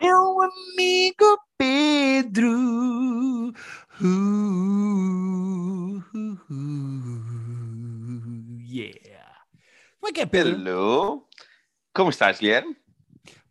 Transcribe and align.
Meu 0.00 0.42
amigo 0.42 1.38
Pedro. 1.58 3.52
Uh, 4.00 6.02
uh, 6.14 6.38
uh, 6.50 8.62
yeah. 8.66 9.44
Como 10.00 10.08
é 10.08 10.12
que 10.12 10.20
é, 10.20 10.26
Pedro? 10.26 10.54
Hello. 10.56 11.28
Como 11.94 12.10
estás, 12.10 12.38
Guilherme? 12.38 12.76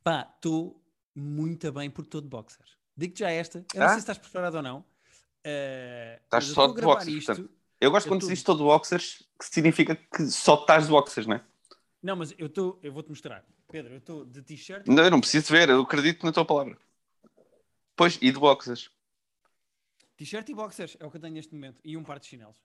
Pá, 0.03 0.29
estou 0.35 0.81
muito 1.15 1.71
bem 1.71 1.89
por 1.89 2.05
todo 2.05 2.27
boxer. 2.27 2.65
Digo-te 2.97 3.19
já 3.19 3.29
esta. 3.31 3.65
Eu 3.73 3.79
não 3.79 3.85
Ah? 3.87 3.89
sei 3.89 3.95
se 3.97 4.03
estás 4.03 4.17
preparado 4.17 4.55
ou 4.55 4.61
não. 4.63 4.79
Uh, 4.79 6.17
Estás 6.23 6.45
só 6.45 6.67
de 6.67 6.81
boxers, 6.81 7.29
isto-. 7.29 7.49
Eu 7.79 7.91
gosto 7.91 8.07
Eu 8.07 8.11
quando 8.11 8.21
tô- 8.21 8.27
dizes 8.27 8.43
todo 8.43 8.63
boxers, 8.63 9.23
que 9.39 9.45
significa 9.45 9.95
que 9.95 10.25
só 10.27 10.55
estás 10.55 10.85
de 10.85 10.89
boxers, 10.89 11.27
não 11.27 11.35
é? 11.35 11.43
Não, 12.01 12.15
mas 12.15 12.33
eu 12.37 12.47
estou. 12.47 12.79
Eu 12.81 12.91
vou-te 12.93 13.09
mostrar. 13.09 13.43
Pedro, 13.67 13.93
eu 13.93 13.97
estou 13.97 14.25
de 14.25 14.41
t-shirt. 14.41 14.87
Não, 14.87 15.03
eu 15.03 15.11
não 15.11 15.19
preciso 15.19 15.51
ver, 15.51 15.69
eu 15.69 15.81
acredito 15.81 16.25
na 16.25 16.31
tua 16.31 16.45
palavra. 16.45 16.77
Pois, 17.95 18.17
e 18.21 18.31
de 18.31 18.39
boxers. 18.39 18.89
T-shirt 20.17 20.47
e 20.49 20.53
boxers 20.53 20.95
é 20.99 21.05
o 21.05 21.11
que 21.11 21.17
eu 21.17 21.21
tenho 21.21 21.33
neste 21.33 21.53
momento. 21.53 21.79
E 21.83 21.97
um 21.97 22.03
par 22.03 22.19
de 22.19 22.27
chinelos. 22.27 22.57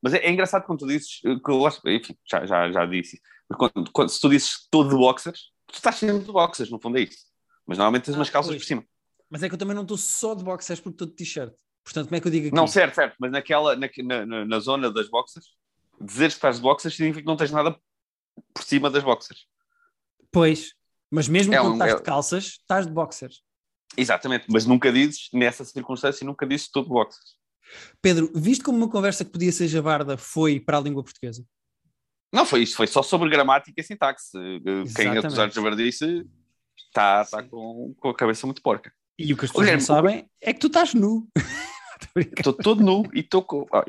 Mas 0.00 0.14
é, 0.14 0.18
é 0.18 0.30
engraçado 0.30 0.64
quando 0.64 0.80
tu 0.80 0.86
dizes, 0.86 1.20
eh, 1.24 1.34
que 1.38 1.50
eu 1.50 1.58
gosto, 1.58 1.86
enfim, 1.88 2.16
já, 2.24 2.46
já, 2.46 2.70
já 2.70 2.86
disse 2.86 3.16
isso. 3.16 3.24
Mas 3.48 3.58
quando, 3.58 3.90
quando- 3.92 4.08
se 4.08 4.20
tu 4.20 4.28
dizes 4.28 4.66
todo 4.70 4.88
de 4.90 4.96
boxers, 4.96 5.50
tu 5.66 5.74
estás 5.74 5.96
sempre 5.96 6.24
de 6.24 6.32
boxers, 6.32 6.70
no 6.70 6.80
fundo 6.80 6.98
é 6.98 7.02
isso. 7.02 7.26
Mas 7.66 7.76
normalmente 7.78 8.04
tens 8.04 8.14
Ah, 8.14 8.18
umas 8.18 8.30
calças 8.30 8.50
pois. 8.52 8.62
por 8.62 8.66
cima. 8.66 8.84
Mas 9.28 9.42
é 9.42 9.48
que 9.48 9.54
eu 9.54 9.58
também 9.58 9.74
não 9.74 9.82
estou 9.82 9.98
só 9.98 10.34
de 10.34 10.44
boxers 10.44 10.80
porque 10.80 10.94
estou 10.94 11.06
de 11.08 11.14
t-shirt. 11.14 11.52
Portanto, 11.84 12.06
como 12.06 12.16
é 12.16 12.20
que 12.20 12.26
eu 12.26 12.32
digo 12.32 12.46
aqui? 12.46 12.56
Não, 12.56 12.66
certo, 12.66 12.94
certo, 12.94 13.16
mas 13.18 13.30
naquela, 13.30 13.76
na, 13.76 13.88
na, 14.04 14.26
na- 14.26 14.44
na 14.44 14.58
zona 14.60 14.90
das 14.90 15.08
boxers, 15.08 15.46
dizeres 16.00 16.34
que 16.34 16.38
estás 16.38 16.56
de 16.56 16.62
boxers 16.62 16.94
significa 16.94 17.22
que 17.22 17.26
não 17.26 17.36
tens 17.36 17.50
nada 17.50 17.78
por 18.54 18.62
cima 18.64 18.90
das 18.90 19.02
boxers. 19.04 19.46
Pois. 20.30 20.74
Mas 21.10 21.28
mesmo 21.28 21.54
É 21.54 21.58
quando 21.58 21.70
um- 21.70 21.72
estás 21.74 21.92
é- 21.92 21.96
de 21.96 22.02
calças, 22.02 22.44
estás 22.44 22.86
de 22.86 22.92
boxers. 22.92 23.42
Exatamente, 23.96 24.46
mas 24.50 24.66
nunca 24.66 24.92
dizes, 24.92 25.28
nessa 25.32 25.64
circunstância, 25.64 26.26
nunca 26.26 26.44
dizes 26.46 26.68
todo 26.68 26.84
de 26.84 26.90
boxers. 26.90 27.36
Pedro, 28.02 28.30
viste 28.34 28.62
como 28.64 28.76
uma 28.78 28.90
conversa 28.90 29.24
que 29.24 29.30
podia 29.30 29.50
ser 29.52 29.68
javarda 29.68 30.16
foi 30.18 30.60
para 30.60 30.78
a 30.78 30.80
língua 30.80 31.02
portuguesa? 31.02 31.44
Não 32.32 32.44
foi 32.44 32.62
isto, 32.62 32.76
foi 32.76 32.86
só 32.86 33.02
sobre 33.02 33.30
gramática 33.30 33.80
e 33.80 33.84
sintaxe. 33.84 34.36
Eh, 34.36 34.60
Quem 34.62 34.82
Exatamente. 34.82 35.26
acusar 35.26 35.48
de 35.48 35.54
javardice 35.54 36.26
está 36.76 37.24
tá 37.24 37.42
com, 37.42 37.94
com 37.98 38.08
a 38.10 38.14
cabeça 38.14 38.46
muito 38.46 38.60
porca. 38.60 38.92
E 39.18 39.32
o 39.32 39.36
que 39.36 39.44
as 39.46 39.50
pessoas 39.50 39.66
Guilherme, 39.66 39.80
não 39.80 39.86
sabem 39.86 40.30
é 40.42 40.52
que 40.52 40.60
tu 40.60 40.66
estás 40.66 40.92
nu. 40.92 41.26
Estou 42.36 42.52
todo 42.52 42.82
nu 42.82 43.04
e 43.14 43.20
estou 43.20 43.42
com. 43.42 43.64
Ai. 43.72 43.84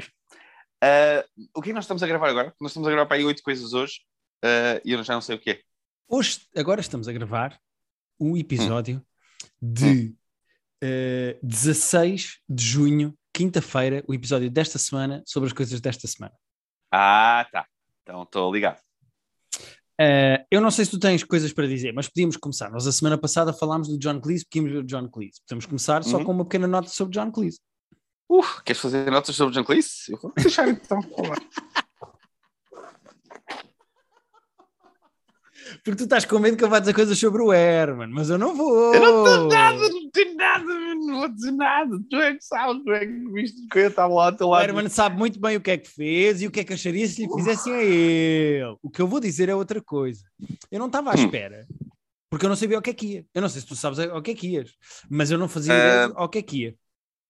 Ah, 0.82 1.26
o 1.54 1.62
que 1.62 1.70
é 1.70 1.72
que 1.72 1.74
nós 1.74 1.84
estamos 1.84 2.02
a 2.02 2.08
gravar 2.08 2.30
agora? 2.30 2.54
Nós 2.62 2.72
estamos 2.72 2.88
a 2.88 2.92
gravar 2.92 3.06
para 3.06 3.18
aí 3.18 3.26
oito 3.26 3.44
coisas 3.44 3.74
hoje 3.74 4.00
ah, 4.44 4.82
e 4.84 4.92
eu 4.92 5.04
já 5.04 5.14
não 5.14 5.22
sei 5.22 5.36
o 5.36 5.40
que 5.40 5.52
é. 5.52 5.62
Hoje, 6.08 6.42
agora 6.56 6.80
estamos 6.82 7.08
a 7.08 7.14
gravar 7.14 7.60
um 8.20 8.32
Hum. 8.34 8.38
episódio 8.38 9.06
de 9.62 10.16
eh, 10.82 11.38
16 11.44 12.40
de 12.48 12.64
junho, 12.64 13.18
quinta-feira, 13.34 14.04
o 14.08 14.14
episódio 14.14 14.50
desta 14.50 14.78
semana 14.80 15.22
sobre 15.26 15.48
as 15.48 15.54
coisas 15.54 15.80
desta 15.82 16.08
semana. 16.08 16.34
Ah, 16.92 17.46
tá. 17.52 17.66
Então 18.04 18.24
estou 18.24 18.52
ligado. 18.54 18.80
Eh, 20.00 20.46
eu 20.52 20.62
não 20.62 20.70
sei 20.72 20.86
se 20.86 20.92
tu 20.92 21.00
tens 21.00 21.24
coisas 21.24 21.52
para 21.52 21.68
dizer, 21.68 21.92
mas 21.94 22.08
podíamos 22.08 22.38
começar. 22.38 22.70
Nós 22.70 22.86
a 22.88 22.92
semana 22.92 23.18
passada 23.18 23.52
falámos 23.52 23.88
do 23.88 23.98
John 23.98 24.22
Cleese, 24.22 24.46
porque 24.46 24.60
íamos 24.60 24.72
ver 24.72 24.78
o 24.80 24.84
John 24.84 25.10
Cleese. 25.10 25.42
Podemos 25.48 25.66
começar 25.66 26.04
só 26.04 26.18
Uhum. 26.18 26.24
com 26.26 26.32
uma 26.32 26.46
pequena 26.46 26.68
nota 26.68 26.88
sobre 26.90 27.14
John 27.20 27.32
Cleese. 27.32 27.60
Queres 28.66 28.82
fazer 28.82 29.10
notas 29.10 29.36
sobre 29.36 29.54
John 29.56 29.64
Cleese? 29.64 30.12
Eu 30.12 30.18
vou 30.20 30.32
deixar 30.36 30.68
então. 30.70 31.00
Porque 35.84 35.96
tu 35.98 36.04
estás 36.04 36.26
com 36.26 36.40
medo 36.40 36.58
que 36.58 36.64
eu 36.64 36.70
vá 36.70 36.80
dizer 36.80 36.94
coisas 36.94 37.18
sobre 37.18 37.42
o 37.42 37.52
Herman, 37.54 38.10
mas 38.10 38.30
eu 38.30 38.38
não 38.38 38.56
vou. 38.56 38.94
Eu 38.94 39.00
não 39.02 39.24
estou 39.26 39.48
nada, 39.50 39.90
não 39.90 40.10
tenho 40.12 40.36
nada, 40.36 40.64
não 40.96 41.20
vou 41.20 41.30
dizer 41.30 41.52
nada. 41.52 42.00
Tu 42.10 42.16
é 42.18 42.34
que 42.36 42.44
sabes, 42.44 42.84
tu 42.84 42.92
é 42.92 43.06
que 43.06 43.32
viste 43.34 43.68
que 43.72 43.80
eu 43.80 43.88
estava 43.90 44.14
lá 44.14 44.26
ao 44.28 44.32
teu 44.36 44.48
O 44.48 44.50
lado. 44.52 44.64
Herman 44.64 44.90
sabe 44.90 45.18
muito 45.18 45.40
bem 45.40 45.58
o 45.58 45.62
que 45.62 45.72
é 45.72 45.78
que 45.78 45.90
fez 45.90 46.42
e 46.42 46.48
o 46.48 46.52
que 46.52 46.60
é 46.60 46.64
que 46.64 46.74
acharia 46.74 47.08
se 47.08 47.26
lhe 47.26 47.34
fizessem 47.34 47.74
a 47.74 47.84
ele. 47.84 48.76
O 48.82 48.90
que 48.90 49.02
eu 49.02 49.08
vou 49.08 49.20
dizer 49.20 49.50
é 49.50 49.56
outra 49.56 49.82
coisa. 49.82 50.24
Eu 50.72 50.80
não 50.80 50.88
estava 50.88 51.12
à 51.12 51.14
Hum. 51.16 51.26
espera, 51.26 51.68
porque 52.30 52.46
eu 52.46 52.50
não 52.50 52.56
sabia 52.56 52.78
o 52.78 52.82
que 52.82 52.90
é 52.90 52.94
que 52.94 53.06
ia. 53.08 53.26
Eu 53.34 53.42
não 53.42 53.50
sei 53.50 53.62
se 53.62 53.68
tu 53.68 53.76
sabes 53.76 54.00
o 54.00 54.22
que 54.22 54.32
é 54.32 54.36
que 54.36 54.48
ias, 54.48 54.72
mas 55.10 55.32
eu 55.32 55.38
não 55.38 55.48
fazia 55.48 55.74
Ah. 55.74 55.78
ideia 55.78 56.14
ao 56.16 56.30
que 56.30 56.38
é 56.40 56.42
que 56.42 56.58
ia. 56.64 56.76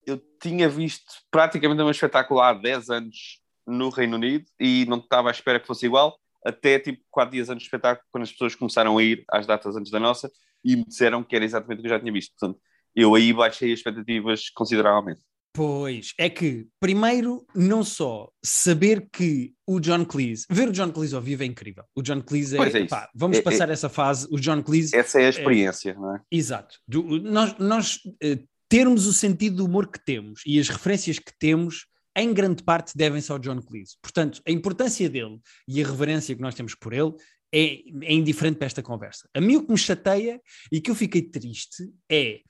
eu 0.06 0.22
tinha 0.42 0.70
visto 0.70 1.04
praticamente 1.30 1.82
um 1.82 1.90
espetáculo 1.92 2.40
há 2.40 2.54
10 2.54 2.90
anos 2.90 3.42
no 3.68 3.90
Reino 3.90 4.16
Unido 4.16 4.46
e 4.58 4.86
não 4.86 5.00
estava 5.00 5.28
à 5.28 5.32
espera 5.32 5.60
que 5.60 5.68
fosse 5.68 5.86
igual, 5.86 6.18
até 6.48 6.80
tipo 6.80 7.04
4 7.12 7.32
dias 7.34 7.50
antes 7.50 7.64
do 7.64 7.68
espetáculo, 7.68 8.06
quando 8.12 8.24
as 8.24 8.32
pessoas 8.32 8.56
começaram 8.56 8.98
a 8.98 9.04
ir 9.04 9.24
às 9.32 9.46
datas 9.46 9.76
antes 9.76 9.92
da 9.92 10.00
nossa 10.00 10.32
e 10.64 10.76
me 10.76 10.86
disseram 10.86 11.24
que 11.24 11.36
era 11.36 11.46
exatamente 11.46 11.80
o 11.80 11.82
que 11.82 11.88
eu 11.88 11.92
já 11.92 12.00
tinha 12.00 12.12
visto. 12.14 12.34
Portanto, 12.40 12.60
eu 12.96 13.14
aí 13.16 13.32
baixei 13.34 13.72
as 13.74 13.80
expectativas 13.80 14.50
consideravelmente. 14.50 15.22
Pois, 15.54 16.14
é 16.20 16.30
que, 16.30 16.68
primeiro, 16.80 17.44
não 17.56 17.84
só 17.84 18.30
saber 18.46 19.08
que 19.12 19.54
o 19.66 19.80
John 19.80 20.06
Cleese, 20.06 20.46
ver 20.50 20.70
o 20.70 20.72
John 20.72 20.92
Cleese 20.92 21.16
ao 21.16 21.22
vivo 21.22 21.42
é 21.42 21.48
incrível. 21.48 21.84
O 21.96 22.02
John 22.04 22.22
Cleese 22.22 22.58
é, 22.58 22.62
é 22.62 22.86
pá, 22.86 23.10
vamos 23.16 23.40
É- 23.40 23.42
passar 23.42 23.68
essa 23.70 23.90
fase, 23.90 24.28
o 24.32 24.40
John 24.40 24.62
Cleese 24.62 24.96
Essa 24.96 25.20
é 25.20 25.26
a 25.26 25.30
experiência, 25.30 25.96
não 25.96 26.16
é? 26.16 26.22
Exato. 26.32 26.78
Do- 26.88 27.20
nós 27.22 27.58
nós 27.58 28.00
eh, 28.22 28.40
termos 28.70 29.08
o 29.08 29.14
sentido 29.14 29.58
do 29.58 29.66
humor 29.66 29.88
que 29.88 30.04
temos 30.04 30.42
e 30.46 30.60
as 30.60 30.70
referências 30.70 31.18
que 31.18 31.32
temos, 31.40 31.88
em 32.18 32.34
grande 32.34 32.64
parte, 32.64 32.98
devem-se 32.98 33.32
ao 33.32 33.40
John 33.40 33.62
Cleese. 33.62 33.96
Portanto, 34.02 34.42
a 34.48 34.52
importância 34.52 35.10
dele 35.10 35.40
e 35.68 35.84
a 35.84 35.88
reverência 35.88 36.36
que 36.36 36.42
nós 36.42 36.56
temos 36.56 36.74
por 36.76 36.94
ele 36.94 37.14
é, 37.54 37.84
é 38.04 38.14
indiferente 38.14 38.58
para 38.58 38.68
esta 38.68 38.84
conversa. 38.84 39.30
A 39.34 39.40
mim 39.40 39.58
o 39.58 39.66
que 39.66 39.72
me 39.72 39.78
chateia 39.78 40.42
e 40.72 40.82
que 40.82 40.92
eu 40.92 40.96
fiquei 40.96 41.22
triste 41.22 41.92
é 42.10 42.42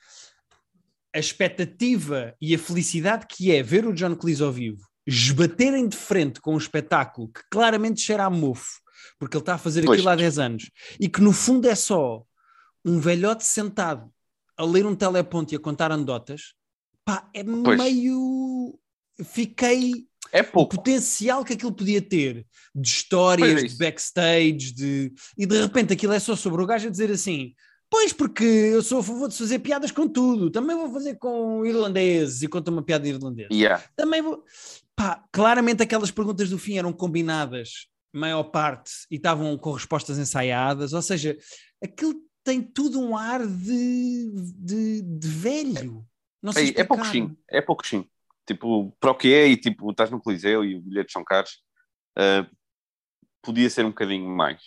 a 1.13 1.19
expectativa 1.19 2.35
e 2.39 2.53
a 2.53 2.59
felicidade 2.59 3.25
que 3.27 3.51
é 3.51 3.61
ver 3.63 3.85
o 3.85 3.93
John 3.93 4.15
Cleese 4.15 4.43
ao 4.43 4.51
vivo 4.51 4.85
esbaterem 5.07 5.87
de 5.87 5.95
frente 5.95 6.41
com 6.41 6.53
um 6.53 6.57
espetáculo 6.57 7.29
que 7.29 7.41
claramente 7.49 8.01
cheira 8.01 8.25
a 8.25 8.29
mofo, 8.29 8.81
porque 9.17 9.37
ele 9.37 9.41
está 9.41 9.55
a 9.55 9.57
fazer 9.57 9.85
Pois. 9.85 9.99
aquilo 9.99 10.09
há 10.09 10.15
10 10.15 10.37
anos, 10.37 10.69
e 10.99 11.07
que 11.07 11.21
no 11.21 11.31
fundo 11.31 11.67
é 11.67 11.75
só 11.75 12.23
um 12.83 12.99
velhote 12.99 13.45
sentado 13.45 14.11
a 14.57 14.65
ler 14.65 14.85
um 14.85 14.95
teleponto 14.95 15.53
e 15.53 15.57
a 15.57 15.59
contar 15.59 15.91
anedotas, 15.93 16.53
pá, 17.05 17.29
é 17.33 17.41
Pois. 17.43 17.77
meio. 17.77 18.77
Fiquei. 19.23 20.05
É 20.31 20.41
O 20.41 20.45
pouco. 20.45 20.75
potencial 20.75 21.45
que 21.45 21.53
aquilo 21.53 21.71
podia 21.71 22.01
ter 22.01 22.45
de 22.75 22.87
histórias, 22.87 23.63
é 23.63 23.67
de 23.67 23.77
backstage, 23.77 24.73
de... 24.73 25.13
e 25.37 25.45
de 25.45 25.61
repente 25.61 25.93
aquilo 25.93 26.11
é 26.13 26.19
só 26.19 26.35
sobre 26.35 26.61
o 26.61 26.65
gajo 26.65 26.87
a 26.87 26.91
dizer 26.91 27.09
assim: 27.09 27.53
Pois, 27.89 28.11
porque 28.11 28.43
eu 28.43 28.81
sou 28.81 28.99
a 28.99 29.03
favor 29.03 29.29
de 29.29 29.37
fazer 29.37 29.59
piadas 29.59 29.91
com 29.91 30.07
tudo, 30.07 30.51
também 30.51 30.75
vou 30.75 30.91
fazer 30.91 31.15
com 31.15 31.65
irlandeses 31.65 32.41
e 32.41 32.47
conta 32.47 32.69
uma 32.69 32.83
piada 32.83 33.07
irlandesa. 33.07 33.49
Yeah. 33.51 33.83
Também 33.95 34.21
vou. 34.21 34.43
Pá, 34.95 35.23
claramente 35.31 35.81
aquelas 35.81 36.11
perguntas 36.11 36.49
do 36.49 36.57
fim 36.57 36.77
eram 36.77 36.91
combinadas, 36.91 37.87
maior 38.13 38.43
parte, 38.43 38.91
e 39.09 39.15
estavam 39.15 39.57
com 39.57 39.71
respostas 39.71 40.17
ensaiadas, 40.17 40.91
ou 40.91 41.01
seja, 41.01 41.37
aquilo 41.81 42.15
tem 42.43 42.61
tudo 42.61 42.99
um 42.99 43.15
ar 43.15 43.45
de, 43.45 44.31
de, 44.55 45.01
de 45.01 45.27
velho. 45.27 46.05
Não 46.41 46.51
sei 46.51 46.73
É, 46.75 46.81
é 46.81 46.83
pouco 46.83 47.05
sim, 47.05 47.37
é 47.49 47.61
pouco 47.61 47.87
sim. 47.87 48.05
Tipo, 48.47 48.95
para 48.99 49.11
o 49.11 49.15
que 49.15 49.33
é, 49.33 49.47
e 49.47 49.57
tipo, 49.57 49.91
estás 49.91 50.09
no 50.09 50.21
Coliseu 50.21 50.63
e 50.63 50.75
o 50.75 50.81
bilhete 50.81 51.11
são 51.11 51.23
caros, 51.23 51.61
ah, 52.17 52.47
podia 53.41 53.69
ser 53.69 53.83
um 53.85 53.89
bocadinho 53.89 54.29
mais. 54.29 54.61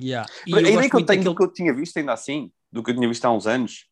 Yeah. 0.00 0.28
E 0.46 0.54
a 0.54 0.60
ideia 0.60 0.76
gosto 0.76 0.90
que 0.90 0.96
eu 0.96 1.06
tenho 1.06 1.18
daquele- 1.20 1.36
que 1.36 1.42
eu 1.42 1.52
tinha 1.52 1.74
visto 1.74 1.96
ainda 1.96 2.12
assim, 2.12 2.50
do 2.72 2.82
que 2.82 2.90
eu 2.90 2.94
tinha 2.94 3.08
visto 3.08 3.24
há 3.24 3.30
uns 3.30 3.46
anos, 3.46 3.86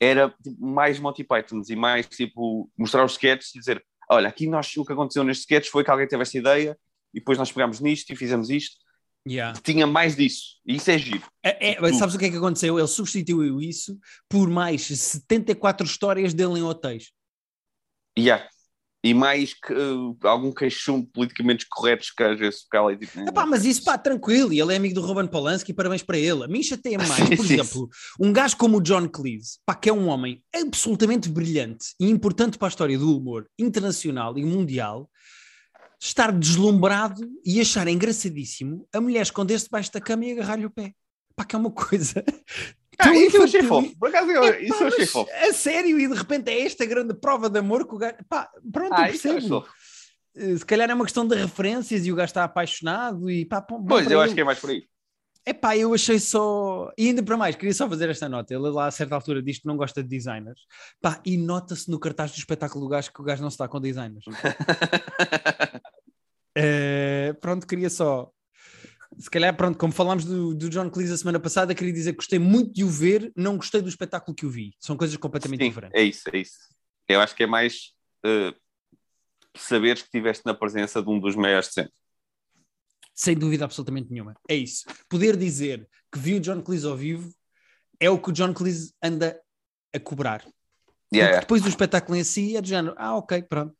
era 0.00 0.28
tipo, 0.42 0.64
mais 0.64 0.98
Monty 0.98 1.24
Pythons 1.24 1.70
e 1.70 1.76
mais 1.76 2.06
tipo 2.06 2.70
mostrar 2.76 3.04
os 3.04 3.12
sketches 3.12 3.54
e 3.54 3.58
dizer: 3.58 3.84
olha, 4.10 4.28
aqui 4.28 4.46
nós, 4.46 4.76
o 4.76 4.84
que 4.84 4.92
aconteceu 4.92 5.24
neste 5.24 5.40
sketch 5.42 5.68
foi 5.68 5.82
que 5.82 5.90
alguém 5.90 6.06
teve 6.06 6.22
esta 6.22 6.36
ideia 6.38 6.78
e 7.14 7.18
depois 7.18 7.38
nós 7.38 7.50
pegámos 7.50 7.80
nisto 7.80 8.12
e 8.12 8.16
fizemos 8.16 8.50
isto. 8.50 8.76
Yeah. 9.28 9.58
Tinha 9.60 9.88
mais 9.88 10.14
disso, 10.14 10.60
e 10.64 10.76
isso 10.76 10.88
é 10.88 10.98
giro. 10.98 11.24
É, 11.42 11.72
é, 11.72 11.92
sabes 11.94 12.14
o 12.14 12.18
que 12.18 12.26
é 12.26 12.30
que 12.30 12.36
aconteceu? 12.36 12.78
Ele 12.78 12.86
substituiu 12.86 13.60
isso 13.60 13.98
por 14.28 14.48
mais 14.48 14.82
74 14.86 15.84
histórias 15.84 16.32
dele 16.32 16.60
em 16.60 16.62
hotéis. 16.62 17.10
Yeah. 18.16 18.48
E 19.04 19.14
mais 19.14 19.54
que, 19.54 19.72
ah, 19.72 20.28
algum 20.28 20.52
queixume 20.52 21.06
politicamente 21.12 21.66
corretos 21.68 22.10
que 22.10 22.22
às 22.22 22.38
vezes 22.38 22.62
fica 22.62 22.80
ali 22.80 22.98
tipo. 22.98 23.20
Epá, 23.20 23.46
mas 23.46 23.64
isso, 23.64 23.84
pá, 23.84 23.96
tranquilo. 23.96 24.52
E 24.52 24.60
ele 24.60 24.72
é 24.72 24.76
amigo 24.76 24.94
do 24.94 25.00
Roman 25.00 25.26
Polanski, 25.26 25.72
parabéns 25.72 26.02
para 26.02 26.18
ele. 26.18 26.44
A 26.44 26.48
mim 26.48 26.62
chateia 26.62 26.98
mais, 26.98 27.10
Sim, 27.28 27.36
por 27.36 27.46
sim, 27.46 27.54
exemplo, 27.54 27.88
um 28.18 28.32
gajo 28.32 28.56
como 28.56 28.78
o 28.78 28.80
John 28.80 29.08
Cleese, 29.08 29.58
pá, 29.64 29.74
que 29.74 29.88
é 29.88 29.92
um 29.92 30.08
homem 30.08 30.42
absolutamente 30.54 31.28
brilhante 31.28 31.94
e 32.00 32.10
importante 32.10 32.58
para 32.58 32.68
a 32.68 32.70
história 32.70 32.98
do 32.98 33.16
humor 33.16 33.46
internacional 33.58 34.36
e 34.36 34.44
mundial, 34.44 35.08
estar 36.00 36.32
deslumbrado 36.32 37.28
e 37.44 37.60
achar 37.60 37.88
engraçadíssimo 37.88 38.86
a 38.92 39.00
mulher 39.00 39.22
esconder-se 39.22 39.66
debaixo 39.66 39.92
da 39.92 40.00
cama 40.00 40.24
e 40.24 40.32
agarrar-lhe 40.32 40.66
o 40.66 40.70
pé. 40.70 40.92
Pá, 41.34 41.44
que 41.44 41.54
é 41.54 41.58
uma 41.58 41.70
coisa. 41.72 42.24
Ah, 42.98 43.04
tão 43.04 43.14
isso 43.14 43.36
eu 43.36 43.42
achei 43.44 43.62
fofo. 43.62 43.98
Por 43.98 44.08
acaso, 44.08 44.30
eu, 44.30 44.44
Epá, 44.44 44.60
isso 44.60 44.82
eu 44.82 44.86
achei 44.88 45.06
fofo. 45.06 45.30
A 45.32 45.52
sério, 45.52 45.98
e 46.00 46.08
de 46.08 46.14
repente 46.14 46.50
é 46.50 46.62
esta 46.62 46.84
grande 46.86 47.14
prova 47.14 47.48
de 47.50 47.58
amor 47.58 47.86
que 47.86 47.94
o 47.94 47.98
gajo. 47.98 48.16
Pá, 48.28 48.50
pronto, 48.72 48.92
Ah, 48.94 49.02
eu 49.02 49.14
eu 49.14 49.20
percebo. 49.20 49.48
fofo. 49.48 49.72
Eh, 50.36 50.56
Se 50.56 50.64
calhar 50.66 50.90
é 50.90 50.94
uma 50.94 51.04
questão 51.04 51.26
de 51.26 51.34
referências 51.34 52.06
e 52.06 52.12
o 52.12 52.14
gajo 52.16 52.30
está 52.30 52.44
apaixonado 52.44 53.30
e 53.30 53.44
pá, 53.44 53.60
bom 53.60 53.84
Pois, 53.86 54.10
eu 54.10 54.20
acho 54.20 54.34
que 54.34 54.40
é 54.40 54.44
mais 54.44 54.58
por 54.58 54.70
aí. 54.70 54.84
Epá, 55.48 55.76
eu 55.76 55.94
achei 55.94 56.18
só. 56.18 56.90
E 56.98 57.06
ainda 57.06 57.22
para 57.22 57.36
mais, 57.36 57.54
queria 57.54 57.72
só 57.72 57.88
fazer 57.88 58.08
esta 58.10 58.28
nota. 58.28 58.52
Ele 58.52 58.68
lá 58.68 58.86
a 58.86 58.90
certa 58.90 59.14
altura 59.14 59.40
diz 59.40 59.58
que 59.60 59.66
não 59.66 59.76
gosta 59.76 60.02
de 60.02 60.08
designers. 60.08 60.60
Pá, 61.00 61.20
e 61.24 61.36
nota-se 61.36 61.88
no 61.88 62.00
cartaz 62.00 62.32
do 62.32 62.38
espetáculo 62.38 62.84
do 62.84 62.88
gajo 62.88 63.12
que 63.12 63.20
o 63.20 63.24
gajo 63.24 63.42
não 63.42 63.50
se 63.50 63.54
está 63.54 63.68
com 63.68 63.80
designers. 63.80 64.24
Eh, 66.58 67.34
pronto, 67.40 67.66
queria 67.66 67.90
só. 67.90 68.30
Se 69.18 69.30
calhar, 69.30 69.56
pronto, 69.56 69.78
como 69.78 69.92
falámos 69.92 70.24
do, 70.24 70.54
do 70.54 70.68
John 70.68 70.90
Cleese 70.90 71.12
a 71.12 71.16
semana 71.16 71.40
passada, 71.40 71.74
queria 71.74 71.92
dizer 71.92 72.12
que 72.12 72.18
gostei 72.18 72.38
muito 72.38 72.72
de 72.72 72.84
o 72.84 72.88
ver, 72.88 73.32
não 73.34 73.56
gostei 73.56 73.80
do 73.80 73.88
espetáculo 73.88 74.34
que 74.34 74.44
o 74.44 74.50
vi. 74.50 74.74
São 74.78 74.96
coisas 74.96 75.16
completamente 75.16 75.60
Sim, 75.60 75.68
diferentes. 75.68 75.98
é 75.98 76.04
isso, 76.04 76.28
é 76.32 76.38
isso. 76.38 76.58
Eu 77.08 77.20
acho 77.20 77.34
que 77.34 77.42
é 77.42 77.46
mais 77.46 77.92
uh, 78.24 78.54
saberes 79.56 80.02
que 80.02 80.08
estiveste 80.08 80.44
na 80.44 80.54
presença 80.54 81.02
de 81.02 81.08
um 81.08 81.18
dos 81.18 81.34
maiores 81.34 81.68
de 81.68 81.74
sempre. 81.74 81.92
Sem 83.14 83.36
dúvida 83.36 83.64
absolutamente 83.64 84.10
nenhuma. 84.10 84.34
É 84.48 84.54
isso. 84.54 84.84
Poder 85.08 85.36
dizer 85.36 85.88
que 86.12 86.18
viu 86.18 86.36
o 86.36 86.40
John 86.40 86.60
Cleese 86.60 86.86
ao 86.86 86.96
vivo 86.96 87.32
é 87.98 88.10
o 88.10 88.20
que 88.20 88.28
o 88.28 88.32
John 88.32 88.52
Cleese 88.52 88.92
anda 89.02 89.40
a 89.94 89.98
cobrar. 89.98 90.44
Yeah, 91.12 91.30
Porque 91.30 91.40
depois 91.40 91.62
do 91.62 91.68
espetáculo 91.68 92.16
em 92.16 92.24
si 92.24 92.56
é 92.56 92.60
do 92.60 92.68
género, 92.68 92.94
ah, 92.98 93.16
ok, 93.16 93.42
pronto. 93.44 93.74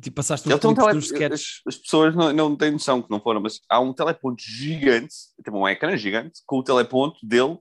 Tipo, 0.00 0.16
passaste 0.16 0.48
tem 0.48 0.70
um 0.70 0.74
clipes 0.74 1.08
tele-. 1.08 1.34
As, 1.34 1.60
as 1.66 1.76
pessoas 1.76 2.14
não, 2.14 2.32
não 2.32 2.56
têm 2.56 2.70
noção 2.70 3.02
que 3.02 3.10
não 3.10 3.20
foram, 3.20 3.40
mas 3.40 3.60
há 3.68 3.80
um 3.80 3.92
teleponto 3.92 4.42
gigante, 4.42 5.14
tipo 5.44 5.58
um 5.58 5.68
ecrã 5.68 5.96
gigante, 5.96 6.40
com 6.46 6.58
o 6.58 6.62
teleponto 6.62 7.18
dele 7.26 7.58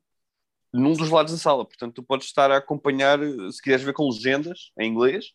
num 0.71 0.93
dos 0.93 1.09
lados 1.09 1.31
da 1.31 1.39
sala. 1.39 1.65
Portanto, 1.65 1.95
tu 1.95 2.03
podes 2.03 2.27
estar 2.27 2.51
a 2.51 2.57
acompanhar, 2.57 3.19
se 3.51 3.61
quiseres 3.61 3.83
ver 3.83 3.93
com 3.93 4.09
legendas 4.09 4.71
em 4.79 4.91
inglês, 4.91 5.25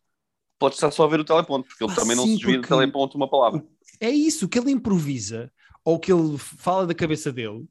podes 0.58 0.78
estar 0.78 0.90
só 0.90 1.04
a 1.04 1.08
ver 1.08 1.20
o 1.20 1.25
teleponto, 1.25 1.69
porque 1.69 1.82
ele 1.82 1.92
Ah, 1.92 1.96
também 1.96 2.16
não 2.16 2.25
sim, 2.25 2.32
se 2.32 2.38
desvia 2.38 2.60
do 2.60 2.69
teleponto 2.69 3.16
uma 3.16 3.28
palavra. 3.28 3.64
É 4.00 4.10
isso, 4.10 4.46
o 4.46 4.48
que 4.48 4.58
ele 4.58 4.70
improvisa 4.70 5.52
ou 5.84 5.96
o 5.96 5.98
que 5.98 6.12
ele 6.12 6.36
fala 6.38 6.86
da 6.86 6.94
cabeça 6.94 7.32
dele 7.32 7.66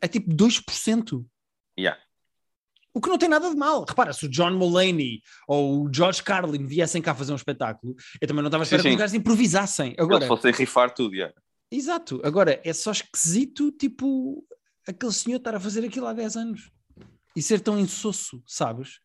é 0.00 0.08
tipo 0.08 0.30
2%. 0.30 1.24
Yeah. 1.78 2.00
O 2.92 3.00
que 3.00 3.08
não 3.08 3.18
tem 3.18 3.28
nada 3.28 3.48
de 3.48 3.56
mal. 3.56 3.84
Repara, 3.88 4.12
se 4.12 4.26
o 4.26 4.28
John 4.28 4.52
Mulaney 4.52 5.22
ou 5.46 5.84
o 5.84 5.90
George 5.92 6.22
Carlin 6.22 6.66
viessem 6.66 7.00
cá 7.00 7.14
fazer 7.14 7.32
um 7.32 7.36
espetáculo, 7.36 7.94
eu 8.20 8.26
também 8.26 8.42
não 8.42 8.48
estava 8.48 8.62
a 8.62 8.64
esperar 8.64 8.82
Sim, 8.82 8.88
que 8.88 8.94
os 8.94 9.00
gajos 9.00 9.14
improvisassem. 9.14 9.94
Agora, 9.98 10.22
se 10.22 10.28
fossem 10.28 10.52
rifar 10.52 10.92
tudo, 10.92 11.14
yeah. 11.14 11.34
exato. 11.70 12.20
Agora, 12.24 12.60
é 12.64 12.72
só 12.72 12.90
esquisito, 12.90 13.70
tipo, 13.72 14.44
aquele 14.86 15.12
senhor 15.12 15.36
estar 15.36 15.54
a 15.54 15.60
fazer 15.60 15.84
aquilo 15.84 16.06
há 16.06 16.12
10 16.12 16.36
anos 16.36 16.70
e 17.36 17.42
ser 17.42 17.60
tão 17.60 17.78
insosso, 17.78 18.42
sabes? 18.44 18.98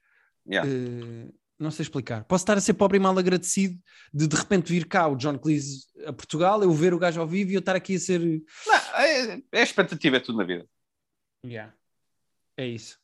Yeah. 0.47 0.69
Eh, 0.69 1.31
não 1.59 1.71
sei 1.71 1.83
explicar. 1.83 2.23
Posso 2.25 2.43
estar 2.43 2.57
a 2.57 2.61
ser 2.61 2.73
pobre 2.73 2.97
e 2.97 2.99
mal 2.99 3.17
agradecido 3.17 3.79
de 4.13 4.27
de 4.27 4.35
repente 4.35 4.71
vir 4.71 4.87
cá 4.87 5.07
o 5.07 5.15
John 5.15 5.37
Cleese 5.37 5.85
a 6.05 6.11
Portugal, 6.11 6.61
eu 6.61 6.71
ver 6.71 6.93
o 6.93 6.99
gajo 6.99 7.21
ao 7.21 7.27
vivo 7.27 7.51
e 7.51 7.53
eu 7.53 7.59
estar 7.59 7.75
aqui 7.75 7.95
a 7.95 7.99
ser. 7.99 8.19
Não, 8.19 8.75
é, 8.99 9.41
é 9.51 9.61
expectativa, 9.61 10.17
é 10.17 10.19
tudo 10.19 10.37
na 10.37 10.43
vida. 10.43 10.67
É 12.57 12.67
isso. 12.67 12.99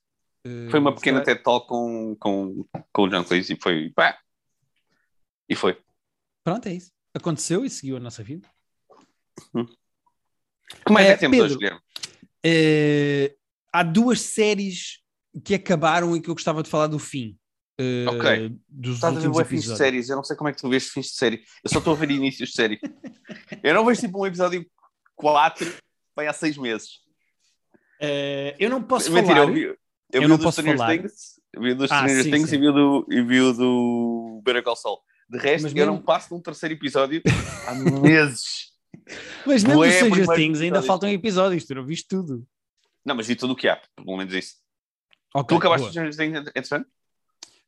Eh, 0.46 0.70
Foi 0.70 0.80
uma 0.80 0.92
se 0.92 0.96
pequena 0.98 1.22
TED 1.24 1.44
Talk 1.44 1.68
com, 1.68 2.16
com, 2.20 2.66
com 2.92 3.02
o 3.04 3.08
John 3.10 3.24
Cleese 3.24 3.54
e 3.54 3.62
foi. 3.62 3.90
Pá. 3.92 4.18
E 5.48 5.56
foi. 5.56 5.78
Pronto, 6.44 6.68
é 6.68 6.74
isso. 6.74 6.92
Aconteceu 7.14 7.64
e 7.66 7.70
seguiu 7.70 7.98
a 7.98 8.00
nossa 8.00 8.24
vida. 8.24 8.48
Que 10.86 10.92
mais 10.92 11.08
é, 11.08 11.10
É, 11.12 11.14
que 11.14 11.20
temos 11.20 11.38
Pedro. 11.38 11.46
hoje, 11.52 11.58
Guilherme? 11.58 11.82
Eh, 12.44 13.36
há 13.72 13.84
duas 13.84 14.22
séries 14.22 15.02
que 15.44 15.56
acabaram 15.56 16.16
e 16.16 16.22
que 16.22 16.30
eu 16.30 16.34
gostava 16.34 16.64
de 16.64 16.70
falar 16.70 16.88
do 16.88 16.98
fim. 17.00 17.38
eh, 17.78 18.06
Ok. 18.10 18.58
Dos 18.68 18.96
Estás 18.96 19.18
a 19.18 19.20
ver 19.20 19.30
bué 19.30 19.46
fins 19.46 19.64
de 19.64 19.78
séries, 19.78 20.10
eu 20.10 20.16
não 20.16 20.24
sei 20.24 20.36
como 20.36 20.50
é 20.50 20.54
que 20.54 20.60
tu 20.62 20.70
vês 20.70 20.88
fins 20.90 21.08
de 21.08 21.14
série. 21.16 21.44
Eu 21.64 21.70
só 21.70 21.80
estou 21.80 21.94
a 21.94 21.98
ver 21.98 22.10
inícios 22.12 22.50
de 22.50 22.56
série. 22.56 22.80
Eu 23.64 23.74
não 23.76 23.86
vejo 23.86 24.02
tipo 24.02 24.22
um 24.22 24.26
episódio 24.26 24.66
4 25.16 25.72
vai 26.16 26.28
há 26.28 26.34
6 26.34 26.58
meses. 26.58 27.00
Eh, 28.00 28.56
eu 28.60 28.70
não 28.70 28.82
posso 28.82 29.12
Mentira, 29.12 29.36
falar. 29.42 29.48
eu 29.50 29.54
vi, 29.54 29.78
eu 30.14 30.22
Eu 30.22 30.28
vi 30.28 30.34
o 30.34 30.38
do 30.38 30.44
posso 30.44 30.62
Stranger 30.62 30.78
falar. 30.78 30.98
Things, 30.98 31.40
eu 31.54 31.62
vi 31.62 31.72
o 31.72 31.76
do 31.76 31.84
Ah, 31.86 31.88
Stranger 31.88 32.24
sim, 32.24 32.32
Things 32.32 32.50
sim. 32.50 32.56
e 32.56 32.60
vi 32.60 32.68
o 32.68 32.72
do, 32.72 33.08
e 33.10 33.22
vi 33.22 33.42
o 33.42 33.54
do 33.54 34.42
Better 34.44 34.64
Call 34.64 34.76
Saul. 34.76 35.00
De 35.30 35.38
resto, 35.38 35.64
Mas 35.64 35.72
eu 35.72 35.76
mesmo- 35.78 35.94
não 35.94 36.02
passo 36.02 36.30
de 36.30 36.36
um 36.36 36.42
terceiro 36.42 36.76
episódio 36.76 37.22
há 37.68 37.74
meses. 37.76 38.72
Mas 39.46 39.64
mesmo 39.64 39.80
dos 39.84 39.94
Stranger 39.94 40.28
Things 40.36 40.62
ainda 40.62 40.82
faltam 40.82 41.10
episódios, 41.10 41.66
tu 41.66 41.74
não 41.76 41.86
viste 41.86 42.08
tudo. 42.08 42.46
Não, 43.06 43.16
mas 43.16 43.28
vi 43.28 43.36
tudo 43.36 43.54
o 43.54 43.56
que 43.56 43.68
há, 43.68 43.82
pelo 43.96 44.18
menos 44.18 44.34
isso. 44.34 44.56
Ok, 45.34 45.56
tu 45.56 45.60
acabaste 45.60 45.84
boa. 45.84 45.92
Stranger 45.92 46.16
Things, 46.16 46.52
entretanto? 46.56 46.88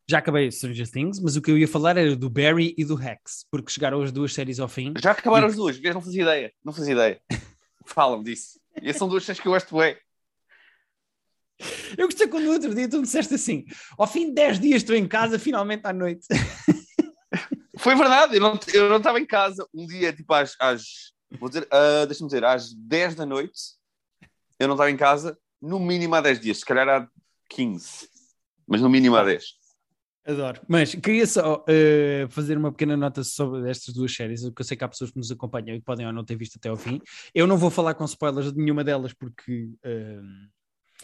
Já 0.09 0.17
acabei 0.17 0.51
Stranger 0.51 0.91
Things, 0.91 1.19
mas 1.21 1.37
o 1.37 1.41
que 1.41 1.49
eu 1.49 1.57
ia 1.57 1.67
falar 1.67 1.95
era 1.95 2.13
do 2.15 2.29
Barry 2.29 2.75
e 2.77 2.83
do 2.83 2.93
Rex, 2.95 3.45
porque 3.49 3.71
chegaram 3.71 4.01
as 4.01 4.11
duas 4.11 4.33
séries 4.33 4.59
ao 4.59 4.67
fim. 4.67 4.93
Já 5.01 5.11
acabaram 5.11 5.47
E- 5.47 5.49
as 5.51 5.55
duas, 5.55 5.77
vês? 5.77 5.93
Não 5.95 6.01
fazia 6.01 6.21
ideia. 6.23 6.53
Não 6.63 6.73
fazia 6.73 6.93
ideia. 6.93 7.21
Fala-me 7.85 8.23
disso. 8.25 8.59
E 8.81 8.93
são 8.93 9.07
duas 9.07 9.23
séries 9.23 9.39
que 9.41 9.47
eu 9.47 9.53
gosto 9.53 9.77
bem. 9.77 9.95
Eu 11.97 12.07
gostei 12.07 12.27
quando 12.27 12.45
no 12.45 12.51
outro 12.51 12.73
dia 12.73 12.89
tu 12.89 12.97
me 12.97 13.03
disseste 13.03 13.35
assim: 13.35 13.65
ao 13.97 14.07
fim 14.07 14.27
de 14.27 14.35
10 14.35 14.59
dias 14.59 14.81
estou 14.81 14.95
em 14.95 15.07
casa, 15.07 15.39
finalmente 15.39 15.85
à 15.85 15.93
noite. 15.93 16.27
Foi 17.77 17.95
verdade, 17.95 18.35
eu 18.35 18.41
não, 18.41 18.59
eu 18.73 18.89
não 18.89 18.97
estava 18.97 19.19
em 19.19 19.25
casa 19.25 19.67
um 19.73 19.85
dia, 19.85 20.13
tipo 20.13 20.33
às, 20.33 20.55
às 20.59 21.13
vou 21.39 21.49
dizer, 21.49 21.67
ah, 21.71 22.05
deixa-me 22.05 22.27
dizer, 22.27 22.43
às 22.45 22.73
10 22.73 23.15
da 23.15 23.25
noite, 23.25 23.59
eu 24.59 24.67
não 24.67 24.75
estava 24.75 24.91
em 24.91 24.97
casa, 24.97 25.37
no 25.61 25.79
mínimo 25.79 26.15
há 26.15 26.21
10 26.21 26.39
dias, 26.39 26.59
se 26.59 26.65
calhar 26.65 26.87
há 26.87 27.07
15, 27.49 28.07
mas 28.67 28.81
no 28.81 28.89
mínimo 28.89 29.15
há 29.15 29.23
10. 29.23 29.43
Adoro. 30.25 30.61
Mas 30.69 30.95
queria 30.95 31.27
só 31.27 31.65
eh, 31.67 32.27
fazer 32.29 32.57
uma 32.57 32.71
pequena 32.71 32.95
nota 32.95 33.23
sobre 33.25 33.69
estas 33.69 33.93
duas 33.93 34.15
séries, 34.15 34.41
porque 34.43 34.61
eu 34.61 34.65
sei 34.65 34.77
que 34.77 34.83
há 34.83 34.87
pessoas 34.87 35.11
que 35.11 35.17
nos 35.17 35.29
acompanham 35.29 35.75
e 35.75 35.79
que 35.79 35.85
podem 35.85 36.05
ou 36.05 36.13
não 36.13 36.23
ter 36.23 36.37
visto 36.37 36.55
até 36.55 36.69
ao 36.69 36.77
fim. 36.77 37.01
Eu 37.35 37.45
não 37.45 37.57
vou 37.57 37.69
falar 37.69 37.93
com 37.93 38.05
spoilers 38.05 38.53
de 38.53 38.57
nenhuma 38.57 38.85
delas, 38.85 39.11
porque 39.11 39.69
eh, 39.83 40.21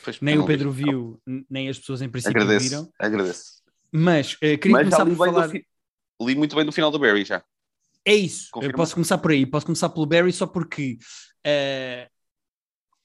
Pois, 0.04 0.20
nem 0.22 0.36
não 0.36 0.44
o 0.44 0.48
Pedro 0.48 0.72
vi. 0.72 0.84
viu, 0.84 1.22
n- 1.28 1.46
nem 1.50 1.70
as 1.70 1.78
pessoas 1.80 2.02
em 2.02 2.10
princípio 2.10 2.42
Agradeço, 2.42 2.70
viram. 2.70 2.94
agradeço. 2.98 3.62
Mas 3.92 4.38
eh, 4.42 4.58
queria 4.58 4.78
Mas 4.78 4.84
começar 4.90 5.06
por 5.06 5.16
falar. 5.18 5.50
fi- 5.50 5.66
li 6.22 6.36
muito 6.36 6.56
bem 6.56 6.66
do 6.66 6.72
final 6.72 6.92
do 6.92 7.00
Barry 7.00 7.26
já. 7.26 7.44
É 8.06 8.14
isso. 8.16 8.50
Eu 8.62 8.72
posso 8.74 8.94
começar 8.94 9.18
por 9.18 9.32
aí. 9.32 9.46
Posso 9.46 9.66
começar 9.66 9.90
pelo 9.90 10.06
Barry 10.06 10.32
só 10.32 10.48
porque. 10.48 10.98
eh, 11.44 12.10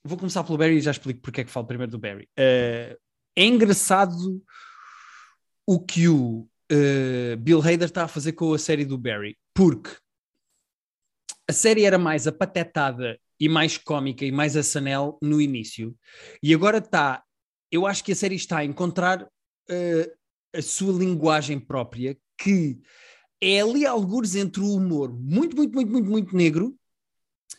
vou 0.05 0.19
começar 0.19 0.45
pelo 0.45 0.59
Barry 0.59 0.77
e 0.77 0.81
já 0.81 0.91
explico 0.91 1.21
porque 1.21 1.41
é 1.41 1.45
que 1.45 1.51
falo 1.51 1.67
primeiro 1.67 1.91
do 1.91 1.99
Barry. 1.99 2.29
Eh, 2.37 2.97
é 3.37 3.45
engraçado 3.45 4.43
o 5.67 5.81
que 5.81 6.09
o 6.09 6.47
eh, 6.71 7.37
Bill 7.37 7.61
Hader 7.61 7.85
está 7.85 8.05
a 8.05 8.09
fazer 8.09 8.33
com 8.33 8.53
a 8.53 8.59
série 8.59 8.85
do 8.85 8.97
Barry, 8.99 9.37
porque 9.55 9.91
a 11.49 11.53
série 11.53 11.85
era 11.85 11.99
mais 11.99 12.27
apatetada 12.27 13.19
e 13.45 13.49
mais 13.49 13.77
cómica 13.77 14.25
e 14.25 14.33
mais 14.33 14.57
a 14.57 14.63
Sanel 14.63 15.19
no 15.21 15.39
início, 15.39 15.95
e 16.43 16.55
agora 16.55 16.79
está. 16.79 17.23
Eu 17.71 17.87
acho 17.87 18.03
que 18.03 18.13
a 18.13 18.17
série 18.17 18.37
está 18.37 18.59
a 18.59 18.65
encontrar 18.65 19.29
eh, 19.69 20.11
a 20.55 20.63
sua 20.63 20.97
linguagem 20.99 21.61
própria, 21.61 22.17
que 22.39 22.81
é 23.43 23.61
ali 23.61 23.85
algures 23.85 24.35
entre 24.35 24.63
o 24.63 24.73
humor 24.73 25.13
muito, 25.13 25.55
muito, 25.55 25.75
muito, 25.75 25.93
muito, 25.93 26.11
muito 26.11 26.37
negro 26.37 26.75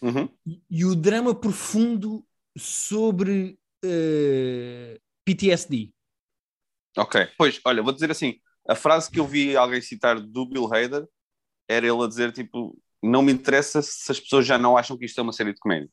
Uhum. 0.01 0.29
e 0.69 0.83
o 0.83 0.93
drama 0.93 1.33
profundo 1.33 2.25
sobre 2.57 3.57
eh, 3.83 4.99
PTSD. 5.23 5.93
Ok, 6.97 7.27
pois, 7.37 7.61
olha, 7.63 7.81
vou 7.81 7.93
dizer 7.93 8.11
assim, 8.11 8.39
a 8.67 8.75
frase 8.75 9.09
que 9.09 9.19
eu 9.19 9.25
vi 9.27 9.55
alguém 9.55 9.81
citar 9.81 10.19
do 10.19 10.45
Bill 10.45 10.65
Hader 10.65 11.07
era 11.67 11.87
ele 11.87 12.03
a 12.03 12.07
dizer, 12.07 12.31
tipo, 12.33 12.77
não 13.05 13.21
me 13.21 13.31
interessa 13.31 13.81
se 13.81 14.11
as 14.11 14.19
pessoas 14.19 14.45
já 14.45 14.57
não 14.57 14.77
acham 14.77 14.97
que 14.97 15.05
isto 15.05 15.19
é 15.19 15.23
uma 15.23 15.33
série 15.33 15.53
de 15.53 15.59
comédia. 15.59 15.89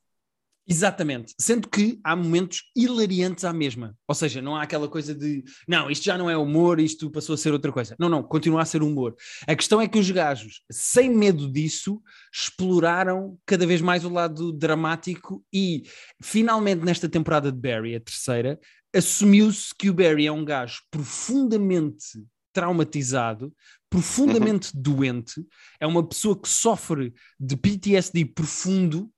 Exatamente. 0.66 1.35
Sendo 1.38 1.69
que 1.69 1.99
há 2.04 2.14
momentos 2.14 2.71
hilariantes 2.76 3.45
à 3.45 3.52
mesma. 3.52 3.97
Ou 4.07 4.14
seja, 4.14 4.40
não 4.40 4.54
há 4.54 4.62
aquela 4.62 4.88
coisa 4.88 5.14
de 5.14 5.42
não, 5.66 5.90
isto 5.90 6.04
já 6.04 6.16
não 6.16 6.31
é 6.31 6.37
humor, 6.37 6.78
isto 6.78 7.11
passou 7.11 7.35
a 7.35 7.38
ser 7.38 7.52
outra 7.52 7.73
coisa. 7.73 7.97
Não, 7.99 8.09
não, 8.09 8.23
continua 8.23 8.62
a 8.62 8.64
ser 8.64 8.83
humor. 8.83 9.16
A 9.47 9.57
questão 9.57 9.81
é 9.81 9.88
que 9.88 9.99
os 9.99 10.11
gajos, 10.11 10.62
sem 10.71 11.11
medo 11.11 11.50
disso, 11.50 12.00
exploraram 12.33 13.37
cada 13.45 13.66
vez 13.66 13.81
mais 13.81 14.04
o 14.04 14.09
lado 14.09 14.52
dramático 14.52 15.45
e 15.52 15.83
finalmente 16.23 16.85
nesta 16.85 17.09
temporada 17.09 17.50
de 17.50 17.59
Barry, 17.59 17.97
a 17.97 18.00
terceira, 18.00 18.59
assumiu-se 18.95 19.75
que 19.75 19.90
o 19.90 19.95
Barry 19.95 20.26
é 20.26 20.33
um 20.33 20.45
gajo 20.45 20.81
profundamente 20.90 22.23
traumatizado, 22.52 23.52
profundamente 23.88 24.71
doente, 24.75 25.44
é 25.80 25.87
uma 25.87 26.06
pessoa 26.06 26.40
que 26.40 26.49
sofre 26.49 27.12
de 27.38 27.56
PTSD 27.56 28.25
profundo 28.26 29.11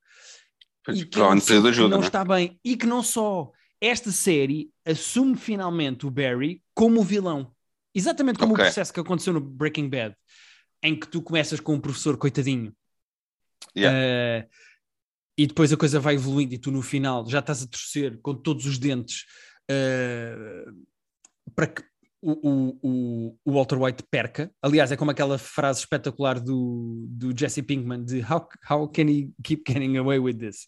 Pois, 0.84 1.00
e 1.00 1.06
que 1.06 1.18
que 1.18 1.20
ajuda, 1.20 1.88
não 1.88 2.00
né? 2.00 2.06
está 2.06 2.24
bem. 2.24 2.60
E 2.62 2.76
que 2.76 2.86
não 2.86 3.02
só 3.02 3.50
esta 3.80 4.10
série 4.10 4.70
assume 4.84 5.36
finalmente 5.36 6.06
o 6.06 6.10
Barry 6.10 6.62
como 6.74 7.00
o 7.00 7.04
vilão. 7.04 7.52
Exatamente 7.94 8.38
como 8.38 8.52
Ok. 8.52 8.62
o 8.62 8.66
processo 8.66 8.92
que 8.92 9.00
aconteceu 9.00 9.32
no 9.32 9.40
Breaking 9.40 9.88
Bad, 9.88 10.14
em 10.82 10.98
que 10.98 11.06
tu 11.08 11.22
começas 11.22 11.60
com 11.60 11.74
um 11.74 11.80
professor 11.80 12.16
coitadinho. 12.16 12.74
Eh, 13.76 14.46
e 15.38 15.46
depois 15.46 15.72
a 15.72 15.76
coisa 15.76 15.98
vai 15.98 16.14
evoluindo 16.14 16.54
e 16.54 16.58
tu 16.58 16.70
no 16.70 16.82
final 16.82 17.26
já 17.28 17.38
estás 17.40 17.62
a 17.62 17.66
torcer 17.66 18.18
com 18.20 18.34
todos 18.34 18.66
os 18.66 18.78
dentes 18.78 19.24
eh, 19.68 20.64
para 21.54 21.66
que 21.66 21.82
o, 22.24 22.78
o, 22.82 23.38
o 23.44 23.52
Walter 23.52 23.76
White 23.76 24.04
perca. 24.10 24.50
Aliás, 24.62 24.90
é 24.90 24.96
como 24.96 25.10
aquela 25.10 25.36
frase 25.36 25.80
espetacular 25.80 26.40
do, 26.40 27.04
do 27.10 27.38
Jesse 27.38 27.62
Pinkman 27.62 28.02
de 28.02 28.20
how, 28.20 28.48
how 28.70 28.88
can 28.88 29.02
he 29.02 29.30
keep 29.42 29.62
getting 29.70 29.98
away 29.98 30.18
with 30.18 30.38
this? 30.38 30.66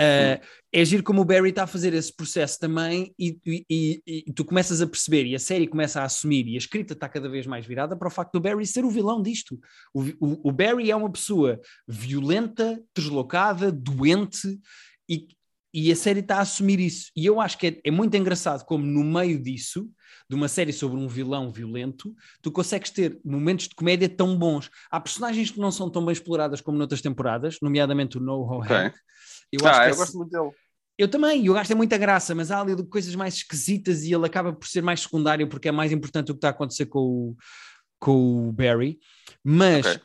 Uh, 0.00 0.38
é 0.72 0.84
giro 0.84 1.02
como 1.02 1.20
o 1.20 1.24
Barry 1.24 1.50
está 1.50 1.64
a 1.64 1.66
fazer 1.66 1.92
esse 1.92 2.14
processo 2.14 2.58
também 2.58 3.12
e, 3.18 3.36
e, 3.44 3.66
e, 3.68 4.02
e, 4.06 4.32
tu 4.32 4.44
começas 4.44 4.80
a 4.80 4.86
perceber 4.86 5.26
e 5.26 5.34
a 5.34 5.38
série 5.38 5.66
começa 5.66 6.00
a 6.00 6.04
assumir 6.04 6.46
e 6.46 6.54
a 6.54 6.58
escrita 6.58 6.92
está 6.92 7.08
cada 7.08 7.28
vez 7.28 7.46
mais 7.46 7.66
virada 7.66 7.96
para 7.96 8.08
o 8.08 8.10
facto 8.10 8.32
do 8.32 8.40
Barry 8.40 8.64
ser 8.64 8.84
o 8.84 8.90
vilão 8.90 9.20
disto. 9.20 9.58
O, 9.92 10.02
o, 10.20 10.48
o 10.48 10.52
Barry 10.52 10.90
é 10.90 10.96
uma 10.96 11.10
pessoa 11.10 11.60
violenta, 11.86 12.80
deslocada, 12.96 13.72
doente 13.72 14.58
e, 15.08 15.26
e 15.72 15.90
a 15.90 15.96
série 15.96 16.20
está 16.20 16.36
a 16.36 16.40
assumir 16.42 16.78
isso. 16.80 17.10
E 17.16 17.24
eu 17.24 17.40
acho 17.40 17.56
que 17.56 17.66
é, 17.66 17.80
é, 17.84 17.90
muito 17.90 18.14
engraçado 18.16 18.64
como 18.64 18.84
no 18.84 19.02
meio 19.02 19.42
disso, 19.42 19.88
de 20.28 20.36
uma 20.36 20.48
série 20.48 20.72
sobre 20.72 20.98
um 20.98 21.08
vilão 21.08 21.50
violento, 21.50 22.14
tu 22.42 22.52
consegues 22.52 22.90
ter 22.90 23.18
momentos 23.24 23.68
de 23.68 23.74
comédia 23.74 24.08
tão 24.08 24.36
bons. 24.36 24.70
Há 24.90 25.00
personagens 25.00 25.50
que 25.50 25.60
não 25.60 25.70
são 25.70 25.90
tão 25.90 26.04
bem 26.04 26.12
exploradas 26.12 26.60
como 26.60 26.76
noutras 26.76 27.00
temporadas, 27.00 27.58
nomeadamente 27.62 28.18
o 28.18 28.20
No 28.20 28.40
Ho 28.40 28.58
okay. 28.58 28.76
Hank. 28.76 28.96
Eu, 29.50 29.60
ah, 29.66 29.88
eu 29.88 29.96
gosto 29.96 30.16
muito 30.16 30.30
dele. 30.30 30.50
Eu 30.98 31.08
também, 31.08 31.46
eu 31.46 31.54
gasto 31.54 31.76
muita 31.76 31.96
graça, 31.96 32.34
mas 32.34 32.50
há 32.50 32.60
ali 32.60 32.76
coisas 32.86 33.14
mais 33.14 33.34
esquisitas 33.34 34.04
e 34.04 34.12
ele 34.12 34.26
acaba 34.26 34.52
por 34.52 34.66
ser 34.66 34.82
mais 34.82 35.00
secundário 35.00 35.48
porque 35.48 35.68
é 35.68 35.72
mais 35.72 35.90
importante 35.90 36.30
o 36.30 36.34
que 36.34 36.38
está 36.38 36.48
a 36.48 36.50
acontecer 36.50 36.86
com 36.86 37.00
o, 37.00 37.36
com 37.98 38.48
o 38.48 38.52
Barry. 38.52 38.98
Mas 39.42 39.86
okay. 39.86 40.00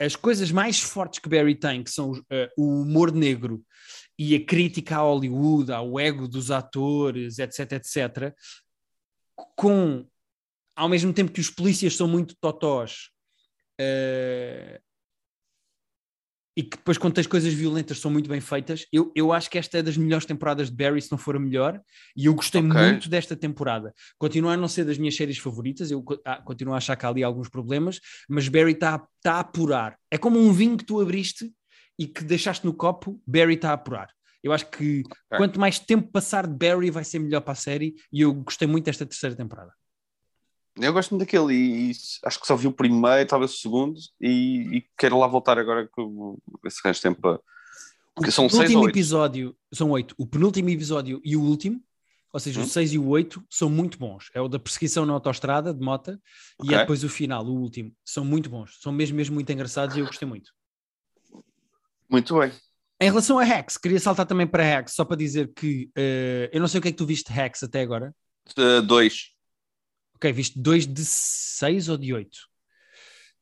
as 0.00 0.16
coisas 0.16 0.50
mais 0.50 0.80
fortes 0.80 1.20
que 1.20 1.28
Barry 1.28 1.54
tem, 1.54 1.82
que 1.82 1.90
são 1.90 2.10
uh, 2.10 2.22
o 2.56 2.82
humor 2.82 3.12
negro 3.12 3.62
e 4.22 4.36
a 4.36 4.44
crítica 4.44 4.96
a 4.96 5.00
Hollywood, 5.00 5.72
ao 5.72 5.98
ego 5.98 6.28
dos 6.28 6.52
atores, 6.52 7.40
etc, 7.40 7.72
etc, 7.72 8.32
com 9.56 10.06
ao 10.76 10.88
mesmo 10.88 11.12
tempo 11.12 11.32
que 11.32 11.40
os 11.40 11.50
polícias 11.50 11.96
são 11.96 12.06
muito 12.06 12.36
totós 12.40 13.10
uh, 13.80 14.80
e 16.56 16.62
que 16.62 16.76
depois 16.76 16.98
quando 16.98 17.14
tens 17.14 17.26
coisas 17.26 17.52
violentas 17.52 17.98
são 17.98 18.12
muito 18.12 18.28
bem 18.28 18.40
feitas, 18.40 18.86
eu, 18.92 19.10
eu 19.16 19.32
acho 19.32 19.50
que 19.50 19.58
esta 19.58 19.78
é 19.78 19.82
das 19.82 19.96
melhores 19.96 20.24
temporadas 20.24 20.70
de 20.70 20.76
Barry, 20.76 21.02
se 21.02 21.10
não 21.10 21.18
for 21.18 21.34
a 21.34 21.40
melhor, 21.40 21.80
e 22.16 22.26
eu 22.26 22.34
gostei 22.34 22.60
okay. 22.60 22.80
muito 22.80 23.08
desta 23.08 23.34
temporada. 23.34 23.92
Continua 24.18 24.52
a 24.52 24.56
não 24.56 24.68
ser 24.68 24.84
das 24.84 24.98
minhas 24.98 25.16
séries 25.16 25.38
favoritas, 25.38 25.90
eu 25.90 26.04
ah, 26.24 26.40
continuo 26.42 26.74
a 26.74 26.76
achar 26.76 26.94
que 26.94 27.04
há 27.04 27.08
ali 27.08 27.24
alguns 27.24 27.48
problemas, 27.48 28.00
mas 28.28 28.48
Barry 28.48 28.72
está 28.72 29.04
tá 29.20 29.34
a 29.34 29.40
apurar. 29.40 29.98
É 30.10 30.16
como 30.16 30.38
um 30.38 30.52
vinho 30.52 30.76
que 30.76 30.84
tu 30.84 31.00
abriste 31.00 31.50
e 31.98 32.06
que 32.06 32.24
deixaste 32.24 32.64
no 32.64 32.74
copo, 32.74 33.20
Barry 33.26 33.54
está 33.54 33.70
a 33.70 33.74
apurar. 33.74 34.10
Eu 34.42 34.52
acho 34.52 34.66
que 34.70 35.02
okay. 35.06 35.38
quanto 35.38 35.60
mais 35.60 35.78
tempo 35.78 36.10
passar 36.10 36.46
de 36.46 36.54
Barry 36.54 36.90
vai 36.90 37.04
ser 37.04 37.20
melhor 37.20 37.40
para 37.42 37.52
a 37.52 37.56
série 37.56 37.94
e 38.12 38.22
eu 38.22 38.34
gostei 38.34 38.66
muito 38.66 38.86
desta 38.86 39.06
terceira 39.06 39.36
temporada. 39.36 39.72
Eu 40.76 40.92
gosto 40.92 41.10
muito 41.10 41.20
daquele 41.20 41.54
e, 41.54 41.90
e 41.90 41.92
acho 42.24 42.40
que 42.40 42.46
só 42.46 42.56
vi 42.56 42.66
o 42.66 42.72
primeiro, 42.72 43.28
talvez 43.28 43.52
o 43.52 43.56
segundo, 43.58 44.00
e, 44.20 44.78
e 44.78 44.84
quero 44.96 45.18
lá 45.18 45.26
voltar 45.26 45.58
agora 45.58 45.86
com 45.92 46.38
esse 46.64 46.80
resto 46.82 47.00
de 47.00 47.02
tempo 47.02 47.20
para... 47.20 47.40
Porque 48.14 48.30
o 48.30 48.32
são 48.32 48.48
seis 48.48 48.70
último 48.70 48.88
episódio, 48.88 49.56
são 49.72 49.90
oito. 49.90 50.14
O 50.18 50.26
penúltimo 50.26 50.68
episódio 50.70 51.20
e 51.24 51.36
o 51.36 51.42
último, 51.42 51.80
ou 52.32 52.40
seja, 52.40 52.60
hum? 52.60 52.64
o 52.64 52.66
seis 52.66 52.92
e 52.92 52.98
o 52.98 53.06
oito, 53.08 53.44
são 53.48 53.70
muito 53.70 53.98
bons. 53.98 54.30
É 54.34 54.40
o 54.40 54.48
da 54.48 54.58
perseguição 54.58 55.06
na 55.06 55.12
autostrada 55.12 55.72
de 55.72 55.80
mota 55.80 56.20
okay. 56.58 56.72
e 56.72 56.74
é 56.74 56.80
depois 56.80 57.04
o 57.04 57.08
final, 57.08 57.44
o 57.44 57.60
último. 57.60 57.94
São 58.04 58.24
muito 58.24 58.50
bons. 58.50 58.78
São 58.80 58.92
mesmo, 58.92 59.16
mesmo 59.16 59.34
muito 59.34 59.52
engraçados 59.52 59.96
e 59.96 60.00
eu 60.00 60.06
gostei 60.06 60.26
muito. 60.26 60.50
Muito 62.12 62.38
bem. 62.38 62.52
Em 63.00 63.06
relação 63.06 63.38
a 63.38 63.48
Hex, 63.48 63.78
queria 63.78 63.98
saltar 63.98 64.26
também 64.26 64.46
para 64.46 64.62
Hex, 64.62 64.92
só 64.92 65.02
para 65.02 65.16
dizer 65.16 65.50
que 65.54 65.90
uh, 65.96 66.52
eu 66.52 66.60
não 66.60 66.68
sei 66.68 66.78
o 66.78 66.82
que 66.82 66.88
é 66.88 66.92
que 66.92 66.98
tu 66.98 67.06
viste 67.06 67.32
Hex 67.32 67.62
até 67.62 67.80
agora. 67.80 68.14
Uh, 68.56 68.82
dois. 68.82 69.30
Ok, 70.14 70.30
viste 70.30 70.60
dois 70.60 70.86
de 70.86 71.02
seis 71.04 71.88
ou 71.88 71.96
de 71.96 72.12
oito? 72.12 72.38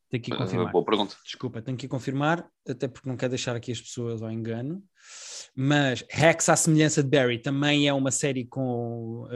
Tenho 0.09 0.23
que 0.23 0.35
confirmar. 0.35 0.67
Uh, 0.67 0.71
boa 0.71 0.85
pergunta. 0.85 1.17
Desculpa, 1.25 1.61
tenho 1.61 1.77
que 1.77 1.87
confirmar, 1.87 2.49
até 2.67 2.87
porque 2.87 3.09
não 3.09 3.17
quero 3.17 3.31
deixar 3.31 3.57
aqui 3.57 3.73
as 3.73 3.81
pessoas 3.81 4.21
ao 4.23 4.31
engano. 4.31 4.81
Mas 5.53 6.05
Hex, 6.09 6.47
à 6.47 6.55
semelhança 6.55 7.03
de 7.03 7.09
Barry, 7.09 7.39
também 7.39 7.89
é 7.89 7.93
uma 7.93 8.09
série 8.09 8.45
com 8.45 9.27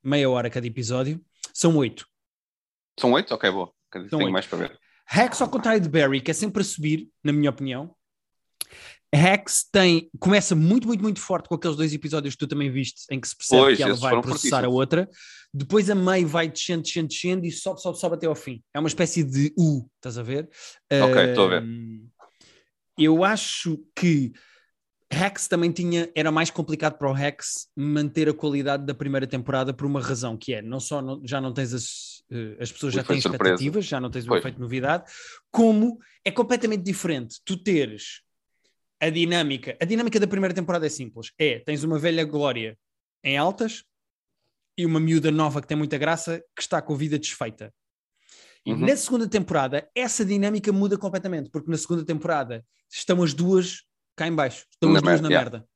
meia 0.00 0.30
hora 0.30 0.48
cada 0.48 0.66
episódio. 0.66 1.20
São 1.52 1.76
oito. 1.76 2.06
São 2.98 3.10
oito? 3.12 3.34
Ok, 3.34 3.50
boa. 3.50 3.72
São 3.92 4.08
Tenho 4.08 4.22
8. 4.22 4.32
mais 4.32 4.46
para 4.46 4.58
ver. 4.58 4.80
Hex, 5.12 5.42
ao 5.42 5.50
contrário 5.50 5.80
de 5.80 5.88
Barry, 5.88 6.20
que 6.20 6.30
é 6.30 6.34
sempre 6.34 6.62
a 6.62 6.64
subir, 6.64 7.10
na 7.22 7.32
minha 7.32 7.50
opinião, 7.50 7.94
Hex 9.14 9.68
tem, 9.70 10.10
começa 10.18 10.56
muito, 10.56 10.88
muito, 10.88 11.02
muito 11.02 11.20
forte 11.20 11.48
com 11.48 11.54
aqueles 11.54 11.76
dois 11.76 11.94
episódios 11.94 12.34
que 12.34 12.38
tu 12.38 12.48
também 12.48 12.70
viste, 12.70 13.02
em 13.10 13.20
que 13.20 13.28
se 13.28 13.36
percebe 13.36 13.62
pois, 13.62 13.76
que 13.76 13.82
ela 13.82 13.94
vai 13.94 14.20
processar 14.20 14.64
a 14.64 14.68
outra. 14.68 15.08
Depois 15.52 15.88
a 15.88 15.94
meio 15.94 16.26
vai 16.26 16.48
descendo, 16.48 16.82
descendo, 16.82 17.08
descendo 17.08 17.46
e 17.46 17.52
sobe, 17.52 17.80
sobe, 17.80 17.98
sobe 17.98 18.16
até 18.16 18.26
ao 18.26 18.34
fim. 18.34 18.60
É 18.74 18.80
uma 18.80 18.88
espécie 18.88 19.22
de 19.22 19.54
U, 19.56 19.88
estás 19.96 20.18
a 20.18 20.22
ver? 20.22 20.48
Ok, 20.90 21.30
estou 21.30 21.44
uh, 21.44 21.52
a 21.52 21.60
ver. 21.60 21.64
Eu 22.98 23.22
acho 23.22 23.78
que 23.94 24.32
Hex 25.12 25.46
também 25.46 25.70
tinha, 25.70 26.10
era 26.12 26.32
mais 26.32 26.50
complicado 26.50 26.98
para 26.98 27.08
o 27.08 27.16
Hex 27.16 27.68
manter 27.76 28.28
a 28.28 28.34
qualidade 28.34 28.84
da 28.84 28.94
primeira 28.94 29.28
temporada 29.28 29.72
por 29.72 29.86
uma 29.86 30.00
razão, 30.00 30.36
que 30.36 30.54
é, 30.54 30.60
não 30.60 30.80
só 30.80 31.00
não, 31.00 31.20
já 31.24 31.40
não 31.40 31.52
tens 31.52 31.72
as, 31.72 31.84
uh, 32.32 32.56
as 32.60 32.72
pessoas 32.72 32.94
já 32.94 33.04
têm 33.04 33.18
expectativas, 33.18 33.84
já 33.84 34.00
não 34.00 34.10
tens 34.10 34.24
o 34.24 34.28
pois. 34.28 34.40
efeito 34.40 34.56
de 34.56 34.60
novidade, 34.60 35.04
como 35.52 35.98
é 36.24 36.32
completamente 36.32 36.82
diferente 36.82 37.40
tu 37.44 37.56
teres 37.56 38.23
a 39.04 39.10
dinâmica, 39.10 39.76
a 39.78 39.84
dinâmica 39.84 40.18
da 40.18 40.26
primeira 40.26 40.54
temporada 40.54 40.86
é 40.86 40.88
simples. 40.88 41.30
É, 41.38 41.58
tens 41.58 41.84
uma 41.84 41.98
velha 41.98 42.24
glória 42.24 42.78
em 43.22 43.36
altas 43.36 43.84
e 44.78 44.86
uma 44.86 44.98
miúda 44.98 45.30
nova 45.30 45.60
que 45.60 45.68
tem 45.68 45.76
muita 45.76 45.98
graça 45.98 46.42
que 46.56 46.62
está 46.62 46.80
com 46.80 46.94
a 46.94 46.96
vida 46.96 47.18
desfeita. 47.18 47.72
E 48.64 48.72
uhum. 48.72 48.78
na 48.78 48.96
segunda 48.96 49.28
temporada, 49.28 49.86
essa 49.94 50.24
dinâmica 50.24 50.72
muda 50.72 50.96
completamente, 50.96 51.50
porque 51.50 51.70
na 51.70 51.76
segunda 51.76 52.02
temporada 52.02 52.64
estão 52.90 53.22
as 53.22 53.34
duas 53.34 53.82
cá 54.16 54.26
em 54.26 54.34
baixo, 54.34 54.64
estão 54.70 54.90
na 54.90 55.00
as 55.00 55.02
duas 55.02 55.20
na 55.20 55.28
yeah. 55.28 55.50
merda. 55.50 55.68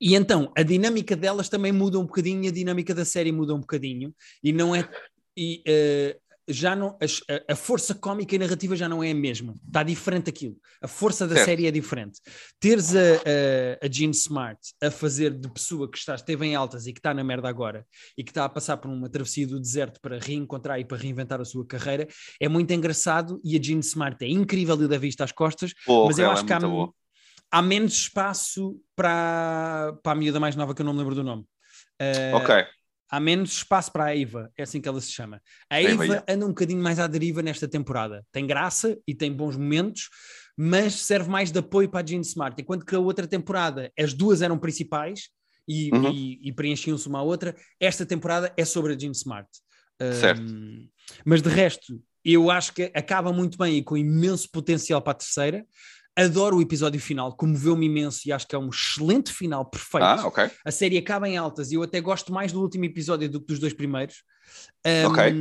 E 0.00 0.14
então 0.14 0.50
a 0.56 0.62
dinâmica 0.62 1.14
delas 1.14 1.50
também 1.50 1.70
muda 1.70 1.98
um 1.98 2.06
bocadinho, 2.06 2.48
a 2.48 2.52
dinâmica 2.52 2.94
da 2.94 3.04
série 3.04 3.30
muda 3.30 3.54
um 3.54 3.60
bocadinho, 3.60 4.14
e 4.42 4.54
não 4.54 4.74
é. 4.74 4.88
E, 5.36 5.62
uh, 5.68 6.20
já 6.48 6.76
não 6.76 6.98
a, 7.00 7.52
a, 7.52 7.56
força 7.56 7.94
cómica 7.94 8.34
e 8.34 8.38
narrativa 8.38 8.76
já 8.76 8.88
não 8.88 9.02
é 9.02 9.10
a 9.10 9.14
mesma. 9.14 9.54
Está 9.66 9.82
diferente 9.82 10.28
aquilo. 10.28 10.56
A 10.82 10.88
força 10.88 11.26
da 11.26 11.36
série 11.44 11.66
é 11.66 11.70
diferente. 11.70 12.20
Teres 12.60 12.94
a, 12.94 12.98
a, 13.00 13.86
a 13.86 13.90
Jean 13.90 14.10
Smart 14.10 14.60
a 14.82 14.90
fazer 14.90 15.32
de 15.32 15.48
pessoa 15.50 15.90
que 15.90 15.96
está, 15.96 16.14
esteve 16.14 16.46
em 16.46 16.54
altas 16.54 16.86
e 16.86 16.92
que 16.92 16.98
está 16.98 17.14
na 17.14 17.24
merda 17.24 17.48
agora 17.48 17.86
e 18.16 18.22
que 18.22 18.30
está 18.30 18.44
a 18.44 18.48
passar 18.48 18.76
por 18.76 18.90
uma 18.90 19.08
travessia 19.08 19.46
do 19.46 19.58
deserto 19.58 20.00
para 20.00 20.18
reencontrar 20.18 20.78
e 20.78 20.84
para 20.84 20.98
reinventar 20.98 21.40
a 21.40 21.44
sua 21.44 21.66
carreira 21.66 22.06
é 22.40 22.48
muito 22.48 22.72
engraçado 22.72 23.40
e 23.42 23.56
a 23.56 23.62
Jean 23.62 23.80
Smart 23.80 24.22
é 24.24 24.28
incrível 24.28 24.80
e 24.82 24.88
da 24.88 24.98
vista 24.98 25.24
às 25.24 25.32
costas, 25.32 25.72
Pô, 25.86 26.06
mas 26.06 26.18
eu 26.18 26.30
acho 26.30 26.44
é 26.44 26.46
que 26.46 26.52
há, 26.52 26.58
há, 27.50 27.62
menos 27.62 27.94
espaço 27.94 28.76
para, 28.94 29.94
para 30.02 30.12
a 30.12 30.14
miúda 30.14 30.38
mais 30.38 30.56
nova 30.56 30.74
que 30.74 30.82
eu 30.82 30.86
não 30.86 30.92
me 30.92 30.98
lembro 30.98 31.14
do 31.14 31.24
nome. 31.24 31.42
Uh, 32.00 32.36
ok 32.36 32.64
há 33.14 33.20
menos 33.20 33.52
espaço 33.52 33.92
para 33.92 34.06
a 34.06 34.18
Eva, 34.18 34.50
é 34.56 34.64
assim 34.64 34.80
que 34.80 34.88
ela 34.88 35.00
se 35.00 35.12
chama. 35.12 35.40
A 35.70 35.80
Eva, 35.80 36.24
anda 36.28 36.46
um 36.46 36.48
bocadinho 36.48 36.82
mais 36.82 36.98
à 36.98 37.06
deriva 37.06 37.42
nesta 37.42 37.68
temporada. 37.68 38.26
Tem 38.32 38.44
graça 38.44 38.98
e 39.06 39.14
tem 39.14 39.32
bons 39.32 39.56
momentos, 39.56 40.10
mas 40.56 40.94
serve 40.94 41.30
mais 41.30 41.52
de 41.52 41.60
apoio 41.60 41.88
para 41.88 42.00
a 42.00 42.06
Jean 42.06 42.20
Smart. 42.22 42.60
Enquanto 42.60 42.84
que 42.84 42.94
a 42.94 42.98
outra 42.98 43.26
temporada, 43.26 43.92
as 43.96 44.12
duas 44.12 44.42
eram 44.42 44.58
principais 44.58 45.28
e, 45.68 45.90
uhum. 45.94 46.10
e, 46.10 46.48
e 46.48 46.52
preenchiam-se 46.52 47.06
uma 47.06 47.20
à 47.20 47.22
outra, 47.22 47.54
esta 47.78 48.04
temporada 48.04 48.52
é 48.56 48.64
sobre 48.64 48.94
a 48.94 48.98
Jean 48.98 49.12
Smart. 49.12 49.48
Certo. 50.20 50.42
Um, 50.42 50.88
mas 51.24 51.40
de 51.40 51.48
resto, 51.48 52.02
eu 52.24 52.50
acho 52.50 52.74
que 52.74 52.90
acaba 52.94 53.32
muito 53.32 53.56
bem 53.56 53.78
e 53.78 53.82
com 53.82 53.96
imenso 53.96 54.50
potencial 54.50 55.00
para 55.00 55.12
a 55.12 55.16
terceira. 55.16 55.64
Adoro 56.16 56.58
o 56.58 56.62
episódio 56.62 57.00
final, 57.00 57.36
comoveu-me 57.36 57.86
imenso 57.86 58.28
e 58.28 58.32
acho 58.32 58.46
que 58.46 58.54
é 58.54 58.58
um 58.58 58.68
excelente 58.68 59.32
final 59.32 59.64
perfeito. 59.64 60.04
Ah, 60.04 60.26
okay. 60.26 60.48
A 60.64 60.70
série 60.70 60.96
acaba 60.96 61.28
em 61.28 61.36
altas 61.36 61.72
e 61.72 61.74
eu 61.74 61.82
até 61.82 62.00
gosto 62.00 62.32
mais 62.32 62.52
do 62.52 62.60
último 62.60 62.84
episódio 62.84 63.28
do 63.28 63.40
que 63.40 63.46
dos 63.46 63.58
dois 63.58 63.72
primeiros. 63.72 64.22
Um, 64.86 65.06
ok. 65.06 65.32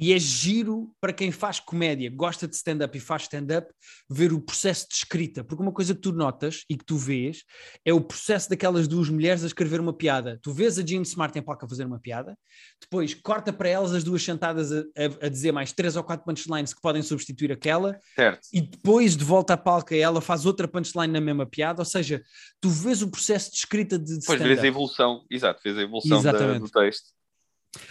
E 0.00 0.14
é 0.14 0.18
giro 0.18 0.90
para 0.98 1.12
quem 1.12 1.30
faz 1.30 1.60
comédia, 1.60 2.10
gosta 2.10 2.48
de 2.48 2.56
stand-up 2.56 2.96
e 2.96 3.00
faz 3.00 3.22
stand-up, 3.22 3.70
ver 4.08 4.32
o 4.32 4.40
processo 4.40 4.88
de 4.88 4.94
escrita. 4.94 5.44
Porque 5.44 5.62
uma 5.62 5.72
coisa 5.72 5.94
que 5.94 6.00
tu 6.00 6.10
notas 6.10 6.64
e 6.70 6.76
que 6.76 6.84
tu 6.84 6.96
vês 6.96 7.44
é 7.84 7.92
o 7.92 8.00
processo 8.00 8.48
daquelas 8.48 8.88
duas 8.88 9.10
mulheres 9.10 9.44
a 9.44 9.46
escrever 9.46 9.78
uma 9.78 9.92
piada. 9.92 10.40
Tu 10.42 10.54
vês 10.54 10.78
a 10.78 10.82
Jean 10.82 11.02
Smart 11.02 11.38
em 11.38 11.42
palco 11.42 11.66
a 11.66 11.68
fazer 11.68 11.84
uma 11.84 12.00
piada, 12.00 12.34
depois 12.80 13.12
corta 13.12 13.52
para 13.52 13.68
elas 13.68 13.92
as 13.92 14.02
duas 14.02 14.22
sentadas 14.22 14.72
a, 14.72 14.78
a, 14.78 15.26
a, 15.26 15.28
dizer 15.28 15.52
mais 15.52 15.70
três 15.70 15.96
ou 15.96 16.02
quatro 16.02 16.24
punchlines 16.24 16.72
que 16.72 16.80
podem 16.80 17.02
substituir 17.02 17.52
aquela, 17.52 17.98
certo. 18.14 18.48
e 18.52 18.62
depois 18.62 19.14
de 19.14 19.24
volta 19.24 19.52
à 19.52 19.56
palca 19.58 19.94
ela 19.94 20.22
faz 20.22 20.46
outra 20.46 20.66
punchline 20.66 21.12
na 21.12 21.20
mesma 21.20 21.44
piada. 21.44 21.82
Ou 21.82 21.86
seja, 21.86 22.22
tu 22.58 22.70
vês 22.70 23.02
o 23.02 23.10
processo 23.10 23.50
de 23.50 23.58
escrita 23.58 23.98
de, 23.98 24.14
de 24.14 24.20
Depois 24.20 24.40
vês 24.40 24.60
a 24.60 24.66
evolução, 24.66 25.26
exato, 25.30 25.60
vês 25.62 25.76
a 25.76 25.82
evolução 25.82 26.22
da, 26.22 26.58
do 26.58 26.70
texto. 26.70 27.10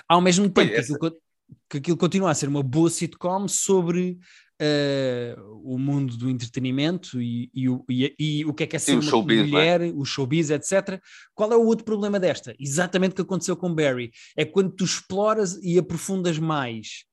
Ao 0.08 0.20
mesmo 0.20 0.50
tempo, 0.50 0.74
aquilo, 0.76 1.00
que 1.00 1.29
aquilo 1.74 1.98
continua 1.98 2.32
a 2.32 2.36
ser 2.36 2.48
uma 2.48 2.64
boa 2.64 2.90
sitcom 2.90 3.48
sobre 3.48 4.20
uh, 4.62 5.62
o 5.64 5.78
mundo 5.78 6.18
do 6.18 6.30
entretenimento 6.30 7.22
e, 7.22 7.50
e, 7.54 7.70
o, 7.70 7.86
e, 7.90 8.16
e, 8.20 8.46
o 8.46 8.54
que 8.54 8.64
é 8.64 8.68
que 8.68 8.76
é 8.76 8.80
ser 8.80 8.94
uma 8.94 9.02
showbiz, 9.02 9.50
mulher, 9.50 9.82
o 9.96 10.06
showbiz, 10.06 10.50
etc. 10.50 11.02
Qual 11.34 11.52
é 11.52 11.56
o 11.56 11.66
outro 11.66 11.86
problema 11.86 12.20
desta? 12.20 12.56
Exatamente 12.60 13.14
o 13.14 13.16
que 13.16 13.22
aconteceu 13.22 13.56
com 13.56 13.74
Barry. 13.74 14.12
É 14.36 14.46
quando 14.46 14.72
tu 14.72 14.84
exploras 14.84 15.60
e 15.64 15.78
aprofundas 15.78 16.38
mais 16.38 17.06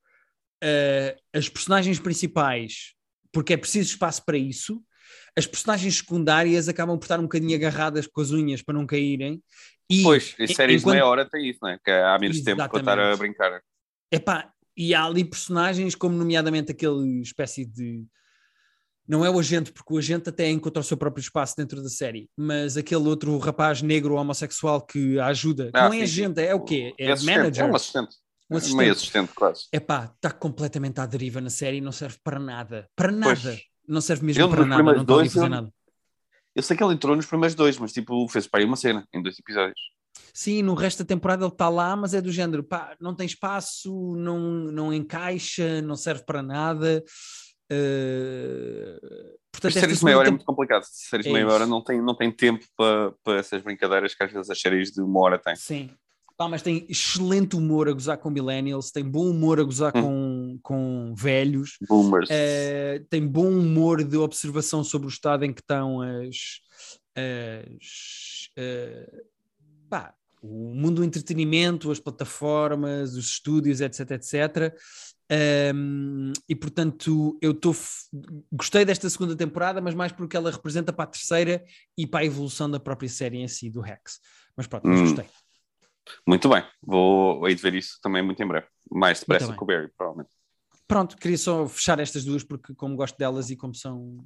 uh, 0.63 1.19
as 1.33 1.49
personagens 1.49 1.99
principais, 1.99 2.93
porque 3.31 3.53
é 3.53 3.57
preciso 3.57 3.91
espaço 3.91 4.23
para 4.25 4.37
isso, 4.37 4.81
as 5.35 5.45
personagens 5.45 5.97
secundárias 5.97 6.67
acabam 6.67 6.97
por 6.97 7.05
estar 7.05 7.19
um 7.19 7.23
bocadinho 7.23 7.55
agarradas 7.55 8.07
com 8.07 8.21
as 8.21 8.31
unhas 8.31 8.61
para 8.61 8.73
não 8.73 8.87
caírem. 8.87 9.41
E, 9.89 10.03
pois, 10.03 10.35
e 10.37 10.47
séries 10.47 10.81
enquanto... 10.81 10.95
de 10.95 10.99
meia 10.99 11.05
hora 11.05 11.29
tem 11.29 11.49
isso, 11.49 11.59
não 11.61 11.69
é? 11.69 11.79
Que 11.83 11.91
há 11.91 12.17
menos 12.19 12.37
Exatamente. 12.37 12.57
tempo 12.57 12.69
para 12.69 12.79
estar 12.79 12.99
a 12.99 13.15
brincar. 13.15 13.61
Epá, 14.11 14.51
e 14.75 14.93
há 14.93 15.03
ali 15.05 15.25
personagens 15.25 15.95
como 15.95 16.15
nomeadamente 16.15 16.71
aquele 16.71 17.21
espécie 17.21 17.65
de 17.65 18.05
não 19.07 19.25
é 19.25 19.29
o 19.29 19.39
agente, 19.39 19.71
porque 19.71 19.93
o 19.93 19.97
agente 19.97 20.29
até 20.29 20.49
encontra 20.51 20.81
o 20.81 20.83
seu 20.83 20.97
próprio 20.97 21.21
espaço 21.21 21.55
dentro 21.55 21.81
da 21.81 21.87
série, 21.87 22.29
mas 22.35 22.75
aquele 22.75 23.07
outro 23.07 23.37
rapaz 23.37 23.81
negro 23.81 24.15
homossexual 24.15 24.81
que 24.81 25.17
a 25.17 25.27
ajuda, 25.27 25.69
ah, 25.73 25.87
não 25.87 25.93
é 25.93 26.01
agente, 26.01 26.41
é 26.41 26.53
o 26.53 26.59
quê? 26.59 26.93
É, 26.99 27.11
é 27.11 27.15
manager. 27.15 27.63
É 27.63 27.71
um 27.71 27.75
assistente. 27.75 28.15
Um 28.49 28.57
assistente. 28.57 28.77
Meio 28.77 28.91
assistente, 28.91 29.33
quase. 29.33 29.63
É 29.71 29.79
pá, 29.79 30.11
está 30.13 30.29
completamente 30.29 30.99
à 30.99 31.05
deriva 31.05 31.39
na 31.39 31.49
série 31.49 31.77
e 31.77 31.81
não 31.81 31.91
serve 31.93 32.17
para 32.21 32.37
nada. 32.37 32.89
Para 32.95 33.11
nada. 33.11 33.39
Pois, 33.41 33.61
não 33.87 34.01
serve 34.01 34.25
mesmo 34.25 34.49
para 34.49 34.65
nada. 34.65 34.83
Não 34.83 35.01
está 35.01 35.13
a 35.15 35.29
fazer 35.29 35.49
nada. 35.49 35.73
Eu 36.53 36.63
sei 36.63 36.75
que 36.75 36.83
ele 36.83 36.93
entrou 36.93 37.15
nos 37.15 37.25
primeiros 37.25 37.55
dois, 37.55 37.77
mas 37.77 37.93
tipo, 37.93 38.27
fez 38.27 38.47
para 38.47 38.61
aí 38.61 38.65
uma 38.65 38.75
cena 38.75 39.07
em 39.13 39.21
dois 39.21 39.37
episódios. 39.39 39.79
Sim, 40.33 40.61
no 40.61 40.75
resto 40.75 40.99
da 40.99 41.07
temporada 41.07 41.43
ele 41.43 41.51
está 41.51 41.67
lá, 41.67 41.95
mas 41.95 42.13
é 42.13 42.21
do 42.21 42.31
género, 42.31 42.63
pá, 42.63 42.95
não 42.99 43.15
tem 43.15 43.25
espaço, 43.25 44.15
não, 44.15 44.39
não 44.39 44.93
encaixa, 44.93 45.81
não 45.81 45.95
serve 45.95 46.23
para 46.23 46.43
nada. 46.43 47.03
Uh, 47.71 49.37
portanto, 49.51 49.73
séries 49.73 49.99
de 49.99 50.05
meia 50.05 50.17
hora 50.17 50.27
é 50.27 50.31
muito 50.31 50.45
complicado. 50.45 50.83
Séries 50.85 51.25
de 51.25 51.31
é 51.31 51.33
meia 51.33 51.47
hora 51.47 51.65
não 51.65 51.83
tem, 51.83 52.01
não 52.01 52.15
tem 52.15 52.31
tempo 52.31 52.65
para, 52.77 53.13
para 53.23 53.39
essas 53.39 53.61
brincadeiras 53.61 54.13
que 54.13 54.23
às 54.23 54.31
vezes 54.31 54.49
as 54.49 54.59
séries 54.59 54.91
de 54.91 55.01
uma 55.01 55.19
hora 55.21 55.37
têm. 55.37 55.55
Sim. 55.55 55.89
Pá, 56.37 56.47
mas 56.47 56.61
tem 56.61 56.85
excelente 56.87 57.55
humor 57.55 57.89
a 57.89 57.93
gozar 57.93 58.19
com 58.19 58.29
millennials, 58.29 58.91
tem 58.91 59.03
bom 59.03 59.27
humor 59.27 59.59
a 59.59 59.63
gozar 59.63 59.91
hum. 59.97 60.01
com, 60.03 60.59
com 60.61 61.15
velhos, 61.17 61.77
boomers, 61.89 62.29
uh, 62.29 63.03
tem 63.09 63.27
bom 63.27 63.49
humor 63.49 64.03
de 64.03 64.17
observação 64.17 64.83
sobre 64.83 65.07
o 65.07 65.09
estado 65.09 65.45
em 65.45 65.51
que 65.51 65.61
estão 65.61 65.99
as, 65.99 66.59
as 67.15 68.49
uh, 68.55 69.36
pá, 69.89 70.13
o 70.41 70.73
mundo 70.75 70.97
do 70.97 71.03
entretenimento, 71.03 71.91
as 71.91 71.99
plataformas, 71.99 73.15
os 73.15 73.25
estúdios, 73.25 73.81
etc, 73.81 74.11
etc. 74.11 74.75
Um, 75.75 76.31
e 76.47 76.55
portanto, 76.55 77.37
eu 77.41 77.51
estou 77.51 77.75
gostei 78.51 78.85
desta 78.85 79.09
segunda 79.09 79.35
temporada, 79.35 79.81
mas 79.81 79.93
mais 79.93 80.11
porque 80.11 80.37
ela 80.37 80.51
representa 80.51 80.93
para 80.93 81.03
a 81.03 81.07
terceira 81.07 81.63
e 81.97 82.07
para 82.07 82.21
a 82.21 82.25
evolução 82.25 82.69
da 82.69 82.79
própria 82.79 83.09
série 83.09 83.39
em 83.39 83.47
si, 83.47 83.69
do 83.69 83.81
Rex. 83.81 84.19
Mas 84.55 84.67
pronto, 84.67 84.87
mas 84.87 84.99
hum. 84.99 85.03
gostei. 85.03 85.25
Muito 86.25 86.47
bem, 86.47 86.63
vou 86.81 87.45
aí 87.45 87.53
de 87.53 87.61
ver 87.61 87.75
isso 87.75 87.99
também 88.01 88.23
muito 88.23 88.41
em 88.41 88.47
breve. 88.47 88.67
Mais 88.89 89.19
depressa 89.19 89.53
que 89.53 89.63
o 89.63 89.65
Barry, 89.65 89.89
provavelmente. 89.97 90.31
Pronto, 90.87 91.17
queria 91.17 91.37
só 91.37 91.67
fechar 91.67 91.99
estas 91.99 92.23
duas 92.23 92.43
porque, 92.43 92.73
como 92.73 92.95
gosto 92.95 93.17
delas 93.17 93.49
e 93.49 93.57
como 93.57 93.75
são 93.75 94.25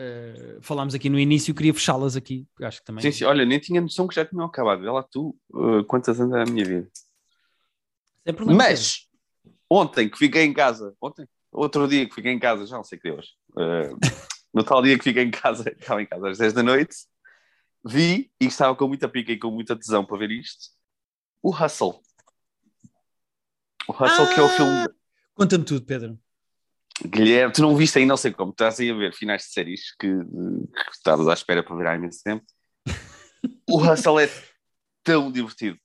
Uh, 0.00 0.62
falámos 0.62 0.94
aqui 0.94 1.10
no 1.10 1.18
início, 1.18 1.52
queria 1.52 1.74
fechá-las 1.74 2.14
aqui. 2.14 2.46
Acho 2.62 2.78
que 2.78 2.86
também. 2.86 3.02
Sim, 3.02 3.10
sim, 3.10 3.24
olha, 3.24 3.44
nem 3.44 3.58
tinha 3.58 3.80
noção 3.80 4.06
que 4.06 4.14
já 4.14 4.24
tinham 4.24 4.44
acabado. 4.44 4.80
Vê 4.80 4.90
lá 4.90 5.02
tu 5.02 5.36
uh, 5.50 5.84
quantas 5.84 6.20
anos 6.20 6.36
é 6.36 6.42
a 6.42 6.44
minha 6.44 6.64
vida. 6.64 6.88
Sem 8.24 8.34
problema. 8.34 8.62
Mas 8.62 9.08
ontem 9.68 10.08
que 10.08 10.16
fiquei 10.16 10.44
em 10.44 10.52
casa, 10.52 10.94
ontem, 11.02 11.26
outro 11.50 11.88
dia 11.88 12.08
que 12.08 12.14
fiquei 12.14 12.32
em 12.32 12.38
casa, 12.38 12.64
já 12.64 12.76
não 12.76 12.84
sei 12.84 12.98
que 12.98 13.10
Deus, 13.10 13.36
uh, 13.52 13.98
no 14.54 14.62
tal 14.62 14.82
dia 14.82 14.96
que 14.96 15.04
fiquei 15.04 15.24
em 15.24 15.30
casa, 15.32 15.68
estava 15.76 16.00
em 16.00 16.06
casa 16.06 16.28
às 16.28 16.38
10 16.38 16.52
da 16.52 16.62
noite, 16.62 16.96
vi 17.84 18.30
e 18.40 18.46
estava 18.46 18.76
com 18.76 18.86
muita 18.86 19.08
pica 19.08 19.32
e 19.32 19.38
com 19.38 19.50
muita 19.50 19.74
tesão 19.74 20.04
para 20.04 20.18
ver 20.18 20.30
isto. 20.30 20.68
O 21.42 21.50
Hustle. 21.50 22.00
O 23.88 23.92
Hustle, 23.92 24.26
ah, 24.26 24.34
que 24.34 24.40
é 24.40 24.42
o 24.42 24.48
filme. 24.48 24.72
Ah! 24.72 24.88
Conta-me 25.34 25.64
tudo, 25.64 25.84
Pedro. 25.84 26.18
Guilherme, 27.06 27.52
tu 27.52 27.62
não 27.62 27.76
viste 27.76 27.98
aí, 27.98 28.06
não 28.06 28.16
sei 28.16 28.32
como, 28.32 28.50
estás 28.50 28.80
aí 28.80 28.90
a 28.90 28.94
ver 28.94 29.14
finais 29.14 29.42
de 29.42 29.48
séries 29.48 29.94
que, 29.98 30.08
que 30.08 30.90
estavas 30.92 31.28
à 31.28 31.32
espera 31.32 31.62
para 31.62 31.76
ver 31.76 31.86
há 31.86 31.94
imenso 31.94 32.22
tempo. 32.24 32.44
o 33.70 33.78
Hustle 33.80 34.20
é 34.20 34.30
tão 35.04 35.30
divertido. 35.30 35.78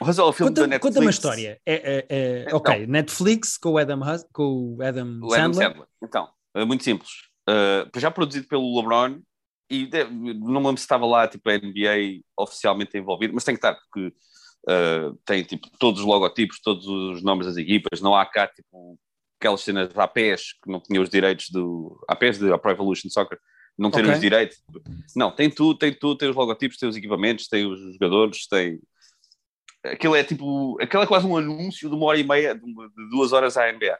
O 0.00 0.08
Hustle 0.08 0.26
é 0.26 0.28
o 0.28 0.32
filme 0.32 0.50
conta, 0.50 0.60
da 0.62 0.66
Netflix. 0.66 0.94
Conta 0.94 1.04
uma 1.04 1.10
história. 1.10 1.60
É, 1.66 1.74
é, 1.74 2.06
é 2.08 2.42
então, 2.44 2.58
ok, 2.58 2.86
Netflix 2.86 3.58
com 3.58 3.70
o 3.70 3.78
Adam, 3.78 4.00
Hus, 4.00 4.24
com 4.32 4.76
o 4.78 4.82
Adam, 4.82 5.20
o 5.22 5.32
Adam 5.32 5.52
Sandler. 5.52 5.68
Sandler. 5.68 5.88
Então, 6.02 6.28
é 6.54 6.64
muito 6.64 6.84
simples. 6.84 7.10
Uh, 7.48 8.00
já 8.00 8.10
produzido 8.10 8.46
pelo 8.48 8.76
LeBron 8.76 9.20
e 9.70 9.88
não 10.34 10.60
me 10.60 10.66
lembro 10.66 10.78
se 10.78 10.84
estava 10.84 11.06
lá 11.06 11.26
tipo 11.26 11.48
a 11.48 11.58
NBA 11.58 12.22
oficialmente 12.38 12.96
envolvido, 12.96 13.34
mas 13.34 13.44
tem 13.44 13.54
que 13.54 13.58
estar 13.58 13.74
porque 13.74 14.08
uh, 14.68 15.16
tem 15.24 15.42
tipo 15.42 15.68
todos 15.78 16.00
os 16.00 16.06
logotipos, 16.06 16.60
todos 16.60 16.86
os 16.86 17.22
nomes 17.22 17.46
das 17.46 17.56
equipas, 17.56 18.00
não 18.00 18.14
há 18.14 18.24
cá 18.24 18.46
tipo 18.46 18.98
aquelas 19.38 19.60
cenas 19.60 19.88
de 19.88 20.00
APs 20.00 20.54
que 20.62 20.70
não 20.70 20.80
tinham 20.80 21.02
os 21.02 21.10
direitos 21.10 21.50
do 21.50 22.02
APs 22.08 22.38
de 22.38 22.56
Pro 22.58 22.70
Evolution 22.70 23.08
Soccer, 23.08 23.38
não 23.78 23.90
terem 23.90 24.06
okay. 24.06 24.14
os 24.14 24.20
direitos. 24.20 24.58
Não, 25.14 25.30
tem 25.30 25.50
tudo, 25.50 25.78
tem 25.78 25.92
tudo, 25.92 26.16
tem 26.16 26.30
os 26.30 26.36
logotipos, 26.36 26.78
tem 26.78 26.88
os 26.88 26.96
equipamentos, 26.96 27.46
tem 27.46 27.66
os 27.66 27.78
jogadores, 27.92 28.46
tem. 28.46 28.80
Aquilo 29.84 30.16
é 30.16 30.24
tipo. 30.24 30.80
Aquilo 30.80 31.02
é 31.02 31.06
quase 31.06 31.26
um 31.26 31.36
anúncio 31.36 31.88
de 31.88 31.94
uma 31.94 32.06
hora 32.06 32.18
e 32.18 32.24
meia, 32.24 32.54
de, 32.54 32.62
duas 33.10 33.32
horas 33.32 33.56
à 33.56 33.70
NBA. 33.70 33.98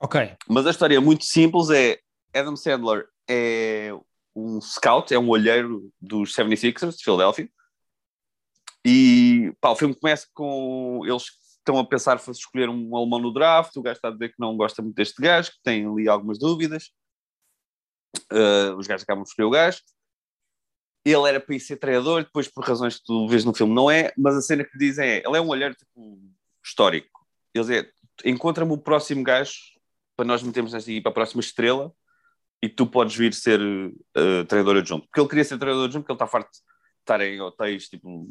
Ok. 0.00 0.36
Mas 0.48 0.66
a 0.66 0.70
história 0.70 0.96
é 0.96 1.00
muito 1.00 1.24
simples: 1.24 1.68
é 1.70 1.98
Adam 2.32 2.56
Sandler 2.56 3.06
é 3.28 3.90
um 4.34 4.60
scout, 4.60 5.12
é 5.12 5.18
um 5.18 5.28
olheiro 5.28 5.92
dos 6.00 6.34
76ers 6.34 6.96
de 6.96 7.04
Filadélfia. 7.04 7.50
E 8.84 9.52
pá, 9.60 9.70
o 9.70 9.76
filme 9.76 9.94
começa 9.94 10.26
com 10.32 11.02
eles 11.04 11.24
estão 11.62 11.78
a 11.78 11.86
pensar 11.86 12.18
se 12.18 12.30
escolher 12.30 12.68
um 12.68 12.96
alemão 12.96 13.20
no 13.20 13.32
draft, 13.32 13.76
o 13.76 13.82
gajo 13.82 13.96
está 13.96 14.08
a 14.08 14.10
dizer 14.10 14.30
que 14.30 14.40
não 14.40 14.56
gosta 14.56 14.82
muito 14.82 14.96
deste 14.96 15.22
gajo, 15.22 15.52
que 15.52 15.62
tem 15.62 15.86
ali 15.86 16.08
algumas 16.08 16.38
dúvidas. 16.38 16.90
Uh, 18.30 18.76
os 18.76 18.86
gajos 18.86 19.04
acabam 19.04 19.22
de 19.22 19.30
escolher 19.30 19.46
o 19.46 19.50
gajo. 19.50 19.80
Ele 21.04 21.28
era 21.28 21.40
para 21.40 21.54
ir 21.54 21.60
ser 21.60 21.76
treinador, 21.76 22.24
depois 22.24 22.48
por 22.48 22.64
razões 22.64 22.98
que 22.98 23.04
tu 23.04 23.26
vês 23.28 23.44
no 23.44 23.54
filme 23.54 23.74
não 23.74 23.90
é, 23.90 24.12
mas 24.16 24.36
a 24.36 24.42
cena 24.42 24.64
que 24.64 24.76
dizem 24.76 25.08
é, 25.08 25.22
ele 25.26 25.36
é 25.36 25.40
um 25.40 25.48
olhar 25.48 25.74
tipo, 25.74 26.20
histórico. 26.64 27.26
Eles 27.54 27.70
é, 27.70 27.90
encontra-me 28.24 28.72
o 28.72 28.78
próximo 28.78 29.22
gajo 29.22 29.54
para 30.16 30.26
nós 30.26 30.42
metermos 30.42 30.72
nesta 30.72 30.90
equipa 30.90 31.10
a 31.10 31.12
próxima 31.12 31.40
estrela 31.40 31.92
e 32.62 32.68
tu 32.68 32.86
podes 32.86 33.16
vir 33.16 33.34
ser 33.34 33.60
uh, 33.60 34.44
treinador 34.46 34.76
adjunto. 34.76 35.06
Porque 35.06 35.20
ele 35.20 35.28
queria 35.28 35.44
ser 35.44 35.58
treinador 35.58 35.86
adjunto 35.86 36.04
porque 36.04 36.12
ele 36.12 36.16
está 36.16 36.26
farto 36.26 36.50
de 36.50 36.58
estar 37.00 37.20
em 37.20 37.40
hotéis 37.40 37.88
tipo 37.88 38.28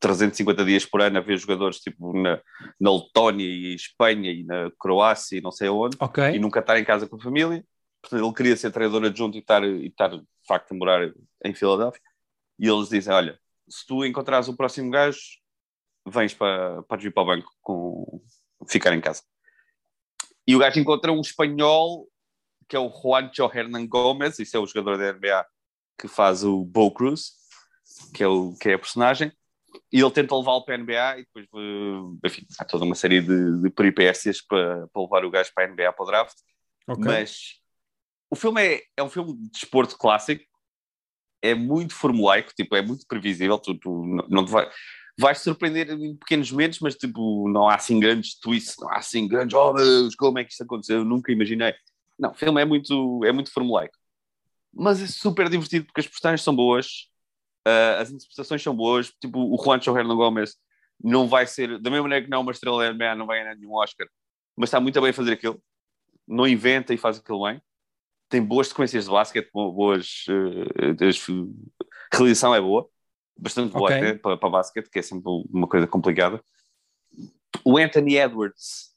350 0.00 0.64
dias 0.64 0.84
por 0.84 1.00
ano 1.00 1.18
a 1.18 1.20
ver 1.20 1.38
jogadores 1.38 1.78
tipo 1.78 2.12
na, 2.12 2.40
na 2.78 2.92
Letónia 2.92 3.46
e 3.46 3.74
Espanha 3.74 4.30
e 4.30 4.44
na 4.44 4.70
Croácia 4.78 5.38
e 5.38 5.40
não 5.40 5.50
sei 5.50 5.68
onde 5.68 5.96
okay. 6.00 6.34
e 6.34 6.38
nunca 6.38 6.60
estar 6.60 6.78
em 6.78 6.84
casa 6.84 7.08
com 7.08 7.16
a 7.16 7.20
família. 7.20 7.64
Portanto, 8.02 8.24
ele 8.24 8.34
queria 8.34 8.56
ser 8.56 8.70
treinador 8.70 9.04
adjunto 9.04 9.36
e 9.36 9.40
estar, 9.40 9.64
e 9.64 9.86
estar 9.86 10.08
de 10.08 10.22
facto 10.46 10.72
a 10.72 10.74
morar 10.74 11.12
em 11.44 11.54
Filadélfia. 11.54 12.00
E 12.58 12.68
eles 12.68 12.88
dizem: 12.88 13.12
Olha, 13.12 13.38
se 13.68 13.86
tu 13.86 14.04
encontrares 14.04 14.48
o 14.48 14.56
próximo 14.56 14.90
gajo, 14.90 15.18
vens 16.06 16.32
para, 16.32 16.82
para 16.84 17.02
ir 17.02 17.10
para 17.10 17.22
o 17.22 17.26
banco 17.26 17.52
com 17.60 18.22
ficar 18.68 18.92
em 18.92 19.00
casa. 19.00 19.22
E 20.46 20.54
o 20.54 20.58
gajo 20.58 20.78
encontra 20.78 21.10
um 21.10 21.20
espanhol 21.20 22.06
que 22.68 22.76
é 22.76 22.78
o 22.78 22.90
Juancho 22.90 23.50
Hernan 23.52 23.86
Gómez, 23.86 24.38
isso 24.38 24.56
é 24.56 24.60
o 24.60 24.66
jogador 24.66 24.98
da 24.98 25.12
NBA 25.12 25.46
que 25.98 26.08
faz 26.08 26.44
o 26.44 26.64
Bo 26.64 26.90
Cruz, 26.90 27.32
que 28.12 28.22
é, 28.22 28.26
o, 28.26 28.54
que 28.54 28.68
é 28.68 28.74
a 28.74 28.78
personagem 28.78 29.32
e 29.92 30.00
ele 30.00 30.10
tenta 30.10 30.36
levá-lo 30.36 30.64
para 30.64 30.74
a 30.74 30.78
NBA 30.78 31.18
e 31.18 31.24
depois, 31.24 31.46
eh, 31.54 32.26
enfim, 32.26 32.46
há 32.58 32.64
toda 32.64 32.84
uma 32.84 32.94
série 32.94 33.20
de, 33.20 33.62
de 33.62 33.70
peripécias 33.70 34.40
para, 34.40 34.86
para 34.88 35.02
levar 35.02 35.24
o 35.24 35.30
gajo 35.30 35.50
para 35.54 35.64
a 35.64 35.68
NBA 35.68 35.92
para 35.92 36.04
o 36.04 36.06
draft. 36.06 36.36
Okay. 36.88 37.04
Mas 37.04 37.60
o 38.30 38.36
filme 38.36 38.62
é, 38.62 38.82
é 38.96 39.02
um 39.02 39.08
filme 39.08 39.34
de 39.34 39.50
desporto 39.50 39.96
clássico, 39.96 40.44
é 41.42 41.54
muito 41.54 41.94
formulaico, 41.94 42.52
tipo, 42.54 42.74
é 42.74 42.82
muito 42.82 43.06
previsível, 43.06 43.58
tu, 43.58 43.74
tu 43.78 44.04
não, 44.04 44.26
não 44.28 44.44
te 44.44 44.50
vai, 44.50 44.68
vais 45.18 45.38
surpreender 45.38 45.90
em 45.90 46.16
pequenos 46.16 46.50
momentos, 46.50 46.80
mas 46.80 46.94
tipo, 46.94 47.48
não 47.48 47.68
há 47.68 47.74
assim 47.74 47.98
grandes 48.00 48.38
twists, 48.38 48.76
não 48.78 48.90
há 48.90 48.96
assim 48.96 49.26
grandes, 49.28 49.54
oh 49.54 49.72
Deus, 49.72 50.14
como 50.14 50.38
é 50.38 50.44
que 50.44 50.50
isto 50.50 50.64
aconteceu? 50.64 50.98
Eu 50.98 51.04
nunca 51.04 51.32
imaginei. 51.32 51.74
Não, 52.18 52.30
o 52.30 52.34
filme 52.34 52.60
é 52.60 52.64
muito, 52.64 53.24
é 53.24 53.32
muito 53.32 53.52
formulaico. 53.52 53.96
Mas 54.72 55.00
é 55.00 55.06
super 55.06 55.48
divertido 55.48 55.86
porque 55.86 56.00
as 56.00 56.06
personagens 56.06 56.42
são 56.42 56.54
boas, 56.54 57.08
Uh, 57.66 58.00
as 58.00 58.10
interpretações 58.10 58.62
são 58.62 58.74
boas, 58.74 59.10
tipo 59.20 59.40
o 59.40 59.62
Juancho 59.62 59.96
Hernan 59.96 60.14
Gomes 60.14 60.56
não 61.02 61.26
vai 61.26 61.46
ser, 61.46 61.78
da 61.80 61.90
mesma 61.90 62.04
maneira 62.04 62.24
que 62.24 62.30
não 62.30 62.38
é 62.38 62.40
uma 62.40 62.52
estrela 62.52 62.84
da 62.84 62.92
NBA, 62.92 63.14
não 63.16 63.26
vai 63.26 63.42
ganhar 63.42 63.56
nenhum 63.56 63.74
Oscar, 63.74 64.06
mas 64.56 64.68
está 64.68 64.80
muito 64.80 65.00
bem 65.00 65.10
a 65.10 65.14
fazer 65.14 65.32
aquilo, 65.32 65.60
não 66.26 66.46
inventa 66.46 66.94
e 66.94 66.96
faz 66.96 67.18
aquilo 67.18 67.44
bem. 67.44 67.60
Tem 68.28 68.42
boas 68.42 68.68
sequências 68.68 69.04
de 69.04 69.10
basquete, 69.10 69.50
boas. 69.52 70.24
Uh, 70.28 70.96
a 72.12 72.16
realização 72.16 72.54
é 72.54 72.60
boa, 72.60 72.88
bastante 73.36 73.72
boa 73.72 73.84
okay. 73.84 73.98
até 73.98 74.14
para, 74.18 74.36
para 74.36 74.48
basquete, 74.48 74.88
que 74.88 74.98
é 74.98 75.02
sempre 75.02 75.28
uma 75.50 75.66
coisa 75.68 75.86
complicada. 75.86 76.42
O 77.64 77.78
Anthony 77.78 78.16
Edwards 78.16 78.96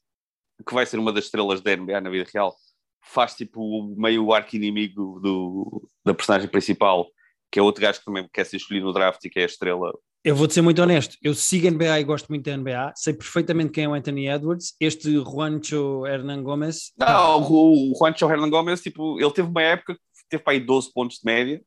que 0.66 0.74
vai 0.74 0.86
ser 0.86 0.98
uma 0.98 1.12
das 1.12 1.24
estrelas 1.24 1.60
da 1.60 1.74
NBA 1.74 2.00
na 2.00 2.10
vida 2.10 2.28
real, 2.32 2.54
faz 3.02 3.34
tipo 3.34 3.94
meio 3.96 4.24
o 4.24 4.34
arco-inimigo 4.34 5.20
do, 5.20 5.88
da 6.04 6.14
personagem 6.14 6.48
principal, 6.48 7.06
que 7.50 7.58
é 7.58 7.62
outro 7.62 7.82
gajo 7.82 7.98
que 7.98 8.04
também 8.04 8.28
quer 8.32 8.44
ser 8.44 8.56
escolhido 8.56 8.86
no 8.86 8.92
draft 8.92 9.24
e 9.24 9.30
que 9.30 9.40
é 9.40 9.42
a 9.42 9.46
estrela. 9.46 9.92
Eu 10.22 10.36
vou-te 10.36 10.52
ser 10.52 10.60
muito 10.60 10.82
honesto, 10.82 11.16
eu 11.22 11.34
sigo 11.34 11.66
a 11.66 11.70
NBA 11.70 12.00
e 12.00 12.04
gosto 12.04 12.28
muito 12.28 12.44
da 12.44 12.56
NBA, 12.56 12.92
sei 12.94 13.14
perfeitamente 13.14 13.72
quem 13.72 13.84
é 13.84 13.88
o 13.88 13.94
Anthony 13.94 14.28
Edwards, 14.28 14.74
este 14.78 15.14
Juancho 15.14 16.06
Hernan 16.06 16.42
Gomes. 16.42 16.92
Não, 16.98 17.42
o, 17.42 17.94
Juancho 17.98 18.30
Hernan 18.30 18.50
Gomes, 18.50 18.82
tipo, 18.82 19.18
ele 19.18 19.32
teve 19.32 19.48
uma 19.48 19.62
época 19.62 19.94
que 19.94 20.00
teve 20.28 20.42
para 20.42 20.52
aí 20.52 20.60
12 20.60 20.92
pontos 20.92 21.16
de 21.16 21.24
média, 21.24 21.62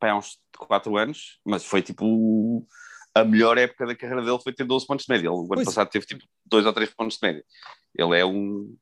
para 0.00 0.12
há 0.12 0.18
uns 0.18 0.38
4 0.56 0.96
anos, 0.96 1.38
mas 1.44 1.64
foi 1.64 1.80
tipo 1.80 2.66
a 3.14 3.24
melhor 3.24 3.58
época 3.58 3.86
da 3.86 3.94
carreira 3.94 4.22
dele 4.22 4.38
foi 4.42 4.52
ter 4.52 4.64
12 4.64 4.86
pontos 4.86 5.04
de 5.04 5.12
média. 5.12 5.28
Ele, 5.28 5.34
o 5.36 5.40
ano 5.40 5.48
Pois. 5.48 5.64
passado 5.66 5.90
teve 5.90 6.06
tipo 6.06 6.24
2 6.46 6.66
ou 6.66 6.72
3 6.72 6.90
pontos 6.94 7.18
de 7.18 7.26
média. 7.26 7.44
Ele 7.96 8.18
é 8.18 8.24
um 8.24 8.76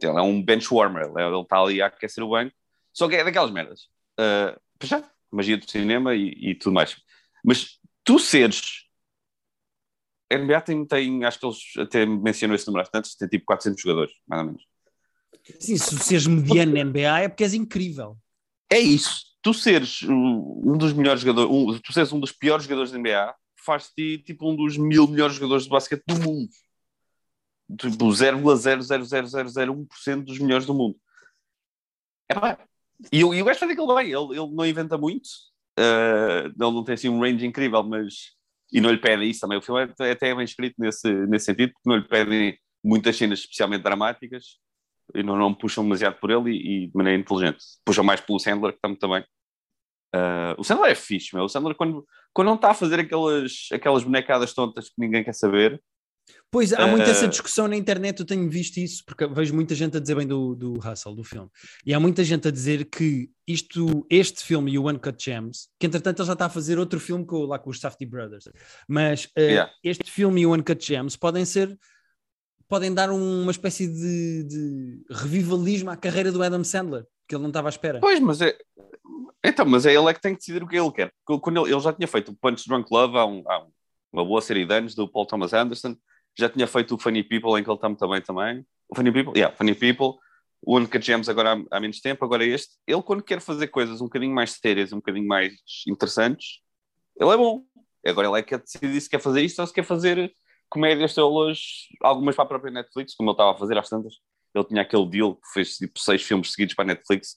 ele 0.00 0.18
é 0.18 0.22
um 0.22 0.42
bench 0.42 0.72
warmer, 0.72 1.10
ele, 1.10 1.22
ele 1.22 1.40
está 1.40 1.58
ali 1.58 1.82
a 1.82 1.86
aquecer 1.86 2.22
o 2.22 2.30
banco, 2.30 2.54
só 2.92 3.08
que 3.08 3.16
é 3.16 3.24
daquelas 3.24 3.50
merdas. 3.50 3.88
Uh, 4.18 4.56
já, 4.82 5.02
magia 5.32 5.56
do 5.56 5.70
cinema 5.70 6.14
e, 6.14 6.50
e 6.50 6.54
tudo 6.54 6.74
mais. 6.74 6.96
Mas 7.44 7.78
tu 8.04 8.18
seres 8.18 8.82
a 10.32 10.38
NBA 10.38 10.60
tem, 10.62 10.86
tem, 10.86 11.24
acho 11.24 11.38
que 11.38 11.46
eles 11.46 11.58
até 11.78 12.04
mencionam 12.06 12.54
esse 12.54 12.66
número 12.66 12.88
antes, 12.94 13.14
tem 13.14 13.28
tipo 13.28 13.44
400 13.44 13.80
jogadores, 13.80 14.12
mais 14.26 14.40
ou 14.40 14.46
menos. 14.46 14.66
Sim, 15.60 15.76
se 15.76 15.90
tu 15.90 15.98
seres 16.02 16.26
mediano 16.26 16.72
na 16.72 16.84
NBA 16.84 17.20
é 17.20 17.28
porque 17.28 17.44
és 17.44 17.52
incrível. 17.52 18.16
É 18.70 18.78
isso. 18.78 19.26
Tu 19.42 19.52
seres 19.52 20.02
um 20.04 20.62
um 20.64 20.78
dos 20.78 20.92
melhores 20.92 21.20
jogadores, 21.20 21.50
um, 21.50 21.76
tu 21.80 21.92
seres 21.92 22.12
um 22.12 22.20
dos 22.20 22.30
piores 22.32 22.64
jogadores 22.64 22.92
da 22.92 22.98
NBA, 22.98 23.34
faz-te 23.56 24.18
tipo 24.18 24.48
um 24.50 24.56
dos 24.56 24.76
mil 24.76 25.08
melhores 25.08 25.34
jogadores 25.34 25.64
de 25.64 25.70
basquete 25.70 26.04
do 26.06 26.14
mundo. 26.14 26.48
Tipo 27.78 28.08
0,00001% 28.08 30.24
dos 30.24 30.38
melhores 30.38 30.66
do 30.66 30.74
mundo. 30.74 30.96
É 32.28 32.34
pá. 32.34 32.58
E, 33.10 33.24
o- 33.24 33.44
gajo 33.44 33.58
faz 33.58 33.70
aquilo 33.72 33.94
bem, 33.94 34.06
ele, 34.06 34.38
ele 34.38 34.54
não 34.54 34.66
inventa 34.66 34.96
muito, 34.98 35.28
eh, 35.78 36.44
ele 36.46 36.54
não 36.58 36.84
tem 36.84 36.94
assim 36.94 37.08
um 37.08 37.20
range 37.20 37.46
incrível, 37.46 37.82
mas. 37.82 38.32
E 38.72 38.80
não 38.80 38.90
lhe 38.90 38.98
pedem 38.98 39.28
isso 39.28 39.40
também. 39.40 39.58
O 39.58 39.62
filme 39.62 39.82
é 40.00 40.12
até 40.12 40.30
é 40.30 40.34
bem 40.34 40.44
escrito 40.44 40.76
nesse, 40.78 41.12
nesse 41.26 41.44
sentido, 41.46 41.72
porque 41.74 41.88
não 41.88 41.96
lhe 41.96 42.08
pedem 42.08 42.58
muitas 42.82 43.16
cenas 43.16 43.40
especialmente 43.40 43.82
dramáticas 43.82 44.58
e 45.14 45.22
não, 45.22 45.36
não 45.36 45.52
puxam 45.54 45.84
demasiado 45.84 46.18
por 46.18 46.30
ele 46.30 46.50
e, 46.52 46.84
e 46.84 46.86
de 46.86 46.96
maneira 46.96 47.20
inteligente. 47.20 47.58
Puxam 47.84 48.02
mais 48.02 48.20
pelo 48.20 48.38
Sandler, 48.38 48.72
que 48.72 48.80
também. 48.80 48.96
também. 48.98 49.24
Uh, 50.14 50.54
o 50.58 50.64
Sandler 50.64 50.92
é 50.92 50.94
fixe, 50.94 51.34
meu. 51.34 51.44
O 51.44 51.48
Sandler, 51.48 51.74
quando, 51.74 52.06
quando 52.32 52.48
não 52.48 52.54
está 52.54 52.70
a 52.70 52.74
fazer 52.74 53.00
aquelas, 53.00 53.68
aquelas 53.72 54.04
bonecadas 54.04 54.54
tontas 54.54 54.88
que 54.88 54.94
ninguém 54.98 55.22
quer 55.24 55.34
saber, 55.34 55.82
Pois, 56.52 56.70
há 56.74 56.86
muita 56.86 57.10
essa 57.10 57.24
Eh, 57.24 57.28
discussão 57.28 57.66
na 57.66 57.74
internet, 57.74 58.20
eu 58.20 58.26
tenho 58.26 58.46
visto 58.50 58.76
isso, 58.76 59.02
porque 59.06 59.26
vejo 59.26 59.54
muita 59.54 59.74
gente 59.74 59.96
a 59.96 60.00
dizer 60.00 60.14
bem 60.14 60.26
do, 60.26 60.54
do 60.54 60.72
Hustle, 60.86 61.16
do 61.16 61.24
filme. 61.24 61.48
E 61.86 61.94
há 61.94 61.98
muita 61.98 62.22
gente 62.22 62.46
a 62.46 62.50
dizer 62.50 62.84
que 62.84 63.30
isto, 63.48 64.06
este 64.10 64.44
filme 64.44 64.70
e 64.70 64.78
o 64.78 64.84
One 64.84 64.98
Cut 64.98 65.24
Gems, 65.24 65.70
que 65.80 65.86
entretanto 65.86 66.20
ele 66.20 66.26
já 66.26 66.34
está 66.34 66.44
a 66.44 66.50
fazer 66.50 66.78
outro 66.78 67.00
filme 67.00 67.24
com, 67.24 67.46
lá 67.46 67.58
com 67.58 67.70
os 67.70 67.80
Safdie 67.80 68.04
Brothers, 68.04 68.50
mas 68.86 69.30
eh, 69.34 69.52
Yeah. 69.52 69.72
este 69.82 70.10
filme 70.10 70.42
e 70.42 70.46
o 70.46 70.50
One 70.50 70.62
Cut 70.62 70.84
Gems 70.86 71.16
podem 71.16 71.46
ser, 71.46 71.74
podem 72.68 72.92
dar 72.92 73.10
um- 73.10 73.42
uma 73.42 73.50
espécie 73.50 73.86
de, 73.88 74.44
de 74.44 75.02
revivalismo 75.10 75.88
à 75.88 75.96
carreira 75.96 76.30
do 76.30 76.42
Adam 76.42 76.62
Sandler, 76.62 77.06
que 77.26 77.34
ele 77.34 77.42
não 77.42 77.48
estava 77.48 77.68
à 77.68 77.70
espera. 77.70 77.98
Pois, 77.98 78.20
mas 78.20 78.42
é. 78.42 78.54
Então, 79.42 79.64
mas 79.64 79.86
é 79.86 79.94
ele 79.94 80.06
é 80.06 80.12
que 80.12 80.20
tem 80.20 80.34
que 80.34 80.40
decidir 80.40 80.62
o 80.62 80.68
que 80.68 80.76
ele 80.76 80.92
quer. 80.92 81.10
Quando 81.24 81.64
ele, 81.64 81.72
ele 81.74 81.80
já 81.80 81.94
tinha 81.94 82.06
feito 82.06 82.30
o 82.30 82.36
Punch 82.36 82.68
Drunk 82.68 82.88
Love 82.92 83.16
há, 83.16 83.24
um- 83.24 83.42
há 83.46 83.62
um- 83.64 83.70
uma 84.12 84.22
boa 84.24 84.42
série 84.42 84.66
de 84.66 84.74
anos 84.74 84.94
do 84.94 85.08
Paul 85.08 85.24
Thomas 85.26 85.54
Anderson, 85.54 85.96
já 86.38 86.48
tinha 86.48 86.66
feito 86.66 86.94
o 86.94 86.98
Funny 86.98 87.22
People 87.22 87.58
em 87.58 87.64
que 87.64 87.70
ele 87.70 87.76
está 87.76 87.88
muito 87.88 88.08
bem 88.08 88.20
também. 88.20 88.66
O 88.88 88.96
Funny 88.96 89.12
People, 89.12 89.32
yeah, 89.36 89.54
Funny 89.56 89.74
People, 89.74 90.18
o 90.64 90.76
único 90.76 90.92
que 90.92 91.00
James 91.00 91.28
agora 91.28 91.54
há, 91.54 91.76
há 91.76 91.80
menos 91.80 92.00
tempo, 92.00 92.24
agora 92.24 92.44
este. 92.44 92.76
Ele, 92.86 93.02
quando 93.02 93.22
quer 93.22 93.40
fazer 93.40 93.68
coisas 93.68 94.00
um 94.00 94.04
bocadinho 94.04 94.34
mais 94.34 94.52
sérias, 94.52 94.92
um 94.92 94.96
bocadinho 94.96 95.26
mais 95.26 95.52
interessantes, 95.88 96.60
ele 97.18 97.30
é 97.30 97.36
bom. 97.36 97.64
Agora 98.06 98.28
ele 98.28 98.38
é 98.38 98.42
que 98.42 98.50
quer 98.50 98.60
decidir 98.60 99.00
se 99.00 99.08
quer 99.08 99.20
fazer 99.20 99.42
isto 99.42 99.60
ou 99.60 99.66
se 99.66 99.72
quer 99.72 99.84
fazer 99.84 100.32
comédias 100.68 101.14
tolas, 101.14 101.58
algumas 102.00 102.34
para 102.34 102.44
a 102.44 102.48
própria 102.48 102.72
Netflix, 102.72 103.14
como 103.14 103.30
ele 103.30 103.34
estava 103.34 103.52
a 103.52 103.58
fazer 103.58 103.76
às 103.76 103.88
tantas. 103.88 104.14
Ele 104.54 104.64
tinha 104.64 104.82
aquele 104.82 105.06
deal 105.08 105.34
que 105.36 105.52
fez 105.52 105.76
tipo 105.76 105.98
seis 105.98 106.22
filmes 106.22 106.50
seguidos 106.52 106.74
para 106.74 106.84
a 106.84 106.88
Netflix, 106.88 107.36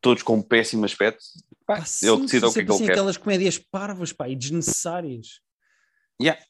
todos 0.00 0.22
com 0.22 0.36
um 0.36 0.42
péssimo 0.42 0.84
aspecto. 0.84 1.22
Pá, 1.66 1.76
ele 1.78 1.86
sim, 1.86 2.20
decide 2.22 2.46
o 2.46 2.52
que 2.52 2.60
é 2.60 2.64
que 2.64 2.70
ele 2.70 2.74
assim, 2.74 2.86
quer. 2.86 2.92
aquelas 2.92 3.16
comédias 3.16 3.58
parvas, 3.58 4.12
pá, 4.12 4.28
e 4.28 4.36
desnecessárias. 4.36 5.40
Yeah. 6.20 6.40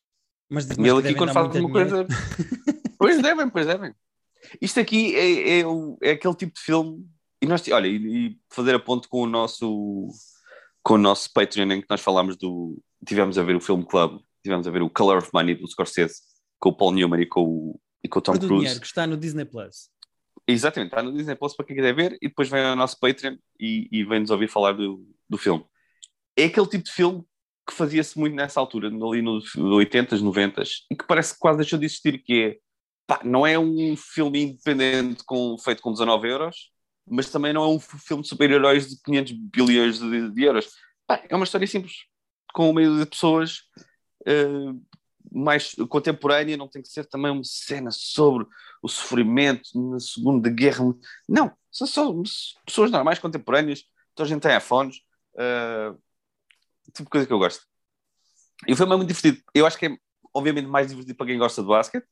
Mas, 0.51 0.67
mas 0.67 0.77
E 0.79 0.81
ele 0.83 0.99
aqui, 0.99 1.15
quando 1.15 1.29
dar 1.29 1.35
faz 1.35 1.49
muito 1.49 1.67
uma 1.67 1.85
dinheiro. 1.85 2.07
coisa. 2.09 2.21
pois 2.99 3.23
devem, 3.23 3.49
pois 3.49 3.67
devem. 3.67 3.95
Isto 4.61 4.81
aqui 4.81 5.15
é, 5.15 5.61
é, 5.61 5.67
o- 5.67 5.97
é 6.03 6.11
aquele 6.13 6.35
tipo 6.35 6.55
de 6.55 6.61
filme. 6.61 7.07
E 7.43 7.47
nós, 7.47 7.67
olha, 7.69 7.87
e, 7.87 8.37
fazer 8.51 8.75
a 8.75 8.79
ponto 8.79 9.09
com 9.09 9.23
o 9.23 9.27
nosso 9.27 10.09
com 10.83 10.95
o 10.95 10.99
nosso 10.99 11.31
Patreon 11.33 11.71
em 11.73 11.81
que 11.81 11.87
nós 11.89 12.01
falámos 12.01 12.37
do. 12.37 12.83
Tivemos 13.07 13.39
a 13.39 13.43
ver 13.43 13.55
o 13.55 13.61
Film 13.61 13.83
Club, 13.83 14.21
tivemos 14.43 14.67
a 14.67 14.71
ver 14.71 14.83
o 14.83 14.91
Color 14.91 15.19
of 15.19 15.31
Money 15.33 15.55
do 15.55 15.67
Scorsese 15.69 16.21
com 16.59 16.71
o 16.71 16.77
Paul 16.77 16.93
Newman 16.93 17.21
e 17.23 17.27
com 17.27 17.43
o, 17.43 17.81
e 18.03 18.09
com 18.09 18.19
o 18.19 18.23
Tom 18.23 18.33
Cruise. 18.33 18.49
dinheiro 18.57 18.81
que 18.81 18.87
está 18.87 19.07
no 19.07 19.17
Disney 19.17 19.45
Plus. 19.45 19.89
Exatamente, 20.47 20.91
está 20.91 21.03
no 21.03 21.13
Disney 21.13 21.35
Plus 21.37 21.55
para 21.55 21.65
quem 21.67 21.77
quiser 21.77 21.95
ver 21.95 22.19
e 22.21 22.29
depois 22.29 22.49
vem 22.49 22.63
ao 22.65 22.75
nosso 22.77 22.99
Patreon 22.99 23.37
e, 23.59 23.89
e 23.93 24.05
vem-nos 24.05 24.31
ouvir 24.31 24.49
falar 24.49 24.73
do, 24.73 25.07
do 25.29 25.39
filme. 25.39 25.65
É 26.37 26.45
aquele 26.45 26.67
tipo 26.67 26.85
de 26.85 26.93
filme 26.93 27.25
que 27.71 27.77
fazia-se 27.77 28.19
muito 28.19 28.35
nessa 28.35 28.59
altura, 28.61 28.89
ali 28.89 29.23
nos 29.23 29.55
80s, 29.55 30.21
90s, 30.21 30.69
e 30.91 30.97
que 30.97 31.07
parece 31.07 31.35
que 31.35 31.41
quase 31.41 31.59
deixou 31.59 31.79
de 31.79 31.87
existir, 31.87 32.23
que 32.23 32.43
é, 32.43 32.59
pá, 33.07 33.21
não 33.25 33.47
é 33.47 33.59
um 33.59 33.97
filme 33.97 34.43
independente 34.43 35.25
com, 35.25 35.57
feito 35.59 35.81
com 35.81 35.93
19 35.93 36.29
euros, 36.29 36.71
mas 37.07 37.31
também 37.31 37.53
não 37.53 37.65
é 37.65 37.69
um 37.69 37.81
filme 37.81 38.23
de 38.23 38.29
super-heróis 38.29 38.89
de 38.89 39.01
500 39.03 39.33
bilhões 39.33 39.99
de, 39.99 40.31
de 40.31 40.43
euros. 40.43 40.69
Pá, 41.07 41.23
é 41.29 41.35
uma 41.35 41.45
história 41.45 41.67
simples, 41.67 41.95
com 42.53 42.71
o 42.71 42.75
meio 42.75 42.99
de 42.99 43.07
pessoas 43.07 43.63
eh, 44.27 44.75
mais 45.33 45.75
contemporânea, 45.89 46.57
não 46.57 46.69
tem 46.69 46.83
que 46.83 46.89
ser 46.89 47.07
também 47.07 47.31
uma 47.31 47.45
cena 47.45 47.91
sobre 47.93 48.47
o 48.83 48.89
sofrimento 48.89 49.71
na 49.75 50.01
Segunda 50.01 50.51
Guerra. 50.51 50.85
Não, 51.29 51.53
são 51.71 51.87
só 51.87 52.13
pessoas 52.67 52.91
normais, 52.91 53.19
contemporâneas, 53.19 53.85
toda 54.15 54.27
a 54.27 54.29
gente 54.29 54.43
tem 54.43 54.57
iPhones, 54.57 54.97
uh, 55.35 55.97
tipo 56.91 57.05
de 57.05 57.11
coisa 57.11 57.27
que 57.27 57.33
eu 57.33 57.39
gosto. 57.39 57.65
E 58.67 58.73
o 58.73 58.77
filme 58.77 58.93
é 58.93 58.97
muito 58.97 59.09
divertido. 59.09 59.39
Eu 59.55 59.67
acho 59.67 59.79
que 59.79 59.87
é, 59.87 59.97
obviamente, 60.35 60.67
mais 60.69 60.89
divertido 60.89 61.17
para 61.17 61.27
quem 61.27 61.39
gosta 61.39 61.63
de 61.63 61.69
basquete, 61.69 62.07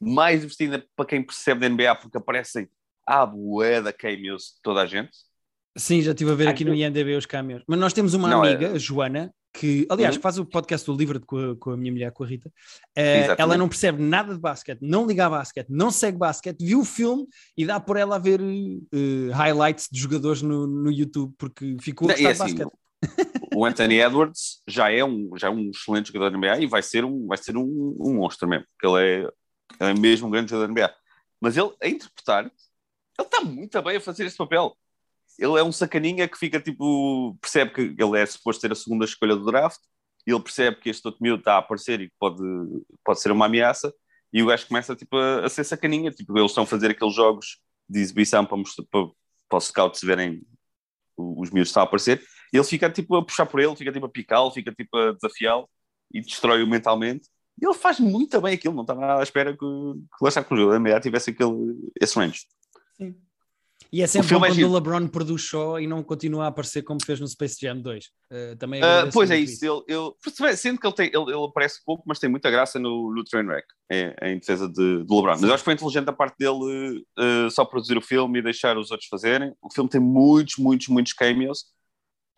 mais 0.00 0.40
divertido 0.40 0.82
para 0.96 1.06
quem 1.06 1.22
percebe 1.22 1.60
da 1.60 1.68
NBA, 1.68 1.94
porque 1.96 2.16
aparecem 2.16 2.68
à 3.06 3.24
bué 3.26 3.80
da 3.82 3.92
cameos 3.92 4.54
de 4.56 4.62
toda 4.62 4.82
a 4.82 4.86
gente. 4.86 5.10
Sim, 5.76 6.00
já 6.02 6.10
estive 6.10 6.32
a 6.32 6.34
ver 6.34 6.48
Ah, 6.48 6.50
aqui 6.50 6.64
no 6.64 6.74
IMDB 6.74 7.14
os 7.16 7.26
cameos. 7.26 7.62
Mas 7.66 7.78
nós 7.78 7.92
temos 7.92 8.12
uma 8.14 8.28
Não, 8.28 8.44
é- 8.44 8.50
amiga, 8.54 8.72
a 8.72 8.78
Joana, 8.78 9.32
que, 9.52 9.86
aliás, 9.88 10.16
Uhum. 10.16 10.22
faz 10.22 10.38
o 10.38 10.44
podcast 10.44 10.84
do 10.86 10.96
Livre 10.96 11.20
com 11.20 11.36
a, 11.52 11.56
com 11.56 11.70
a 11.70 11.76
minha 11.76 11.92
mulher, 11.92 12.12
com 12.12 12.24
a 12.24 12.26
Rita. 12.26 12.52
Exatamente. 12.96 13.40
ela 13.40 13.56
não 13.56 13.68
percebe 13.68 14.02
nada 14.02 14.34
de 14.34 14.40
basquete, 14.40 14.80
não 14.82 15.06
liga 15.06 15.26
a 15.26 15.30
basquete, 15.30 15.68
não 15.70 15.90
segue 15.92 16.18
basquete, 16.18 16.64
viu 16.64 16.80
o 16.80 16.84
filme 16.84 17.26
e 17.56 17.64
dá 17.64 17.78
por 17.78 17.96
ela 17.96 18.16
a 18.16 18.18
ver 18.18 18.40
eh, 18.40 19.30
highlights 19.32 19.88
de 19.90 20.00
jogadores 20.00 20.42
no, 20.42 20.66
no 20.66 20.90
YouTube, 20.90 21.32
porque 21.38 21.76
ficou 21.80 22.08
a 22.10 22.14
Não, 22.14 22.16
gostar 22.16 22.32
de 22.32 22.42
assim, 22.42 22.54
basquete. 22.56 22.78
o 23.54 23.64
Anthony 23.64 24.00
Edwards 24.00 24.62
já 24.66 24.90
é 24.90 25.04
um, 25.04 25.30
já 25.36 25.48
é 25.48 25.50
um 25.50 25.70
excelente 25.70 26.08
jogador 26.08 26.30
da 26.30 26.38
NBA 26.38 26.60
e 26.60 26.66
vai 26.66 26.82
ser 26.82 27.04
um, 27.04 27.26
vai 27.26 27.38
ser 27.38 27.56
um, 27.56 27.96
um 27.98 28.14
monstro 28.14 28.48
mesmo, 28.48 28.66
porque 28.72 28.86
ele 28.86 29.06
é, 29.06 29.18
ele 29.80 29.90
é 29.90 29.94
mesmo 29.94 30.28
um 30.28 30.30
grande 30.30 30.50
jogador 30.50 30.66
da 30.66 30.72
NBA. 30.72 30.94
Mas 31.40 31.56
ele, 31.56 31.72
a 31.82 31.88
interpretar, 31.88 32.44
ele 32.44 32.52
está 33.18 33.40
muito 33.40 33.82
bem 33.82 33.96
a 33.96 34.00
fazer 34.00 34.26
esse 34.26 34.36
papel. 34.36 34.76
Ele 35.38 35.58
é 35.58 35.64
um 35.64 35.72
sacaninha 35.72 36.28
que 36.28 36.38
fica 36.38 36.60
tipo, 36.60 37.36
percebe 37.40 37.72
que 37.72 38.02
ele 38.02 38.18
é 38.18 38.26
suposto 38.26 38.60
ter 38.60 38.72
a 38.72 38.74
segunda 38.74 39.04
escolha 39.04 39.34
do 39.34 39.44
draft, 39.44 39.80
e 40.26 40.32
ele 40.32 40.42
percebe 40.42 40.76
que 40.76 40.90
este 40.90 41.06
outro 41.06 41.22
miúdo 41.22 41.40
está 41.40 41.54
a 41.54 41.58
aparecer 41.58 42.00
e 42.00 42.08
que 42.08 42.14
pode, 42.18 42.42
pode 43.02 43.20
ser 43.20 43.32
uma 43.32 43.46
ameaça, 43.46 43.92
e 44.32 44.42
o 44.42 44.46
gajo 44.46 44.66
começa 44.68 44.94
tipo, 44.94 45.16
a, 45.16 45.46
a 45.46 45.48
ser 45.48 45.64
sacaninha. 45.64 46.10
Tipo, 46.10 46.38
eles 46.38 46.50
estão 46.50 46.64
a 46.64 46.66
fazer 46.66 46.90
aqueles 46.90 47.14
jogos 47.14 47.58
de 47.88 48.00
exibição 48.00 48.44
para, 48.44 48.56
mostrar, 48.56 48.84
para, 48.90 49.08
para 49.48 49.58
os 49.58 49.64
scouts 49.64 50.02
verem 50.02 50.42
os 51.16 51.50
miúdos 51.50 51.68
que 51.68 51.70
estão 51.70 51.82
a 51.82 51.86
aparecer, 51.86 52.22
e 52.52 52.56
ele 52.56 52.64
fica 52.64 52.90
tipo 52.90 53.16
a 53.16 53.24
puxar 53.24 53.46
por 53.46 53.60
ele, 53.60 53.76
fica 53.76 53.92
tipo 53.92 54.06
a 54.06 54.08
picá-lo, 54.08 54.50
fica 54.50 54.72
tipo 54.72 54.96
a 54.96 55.12
desafiá-lo 55.12 55.68
e 56.12 56.20
destrói-o 56.20 56.66
mentalmente. 56.66 57.28
E 57.60 57.66
ele 57.66 57.74
faz 57.74 58.00
muito 58.00 58.40
bem 58.40 58.54
aquilo, 58.54 58.74
não 58.74 58.82
estava 58.82 59.00
nada 59.00 59.20
à 59.20 59.22
espera 59.22 59.52
que, 59.52 59.58
que 59.58 60.24
lá 60.24 60.44
com 60.44 60.54
o 60.54 60.58
jogo 60.58 61.00
tivesse 61.00 61.30
aquele, 61.30 61.76
esse 62.00 62.18
range. 62.18 62.46
Sim. 62.96 63.14
E 63.92 64.02
é 64.02 64.06
sempre 64.06 64.28
bom 64.38 64.44
é 64.44 64.48
quando 64.50 64.62
o 64.62 64.72
LeBron 64.72 65.08
produz 65.08 65.48
só 65.48 65.80
e 65.80 65.86
não 65.86 66.02
continua 66.02 66.44
a 66.44 66.48
aparecer 66.48 66.82
como 66.82 67.04
fez 67.04 67.18
no 67.18 67.26
Space 67.26 67.56
Jam 67.60 67.80
2. 67.80 68.04
Eh, 68.30 68.54
também 68.54 68.80
agradeço 68.80 69.12
pois 69.12 69.30
é 69.32 69.36
isso, 69.36 69.64
ele, 69.64 69.82
ele, 69.88 70.56
sendo 70.56 70.78
que 70.78 70.86
ele, 70.86 70.94
tem, 70.94 71.06
ele, 71.06 71.32
ele 71.32 71.44
aparece 71.44 71.80
pouco, 71.84 72.04
mas 72.06 72.20
tem 72.20 72.30
muita 72.30 72.50
graça 72.50 72.78
no, 72.78 73.12
no 73.12 73.24
Trainwreck, 73.24 73.66
é, 73.90 74.30
em 74.30 74.38
defesa 74.38 74.68
de, 74.68 74.98
LeBron. 74.98 75.32
Mas 75.32 75.42
eu 75.42 75.48
acho 75.52 75.58
que 75.58 75.64
foi 75.64 75.74
inteligente 75.74 76.04
da 76.04 76.12
parte 76.12 76.36
dele 76.38 77.04
uh, 77.18 77.50
só 77.50 77.64
produzir 77.64 77.98
o 77.98 78.02
filme 78.02 78.38
e 78.38 78.42
deixar 78.42 78.78
os 78.78 78.92
outros 78.92 79.08
fazerem. 79.08 79.52
O 79.60 79.72
filme 79.72 79.90
tem 79.90 80.00
muitos, 80.00 80.56
muitos, 80.56 80.86
muitos 80.86 81.12
cameos. 81.12 81.64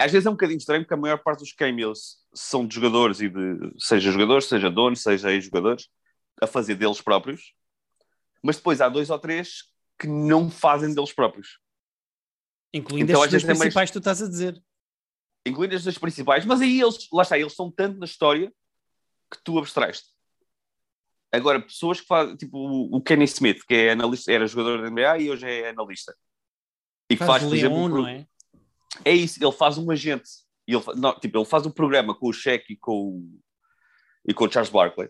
Às 0.05 0.13
vezes 0.13 0.27
é 0.27 0.31
um 0.31 0.35
bocadinho 0.35 0.59
estranho, 0.59 0.83
porque 0.83 0.95
a 0.95 0.97
maior 0.97 1.19
parte 1.23 1.41
dos 1.41 1.53
cameos 1.53 2.19
são 2.35 2.67
de 2.67 2.75
jogadores 2.75 3.21
e 3.21 3.29
de, 3.29 3.73
seja 3.79 4.11
jogadores, 4.11 4.47
seja 4.47 4.71
donos, 4.71 5.03
seja 5.03 5.31
ex-jogadores, 5.33 5.89
a 6.41 6.47
fazer 6.47 6.75
deles 6.75 7.01
próprios. 7.01 7.53
mas 8.43 8.57
depois 8.57 8.81
há 8.81 8.89
dois 8.89 9.09
ou 9.11 9.19
três 9.19 9.65
que 9.99 10.07
não 10.09 10.51
fazem 10.51 10.93
deles 10.95 11.13
próprios. 11.13 11.61
Incluindo 12.75 13.11
Então, 13.13 13.23
estes 13.25 13.31
dois 13.33 13.45
é 13.45 13.47
mais- 13.49 13.59
principais 13.61 13.91
que 13.91 13.93
tu 13.95 13.99
estás 13.99 14.23
a 14.23 14.29
dizer. 14.29 14.61
Incluindo 15.47 15.75
as 15.77 15.83
duas 15.85 15.99
principais, 15.99 16.45
mas 16.45 16.61
aí 16.61 16.81
eles, 16.81 17.09
lá 17.13 17.23
está, 17.23 17.39
eles 17.39 17.53
são 17.55 17.71
tanto 17.71 17.99
na 17.99 18.05
história 18.07 18.53
que 19.31 19.39
tu 19.45 19.59
abstraste. 19.59 20.09
Agora, 21.31 21.61
pessoas 21.63 22.01
que 22.01 22.07
fazem, 22.07 22.37
tipo 22.37 22.59
o 22.59 23.01
Kenny 23.01 23.25
Smith, 23.25 23.65
que 23.67 23.75
é 23.75 23.93
analista, 23.93 24.31
era 24.33 24.47
jogador 24.47 24.83
da 24.83 24.89
NBA 24.91 25.19
e 25.19 25.31
hoje 25.31 25.47
é 25.49 25.69
analista. 25.71 26.15
E 27.11 27.15
que 27.17 27.25
Faz, 27.25 27.31
faz, 27.31 27.45
por 27.45 27.57
exemplo, 27.57 27.77
Leon, 27.77 27.87
um 27.87 27.91
pro- 27.91 28.03
não 28.03 28.09
é? 28.09 28.27
É 29.05 29.13
isso, 29.13 29.43
ele 29.43 29.53
faz 29.53 29.79
um 29.79 29.91
agente. 29.91 30.29
Ele, 30.67 30.83
não, 30.97 31.19
tipo, 31.19 31.39
ele 31.39 31.45
faz 31.45 31.67
um 31.67 31.71
programa 31.71 32.15
com 32.15 32.29
o 32.29 32.33
Shaq 32.33 32.73
e 32.73 32.77
com 32.77 32.93
o, 32.93 33.41
e 34.27 34.35
com 34.35 34.45
o 34.45 34.51
Charles 34.51 34.71
Barkley. 34.71 35.09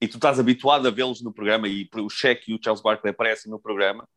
E 0.00 0.08
tu 0.08 0.16
estás 0.16 0.40
habituado 0.40 0.86
a 0.86 0.90
vê-los 0.90 1.22
no 1.22 1.32
programa 1.32 1.68
e 1.68 1.88
o 1.94 2.08
Shaq 2.08 2.50
e 2.50 2.54
o 2.54 2.60
Charles 2.62 2.82
Barkley 2.82 3.10
aparecem 3.10 3.50
no 3.50 3.60
programa. 3.60 4.08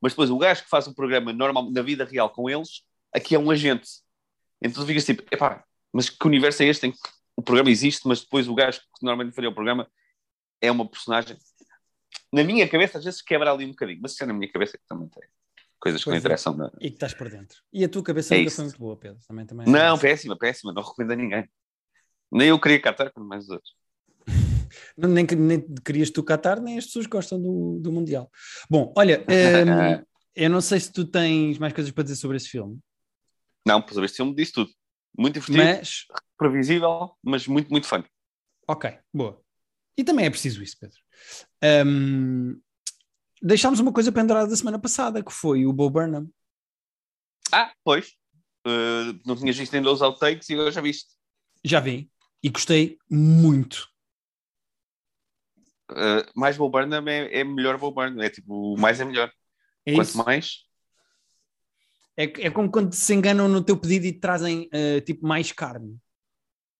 Mas 0.00 0.12
depois 0.12 0.30
o 0.30 0.38
gajo 0.38 0.64
que 0.64 0.70
faz 0.70 0.86
o 0.86 0.94
programa 0.94 1.32
normal, 1.32 1.70
na 1.70 1.82
vida 1.82 2.04
real 2.04 2.30
com 2.30 2.48
eles, 2.48 2.82
aqui 3.12 3.34
é 3.34 3.38
um 3.38 3.50
agente. 3.50 3.88
Então 4.60 4.82
tu 4.82 4.86
ficas 4.86 5.04
tipo, 5.04 5.22
epá, 5.30 5.64
mas 5.92 6.08
que 6.08 6.26
universo 6.26 6.62
é 6.62 6.66
este 6.66 6.86
em 6.86 6.92
que 6.92 6.98
o 7.36 7.42
programa 7.42 7.70
existe, 7.70 8.06
mas 8.06 8.20
depois 8.20 8.48
o 8.48 8.54
gajo 8.54 8.80
que 8.80 9.02
normalmente 9.02 9.34
faria 9.34 9.50
o 9.50 9.54
programa 9.54 9.90
é 10.60 10.70
uma 10.70 10.86
personagem. 10.86 11.38
Na 12.32 12.44
minha 12.44 12.68
cabeça, 12.68 12.98
às 12.98 13.04
vezes 13.04 13.22
quebra 13.22 13.52
ali 13.52 13.64
um 13.64 13.70
bocadinho, 13.70 14.00
mas 14.02 14.12
isso 14.12 14.22
é 14.22 14.26
na 14.26 14.32
minha 14.32 14.50
cabeça 14.50 14.76
que 14.76 14.86
também 14.86 15.08
tem 15.08 15.22
coisas 15.80 16.04
que 16.04 16.10
me 16.10 16.16
é. 16.16 16.18
interessam. 16.18 16.56
na- 16.56 16.70
E 16.80 16.88
que 16.90 16.96
estás 16.96 17.14
por 17.14 17.28
dentro. 17.28 17.58
E 17.72 17.84
a 17.84 17.88
tua 17.88 18.02
cabeça 18.02 18.34
É 18.34 18.38
nunca 18.38 18.48
isso. 18.48 18.56
foi 18.56 18.64
muito 18.66 18.78
boa, 18.78 18.96
Pedro. 18.96 19.18
Também, 19.26 19.46
também 19.46 19.66
Não, 19.66 19.98
péssima, 19.98 20.36
péssima, 20.38 20.72
não 20.72 20.82
recomendo 20.82 21.12
a 21.12 21.16
ninguém. 21.16 21.48
Nem 22.30 22.48
eu 22.48 22.60
queria 22.60 22.80
Qatar, 22.80 23.12
quanto 23.12 23.26
mais 23.26 23.44
os 23.44 23.50
outros. 23.50 23.74
Não, 24.96 25.08
nem, 25.10 25.26
nem 25.26 25.74
querias 25.84 26.10
tu 26.10 26.22
Qatar, 26.22 26.60
nem 26.60 26.78
as 26.78 26.86
pessoas 26.86 27.06
gostam 27.06 27.40
do, 27.40 27.78
do 27.80 27.90
Mundial. 27.90 28.30
Bom, 28.68 28.92
olha, 28.96 29.20
hum, 29.20 30.04
eu 30.36 30.48
não 30.50 30.60
sei 30.60 30.78
se 30.78 30.92
tu 30.92 31.04
tens 31.04 31.58
mais 31.58 31.72
coisas 31.72 31.90
para 31.90 32.04
dizer 32.04 32.16
sobre 32.16 32.36
esse 32.36 32.48
filme, 32.48 32.78
Não, 33.66 33.82
pois 33.82 33.98
a 33.98 34.00
ver 34.00 34.08
se 34.08 34.16
filme 34.16 34.34
disse 34.34 34.52
tudo. 34.52 34.70
Muito 35.18 35.40
divertido, 35.40 35.58
mas 35.58 36.06
previsível, 36.38 37.10
mas 37.22 37.46
muito, 37.46 37.68
muito 37.70 37.86
fã. 37.86 38.04
ok, 38.68 38.96
boa. 39.12 39.40
E 39.98 40.04
também 40.04 40.24
é 40.24 40.30
preciso 40.30 40.62
isso, 40.62 40.76
Pedro. 40.80 40.96
Hum, 41.84 42.58
deixámos 43.40 43.80
uma 43.80 43.92
coisa 43.92 44.12
pendurada 44.12 44.48
da 44.48 44.56
semana 44.56 44.78
passada, 44.78 45.22
que 45.22 45.32
foi 45.32 45.66
o 45.66 45.72
Bo 45.72 45.88
Burnham. 45.90 46.28
Ah, 47.52 47.72
pois. 47.84 48.12
Uh, 48.66 49.18
não 49.24 49.36
tinhas 49.36 49.56
visto 49.56 49.74
ainda 49.74 49.90
os 49.90 50.02
outtakes 50.02 50.48
e 50.48 50.54
agora 50.54 50.70
já 50.70 50.80
viste. 50.80 51.08
Já 51.64 51.80
vi 51.80 52.10
e 52.42 52.48
gostei 52.48 52.98
muito. 53.10 53.88
Uh, 55.90 56.22
mais 56.34 56.56
Bo 56.56 56.68
Burnham 56.68 57.06
é, 57.08 57.40
é 57.40 57.44
melhor 57.44 57.78
Bo 57.78 57.90
Burnham. 57.90 58.22
É 58.22 58.30
tipo, 58.30 58.76
mais 58.78 59.00
é 59.00 59.04
melhor. 59.04 59.32
É 59.86 59.94
Quanto 59.94 60.08
isso. 60.08 60.18
mais, 60.18 60.66
É, 62.16 62.24
é 62.24 62.50
como 62.50 62.70
quando 62.70 62.92
se 62.92 63.14
enganam 63.14 63.48
no 63.48 63.64
teu 63.64 63.78
pedido 63.78 64.04
e 64.04 64.12
te 64.12 64.20
trazem 64.20 64.68
eh, 64.72 65.00
tipo 65.00 65.26
mais 65.26 65.52
carne. 65.52 65.98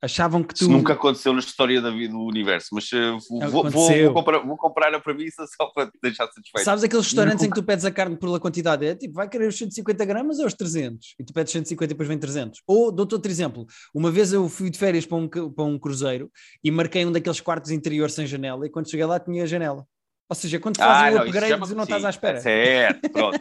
Achavam 0.02 0.42
que 0.42 0.54
tu. 0.54 0.62
isso 0.62 0.70
nunca 0.70 0.94
aconteceu 0.94 1.32
na 1.32 1.40
história 1.40 1.80
da 1.80 1.90
vida 1.90 2.12
do 2.12 2.20
universo. 2.20 2.68
Mas 2.72 2.90
uh, 2.92 3.18
vou, 3.28 3.68
vou, 3.68 3.70
vou 3.70 4.14
comprar, 4.14 4.38
vou 4.38 4.56
comprar 4.56 4.94
a 4.94 5.00
premissa 5.00 5.44
só 5.46 5.66
para 5.66 5.90
te 5.90 5.98
deixar 6.02 6.26
satisfeito. 6.26 6.64
Sabes 6.64 6.82
aqueles 6.82 7.04
restaurantes 7.04 7.42
em 7.42 7.48
Nunca. 7.48 7.56
que 7.56 7.62
tu 7.62 7.66
pedes 7.66 7.84
a 7.84 7.90
carne 7.90 8.16
pela 8.16 8.40
quantidade? 8.40 8.86
É 8.86 8.94
tipo, 8.94 9.14
vai 9.14 9.28
querer 9.28 9.48
os 9.48 9.58
150 9.58 10.04
gramas 10.06 10.38
ou 10.38 10.46
os 10.46 10.54
300? 10.54 11.16
E 11.18 11.24
tu 11.24 11.34
pedes 11.34 11.52
150 11.52 11.84
e 11.84 11.88
depois 11.88 12.08
vem 12.08 12.18
300. 12.18 12.62
Ou, 12.66 12.90
dou-te 12.90 13.14
outro 13.14 13.30
exemplo. 13.30 13.66
Uma 13.94 14.10
vez 14.10 14.32
eu 14.32 14.48
fui 14.48 14.70
de 14.70 14.78
férias 14.78 15.04
para 15.04 15.18
um, 15.18 15.28
para 15.28 15.64
um 15.64 15.78
cruzeiro 15.78 16.30
e 16.64 16.70
marquei 16.70 17.04
um 17.04 17.12
daqueles 17.12 17.40
quartos 17.40 17.70
interiores 17.70 18.14
sem 18.14 18.26
janela 18.26 18.66
e 18.66 18.70
quando 18.70 18.90
cheguei 18.90 19.04
lá 19.04 19.20
tinha 19.20 19.42
a 19.42 19.46
janela. 19.46 19.84
Ou 20.30 20.36
seja, 20.36 20.60
quando 20.60 20.76
fazem 20.76 20.92
o 20.92 20.96
Ah, 20.96 21.10
não, 21.10 21.16
isso 21.16 21.24
upgrade 21.36 21.48
chama- 21.52 21.66
e 21.66 21.74
não 21.74 21.82
estás 21.82 22.04
à 22.04 22.10
espera. 22.10 22.40
Certo, 22.40 23.10
pronto. 23.10 23.38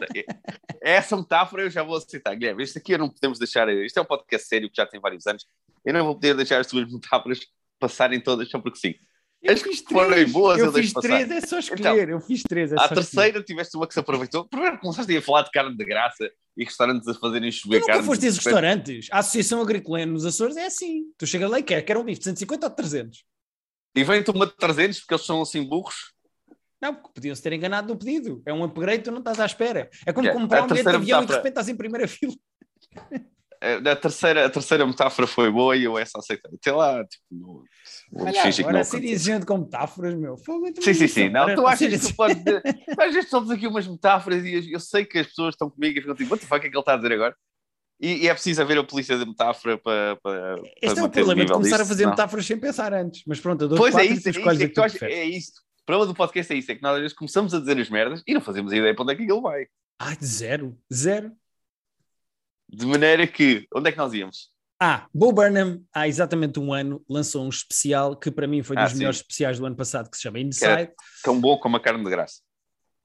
Essa 0.82 1.16
metáfora 1.16 1.62
eu 1.62 1.70
já 1.70 1.82
vou 1.84 1.96
aceitar, 1.96 2.34
Guilherme. 2.34 2.64
Isto 2.64 2.78
aqui 2.78 2.98
não 2.98 3.08
podemos 3.08 3.38
deixar. 3.38 3.68
Isto 3.68 3.98
é 3.98 4.02
um 4.02 4.06
podcast 4.06 4.48
sério 4.48 4.68
que 4.68 4.76
já 4.76 4.84
tem 4.86 5.00
vários 5.00 5.26
anos. 5.26 5.46
Eu 5.84 5.94
não 5.94 6.04
vou 6.04 6.14
poder 6.14 6.34
deixar 6.34 6.58
as 6.60 6.66
tuas 6.66 6.90
metáforas 6.92 7.38
passarem 7.78 8.20
todas 8.20 8.50
só 8.50 8.58
porque 8.58 8.78
sim. 8.78 8.94
Eu 9.42 9.54
As 9.54 9.62
que 9.62 9.74
forem 9.90 10.28
boas, 10.28 10.58
eu 10.58 10.66
eu 10.66 10.72
deixo 10.72 10.88
fiz 10.88 10.92
passar. 10.94 11.08
três, 11.24 11.30
é 11.30 11.40
só 11.46 11.58
escolher. 11.60 12.08
eu 12.10 12.20
fiz 12.20 12.42
três. 12.42 12.72
É 12.72 12.76
só 12.76 12.82
escolher. 12.82 13.00
terceira 13.00 13.42
tiveste 13.42 13.76
uma 13.76 13.86
que 13.86 13.94
se 13.94 14.00
aproveitou. 14.00 14.44
Primeiro 14.46 14.78
começaste 14.78 15.16
a 15.16 15.22
falar 15.22 15.42
de 15.42 15.50
carne 15.50 15.74
de 15.74 15.84
graça 15.84 16.30
e 16.56 16.64
restaurantes 16.64 17.08
a 17.08 17.14
fazerem 17.14 17.50
chover 17.50 17.80
nunca 17.80 17.92
carne. 17.92 18.06
foste 18.06 18.26
a 18.26 18.28
esses 18.28 18.44
restaurantes. 18.44 19.06
A 19.10 19.18
Associação 19.20 19.62
Agrícola 19.62 20.04
nos 20.04 20.26
Açores 20.26 20.56
é 20.58 20.66
assim. 20.66 21.04
Tu 21.16 21.26
chegas 21.26 21.50
lá 21.50 21.58
e 21.58 21.62
quer, 21.62 21.80
quer 21.82 21.96
um 21.96 22.04
bife 22.04 22.18
de 22.18 22.24
150 22.24 22.66
ou 22.66 22.70
de 22.70 22.76
300. 22.76 23.24
E 23.96 24.04
vem-te 24.04 24.30
uma 24.30 24.46
de 24.46 24.54
300 24.56 24.98
porque 25.00 25.14
eles 25.14 25.24
são 25.24 25.40
assim 25.40 25.62
burros. 25.64 26.12
Não, 26.80 26.94
porque 26.94 27.10
podiam-se 27.14 27.42
ter 27.42 27.52
enganado 27.52 27.88
no 27.88 27.98
pedido. 27.98 28.42
É 28.46 28.52
um 28.52 28.64
upgrade, 28.64 29.02
tu 29.02 29.10
não 29.10 29.18
estás 29.18 29.38
à 29.38 29.46
espera. 29.46 29.90
É 30.06 30.12
como 30.12 30.26
Já, 30.26 30.32
comprar 30.32 30.60
a 30.60 30.64
um 30.64 30.66
bilhete 30.66 30.88
de 30.88 30.96
avião 30.96 31.00
e 31.00 31.26
de 31.26 31.32
metáfora. 31.32 31.36
repente 31.36 31.50
estás 31.52 31.68
em 31.68 31.76
primeira 31.76 32.08
fila. 32.08 32.32
Eh, 33.62 33.74
A 33.90 33.96
terceira, 33.96 34.46
a 34.46 34.50
terceira 34.50 34.86
metáfora 34.86 35.26
foi 35.26 35.50
boa 35.50 35.76
e 35.76 35.84
eu 35.84 35.98
essa 35.98 36.18
aceitei. 36.18 36.50
Até 36.54 36.72
lá, 36.72 37.04
tipo, 37.04 37.22
não, 37.30 37.46
vou 38.10 38.26
Olha, 38.26 38.42
fingir 38.42 38.54
que 38.54 38.60
agora 38.62 38.72
não 38.74 38.80
a 38.80 38.84
ser 38.84 38.96
aconteceu. 38.96 39.14
exigente 39.14 39.44
com 39.46 39.58
metáforas, 39.58 40.14
meu. 40.14 40.36
Fogo, 40.38 40.66
Sim, 40.80 40.94
sim, 40.94 41.06
sim. 41.06 41.28
Não, 41.28 41.54
tu 41.54 41.66
achas 41.66 41.88
que 42.02 42.08
tu 42.08 42.16
podes 42.16 42.38
dizer. 42.42 42.62
Às 42.98 43.12
vezes 43.14 43.50
aqui 43.50 43.66
umas 43.66 43.86
metáforas 43.86 44.42
e 44.44 44.72
eu 44.72 44.80
sei 44.80 45.04
que 45.04 45.18
as 45.18 45.26
pessoas 45.26 45.54
estão 45.54 45.68
comigo 45.68 45.98
e 45.98 46.00
ficam 46.00 46.14
tipo, 46.14 46.30
what 46.30 46.40
the 46.42 46.48
fuck, 46.48 46.60
que 46.60 46.68
é 46.68 46.70
que 46.70 46.76
ele 46.76 46.80
está 46.80 46.94
a 46.94 46.96
dizer 46.96 47.12
agora? 47.12 47.36
E, 48.00 48.24
e 48.24 48.28
é 48.28 48.32
preciso 48.32 48.62
haver 48.62 48.78
a 48.78 48.84
polícia 48.84 49.18
de 49.18 49.26
metáfora 49.26 49.76
para. 49.76 50.16
para 50.22 50.54
Este 50.80 50.94
para 50.94 51.02
é 51.02 51.04
o 51.06 51.10
problema 51.10 51.44
de 51.44 51.52
começar 51.52 51.76
disso, 51.76 51.82
a 51.82 51.86
fazer 51.86 52.04
não. 52.04 52.10
metáforas 52.12 52.46
sem 52.46 52.58
pensar 52.58 52.94
antes. 52.94 53.22
Mas 53.26 53.38
pronto, 53.40 53.60
eu 53.64 53.68
dou 53.68 53.76
Pois 53.76 53.94
é 53.94 53.98
quatro 53.98 54.14
e 54.14 54.16
isso, 54.16 54.28
é 54.28 54.30
isso, 54.30 54.40
é, 54.40 54.56
que 54.56 54.68
que 54.68 54.72
tu 54.74 54.82
achas- 54.82 55.02
é 55.02 55.24
isso. 55.24 55.52
O 55.90 55.92
problema 55.92 56.06
do 56.06 56.16
podcast 56.16 56.52
é 56.52 56.56
isso, 56.56 56.70
é 56.70 56.76
que 56.76 56.82
nós 56.82 56.94
às 56.94 57.00
vezes 57.00 57.16
começamos 57.16 57.52
a 57.52 57.58
dizer 57.58 57.76
as 57.76 57.90
merdas 57.90 58.22
e 58.24 58.32
não 58.32 58.40
fazemos 58.40 58.72
ideia 58.72 58.94
para 58.94 59.02
onde 59.02 59.12
é 59.12 59.16
que 59.16 59.22
ele 59.22 59.40
vai. 59.40 59.66
Ai, 59.98 60.16
de 60.16 60.24
zero, 60.24 60.78
zero. 60.92 61.32
De 62.68 62.86
maneira 62.86 63.26
que, 63.26 63.66
onde 63.74 63.88
é 63.88 63.92
que 63.92 63.98
nós 63.98 64.14
íamos? 64.14 64.52
Ah, 64.80 65.08
Bo 65.12 65.32
Burnham, 65.32 65.82
há 65.92 66.06
exatamente 66.06 66.60
um 66.60 66.72
ano, 66.72 67.04
lançou 67.08 67.44
um 67.44 67.48
especial 67.48 68.16
que 68.16 68.30
para 68.30 68.46
mim 68.46 68.62
foi 68.62 68.76
Ah, 68.78 68.84
dos 68.84 68.92
sim. 68.92 68.98
melhores 68.98 69.16
especiais 69.18 69.58
do 69.58 69.66
ano 69.66 69.74
passado, 69.74 70.08
que 70.08 70.16
se 70.16 70.22
chama 70.22 70.38
Inside. 70.38 70.92
Tão 71.24 71.40
bom 71.40 71.58
como 71.58 71.76
a 71.76 71.80
carne 71.80 72.04
de 72.04 72.08
graça. 72.10 72.40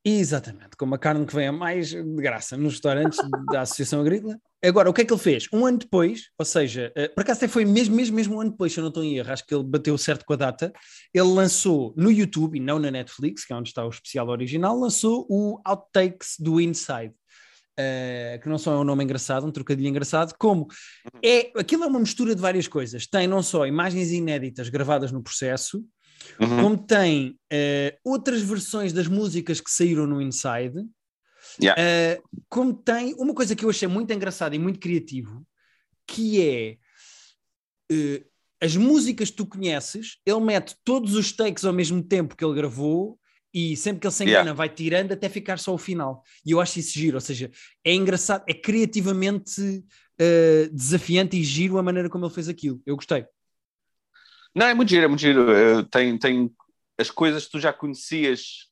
Exatamente, 0.08 0.78
com 0.78 0.86
uma 0.86 1.00
carne 1.00 1.26
que 1.26 1.36
vem 1.36 1.48
a 1.48 1.52
mais 1.52 1.90
de 1.90 2.04
graça 2.04 2.56
nos 2.56 2.74
restaurantes 2.74 3.18
da 3.52 3.62
Associação 3.62 4.02
Agrícola. 4.02 4.38
Agora, 4.64 4.88
o 4.88 4.94
que 4.94 5.02
é 5.02 5.06
que 5.06 5.12
ele 5.12 5.20
fez? 5.20 5.48
Um 5.52 5.66
ano 5.66 5.80
depois, 5.80 6.30
ou 6.38 6.46
seja, 6.46 6.92
eh, 6.96 7.08
por 7.08 7.22
acaso 7.22 7.40
até 7.40 7.48
foi 7.48 7.66
mesmo, 7.66 7.96
mesmo, 7.96 8.16
mesmo 8.16 8.36
um 8.36 8.42
ano 8.42 8.52
depois, 8.52 8.72
se 8.72 8.80
eu 8.80 8.84
não 8.84 8.90
estou 8.90 9.04
em 9.04 9.18
erro, 9.18 9.32
acho 9.32 9.44
que 9.44 9.54
ele 9.54 9.64
bateu 9.64 9.98
certo 9.98 10.24
com 10.24 10.34
a 10.34 10.36
data. 10.36 10.72
Ele 11.12 11.28
lançou 11.28 11.92
no 11.98 12.12
YouTube 12.12 12.56
e 12.56 12.60
não 12.60 12.78
na 12.78 12.92
Netflix, 12.92 13.46
que 13.46 13.54
é 13.54 13.56
onde 13.56 13.70
está 13.70 13.84
o 13.84 13.90
especial 13.90 14.28
original, 14.30 14.78
lançou 14.78 15.26
o 15.28 15.60
Outtakes 15.66 16.36
do 16.40 16.62
Inside. 16.62 17.14
eh, 17.78 18.40
que 18.42 18.48
não 18.48 18.58
só 18.58 18.74
é 18.74 18.78
um 18.78 18.84
nome 18.86 19.04
engraçado, 19.04 19.46
um 19.46 19.52
trocadilho 19.52 19.90
engraçado, 19.90 20.34
como 20.38 20.68
é 21.22 21.52
aquilo 21.60 21.84
é 21.84 21.88
uma 21.88 22.00
mistura 22.00 22.34
de 22.34 22.42
várias 22.42 22.68
coisas. 22.68 23.06
Tem 23.06 23.28
não 23.28 23.44
só 23.44 23.66
imagens 23.68 24.12
inéditas 24.12 24.70
gravadas 24.70 25.12
no 25.12 25.22
processo, 25.22 25.84
Uhum. 26.40 26.62
como 26.64 26.78
tem 26.78 27.40
eh, 27.52 27.98
outras 28.04 28.42
versões 28.42 28.92
das 28.94 29.08
músicas 29.08 29.62
que 29.62 29.70
saíram 29.72 30.06
no 30.08 30.22
Inside, 30.22 30.86
Yeah. 31.62 31.82
eh, 31.82 32.22
como 32.50 32.74
tem 32.74 33.14
uma 33.14 33.34
coisa 33.34 33.56
que 33.56 33.64
eu 33.64 33.70
achei 33.70 33.88
muito 33.88 34.12
engraçada 34.12 34.56
e 34.56 34.60
muito 34.60 34.80
criativo, 34.80 35.46
que 36.08 36.42
é 36.42 36.78
eh, 37.92 38.26
as 38.62 38.76
músicas 38.76 39.30
que 39.30 39.38
tu 39.38 39.46
conheces, 39.46 40.18
ele 40.26 40.40
mete 40.40 40.76
todos 40.84 41.16
os 41.16 41.32
takes 41.32 41.64
ao 41.64 41.72
mesmo 41.74 42.02
tempo 42.04 42.36
que 42.36 42.44
ele 42.44 42.56
gravou 42.56 43.18
e 43.54 43.78
sempre 43.78 44.02
que 44.02 44.08
ele 44.08 44.14
se 44.14 44.24
engana 44.24 44.40
Yeah. 44.40 44.54
vai 44.54 44.70
tirando 44.70 45.12
até 45.14 45.30
ficar 45.30 45.58
só 45.60 45.74
o 45.74 45.78
final. 45.78 46.24
E 46.46 46.52
eu 46.52 46.60
acho 46.60 46.80
isso 46.80 46.94
giro, 46.98 47.16
ou 47.16 47.22
seja, 47.22 47.50
é 47.86 47.94
engraçado, 47.94 48.44
é 48.50 48.54
criativamente 48.54 49.84
eh, 50.20 50.70
desafiante 50.74 51.38
e 51.38 51.44
giro 51.44 51.78
a 51.78 51.84
maneira 51.84 52.10
como 52.10 52.26
ele 52.26 52.34
fez 52.34 52.50
aquilo. 52.50 52.82
Eu 52.86 52.96
gostei. 52.96 53.26
Não, 54.56 54.68
é 54.68 54.74
muito 54.74 54.90
giro, 54.90 55.04
é 55.04 55.08
muito 55.08 55.20
giro. 55.20 55.52
Eh, 55.52 55.84
tem, 55.92 56.18
tem 56.18 56.52
as 56.98 57.12
coisas 57.12 57.46
que 57.46 57.52
tu 57.52 57.60
já 57.60 57.74
conhecias, 57.74 58.70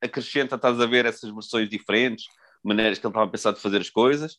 acrescenta, 0.00 0.56
estás 0.56 0.80
a 0.80 0.86
ver 0.86 1.04
essas 1.04 1.30
versões 1.30 1.68
diferentes, 1.68 2.24
maneiras 2.64 2.98
que 2.98 3.06
ele 3.06 3.10
estava 3.10 3.26
a 3.26 3.30
pensar 3.30 3.52
de 3.52 3.60
fazer 3.60 3.80
as 3.82 3.90
coisas. 3.90 4.38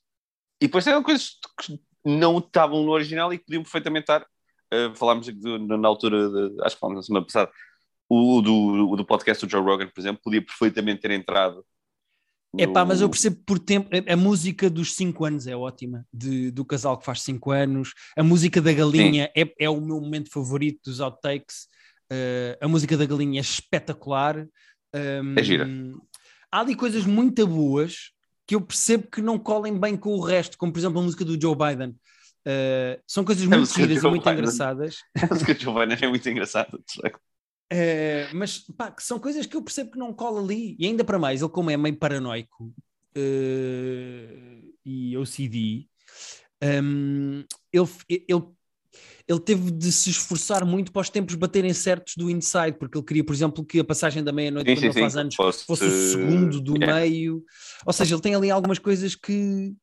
E 0.59 0.65
depois 0.65 0.83
tem 0.83 1.01
coisas 1.03 1.37
que 1.61 1.79
não 2.03 2.39
estavam 2.39 2.83
no 2.83 2.91
original 2.91 3.31
e 3.31 3.37
que 3.37 3.45
podiam 3.45 3.63
perfeitamente 3.63 4.03
estar. 4.03 4.25
Eh, 4.71 4.91
falámos 4.95 5.27
na 5.27 5.87
altura, 5.87 6.29
de, 6.29 6.61
acho 6.63 6.75
que 6.75 6.79
falamos 6.79 6.99
na 6.99 7.03
semana 7.03 7.25
passada, 7.25 7.51
o 8.09 8.41
do, 8.41 8.89
o 8.89 8.95
do 8.95 9.05
podcast 9.05 9.45
do 9.45 9.51
Joe 9.51 9.61
Rogan, 9.61 9.87
por 9.87 10.01
exemplo, 10.01 10.21
podia 10.23 10.43
perfeitamente 10.43 11.01
ter 11.01 11.11
entrado. 11.11 11.63
É 12.57 12.67
pá, 12.67 12.83
mas 12.83 12.99
eu 12.99 13.09
percebo 13.09 13.37
por 13.45 13.57
tempo. 13.59 13.89
A, 14.09 14.13
a 14.13 14.17
música 14.17 14.69
dos 14.69 14.93
5 14.95 15.23
anos 15.25 15.47
é 15.47 15.55
ótima, 15.55 16.05
de- 16.13 16.51
do 16.51 16.65
casal 16.65 16.97
que 16.97 17.05
faz 17.05 17.21
5 17.21 17.49
anos. 17.51 17.93
A 18.17 18.23
música 18.23 18.61
da 18.61 18.73
galinha 18.73 19.31
é, 19.35 19.49
é 19.57 19.69
o 19.69 19.79
meu 19.79 20.01
momento 20.01 20.29
favorito 20.29 20.79
dos 20.85 20.99
outtakes. 20.99 21.67
Uh, 22.11 22.57
a 22.59 22.67
música 22.67 22.97
da 22.97 23.05
galinha 23.05 23.39
é 23.39 23.41
espetacular. 23.41 24.45
Um, 24.93 25.35
É 25.37 25.43
gira. 25.43 25.65
Há 26.51 26.59
ali 26.59 26.75
coisas 26.75 27.05
muito 27.05 27.47
boas 27.47 28.11
que 28.45 28.53
eu 28.55 28.59
percebo 28.59 29.07
que 29.09 29.21
não 29.21 29.39
colem 29.39 29.79
bem 29.79 29.95
com 29.95 30.09
o 30.13 30.19
resto, 30.21 30.57
como 30.57 30.73
por 30.73 30.79
exemplo 30.79 30.99
a 30.99 31.03
música 31.03 31.23
do 31.23 31.39
Joe 31.41 31.55
Biden. 31.55 31.95
Uh, 32.45 32.99
são 33.07 33.23
coisas 33.23 33.45
muito 33.45 33.69
do 33.69 33.73
giras 33.73 33.97
e 33.97 34.01
Joe 34.01 34.09
muito 34.09 34.23
Biden. 34.23 34.39
engraçadas. 34.39 34.97
A 35.21 35.27
música 35.33 35.53
de 35.55 35.61
Giovanna 35.61 35.93
é 35.93 36.07
muito 36.07 36.27
engraçada. 36.27 36.77
de 36.77 37.01
facto. 37.01 37.21
Uh, 37.71 38.35
mas 38.35 38.59
pá, 38.77 38.93
são 38.99 39.17
coisas 39.17 39.45
que 39.45 39.55
eu 39.55 39.61
percebo 39.61 39.91
que 39.91 39.97
não 39.97 40.13
cola 40.13 40.41
ali, 40.41 40.75
e 40.77 40.85
ainda 40.85 41.05
para 41.05 41.17
mais, 41.17 41.41
ele, 41.41 41.49
como 41.49 41.71
é 41.71 41.77
meio 41.77 41.95
paranoico 41.95 42.65
uh, 43.15 44.73
e 44.85 45.15
OCD, 45.17 45.87
um, 46.61 47.43
ele, 47.71 47.87
ele, 48.27 48.43
ele 49.27 49.39
teve 49.39 49.71
de 49.71 49.89
se 49.89 50.09
esforçar 50.09 50.65
muito 50.65 50.91
para 50.91 51.01
os 51.01 51.09
tempos 51.09 51.35
baterem 51.35 51.73
certos 51.73 52.15
do 52.17 52.29
Inside, 52.29 52.73
porque 52.77 52.97
ele 52.97 53.05
queria, 53.05 53.23
por 53.23 53.33
exemplo, 53.33 53.65
que 53.65 53.79
a 53.79 53.85
passagem 53.85 54.21
da 54.21 54.33
meia-noite, 54.33 54.69
quando 54.69 54.79
sim, 54.79 54.85
ele 54.87 54.99
faz 54.99 55.15
anos, 55.15 55.35
fosse... 55.35 55.65
fosse... 55.65 55.85
o 55.85 56.11
segundo 56.11 56.59
do 56.59 56.75
yeah. 56.75 56.99
meio. 56.99 57.43
Ou 57.85 57.93
seja, 57.93 58.13
ele 58.13 58.21
tem 58.21 58.35
ali 58.35 58.51
algumas 58.51 58.79
coisas 58.79 59.15
que, 59.15 59.73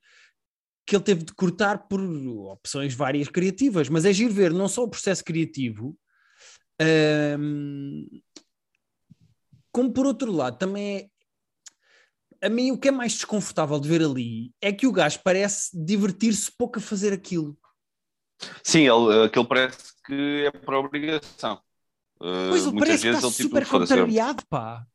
que 0.87 0.94
ele 0.94 1.05
teve 1.05 1.24
de 1.24 1.33
cortar 1.33 1.88
por 1.88 2.01
opções 2.01 2.94
várias 2.94 3.29
criativas, 3.29 3.88
mas 3.88 4.05
é 4.05 4.12
giro 4.12 4.35
ver 4.35 4.53
não 4.53 4.68
só 4.68 4.85
o 4.85 4.90
processo 4.90 5.24
criativo, 5.24 5.96
um, 6.80 8.06
como 9.72 9.92
por 9.92 10.06
outro 10.06 10.32
lado, 10.32 10.58
também 10.58 10.96
é. 10.96 11.08
A 12.40 12.48
mim, 12.48 12.70
o 12.70 12.78
que 12.78 12.86
é 12.86 12.90
mais 12.92 13.14
desconfortável 13.14 13.80
de 13.80 13.88
ver 13.88 14.00
ali 14.00 14.52
é 14.60 14.72
que 14.72 14.86
o 14.86 14.92
gajo 14.92 15.18
parece 15.24 15.70
divertir-se 15.74 16.52
pouco 16.52 16.78
a 16.78 16.82
fazer 16.82 17.12
aquilo. 17.12 17.58
Sim, 18.62 18.88
ele, 18.88 19.24
aquilo 19.24 19.44
parece 19.44 19.92
que 20.06 20.44
é 20.46 20.50
por 20.52 20.74
obrigação. 20.74 21.60
Uh, 22.20 22.48
pois 22.48 22.66
ele 22.66 22.78
parece 22.78 23.02
que 23.02 23.08
está 23.08 23.28
tipo, 23.28 23.42
super 23.42 23.66
contrariado, 23.66 24.44
pá. 24.48 24.86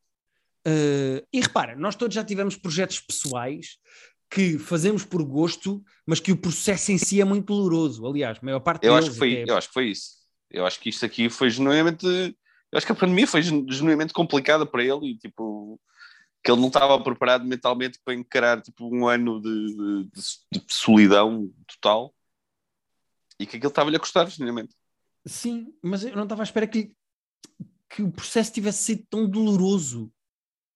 Uh, 0.66 1.26
e 1.34 1.42
repara, 1.42 1.76
nós 1.76 1.96
todos 1.96 2.16
já 2.16 2.24
tivemos 2.24 2.56
projetos 2.56 3.02
pessoais 3.02 3.78
que 4.30 4.58
fazemos 4.58 5.04
por 5.04 5.24
gosto, 5.24 5.84
mas 6.08 6.20
que 6.20 6.32
o 6.32 6.38
processo 6.38 6.92
em 6.92 6.98
si 6.98 7.22
é 7.22 7.26
muito 7.26 7.46
doloroso. 7.46 8.06
Aliás, 8.08 8.40
a 8.42 8.46
maior 8.46 8.62
parte 8.62 8.88
eu 8.88 8.96
acho 8.96 9.12
que 9.12 9.18
foi, 9.18 9.44
Eu 9.48 9.58
acho 9.58 9.68
que 9.68 9.74
foi 9.74 9.90
isso. 9.90 10.23
Eu 10.54 10.68
acho 10.68 10.80
que 10.80 10.90
isto 10.90 11.04
aqui 11.04 11.30
foi 11.30 11.50
genuinamente. 11.50 12.06
Eu 12.06 12.78
acho 12.78 12.86
que 12.86 12.92
a 12.92 12.96
pandemia 12.96 13.28
foi 13.28 13.42
genuinamente 13.42 14.14
complicada 14.14 14.66
para 14.66 14.84
ele 14.84 15.12
e 15.12 15.18
tipo 15.18 15.82
que 16.44 16.52
ele 16.52 16.60
não 16.60 16.68
estava 16.68 17.02
preparado 17.02 17.46
mentalmente 17.46 18.00
para 18.04 18.14
encarar 18.14 18.62
tipo 18.62 18.94
um 18.94 19.08
ano 19.08 19.42
de, 19.42 20.10
de, 20.10 20.10
de, 20.52 20.64
solidão 20.68 21.50
total 21.66 22.14
e 23.40 23.46
que 23.46 23.56
aquilo 23.56 23.70
estava-lhe 23.70 23.96
a 23.96 24.00
custar 24.00 24.30
genuinamente. 24.30 24.76
Sim, 25.26 25.74
mas 25.82 26.04
eu 26.04 26.16
não 26.16 26.24
estava 26.24 26.42
à 26.42 26.44
espera 26.44 26.68
que, 26.68 26.94
que 27.90 28.04
o 28.04 28.12
processo 28.12 28.52
tivesse 28.52 28.84
sido 28.84 29.06
tão 29.10 29.28
doloroso. 29.28 30.12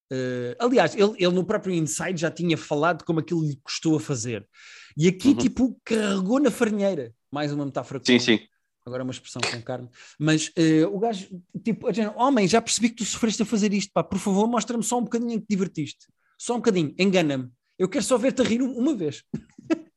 Uh, 0.10 0.56
aliás, 0.58 0.96
ele, 0.96 1.16
ele, 1.18 1.34
no 1.34 1.46
próprio 1.46 1.76
Inside 1.76 2.22
já 2.22 2.32
tinha 2.32 2.58
falado 2.58 3.04
como 3.04 3.20
aquilo 3.20 3.46
lhe 3.46 3.58
custou 3.58 3.98
a 3.98 4.00
fazer. 4.00 4.48
E 4.96 5.10
aqui, 5.10 5.30
uhum. 5.30 5.36
tipo, 5.36 5.82
carregou 5.84 6.40
na 6.40 6.50
farinheira. 6.50 7.14
Mais 7.30 7.52
uma 7.52 7.66
metáfora. 7.66 8.02
Sim, 8.06 8.20
sim 8.20 8.40
agora 8.88 9.02
é 9.02 9.06
uma 9.06 9.12
expressão 9.12 9.42
com 9.42 9.62
carne, 9.62 9.90
mas 10.18 10.48
uh, 10.48 10.88
o 10.94 11.00
gajo, 11.00 11.28
tipo, 11.64 11.88
homem, 12.16 12.48
já 12.48 12.62
percebi 12.62 12.90
que 12.90 12.96
tu 12.96 13.06
sofreste 13.06 13.44
a 13.44 13.46
fazer 13.46 13.74
isto, 13.74 13.92
pá, 13.94 14.04
por 14.04 14.18
favor, 14.18 14.48
mostra-me 14.48 14.84
só 14.84 14.98
um 14.98 15.04
bocadinho 15.04 15.34
em 15.34 15.40
que 15.40 15.46
te 15.46 15.50
divertiste, 15.50 16.08
só 16.38 16.54
um 16.54 16.58
bocadinho, 16.58 16.96
engana-me, 16.98 17.52
eu 17.78 17.88
quero 17.88 18.04
só 18.04 18.18
ver-te 18.18 18.42
a 18.42 18.46
rir 18.46 18.62
uma 18.62 18.96
vez. 18.96 19.24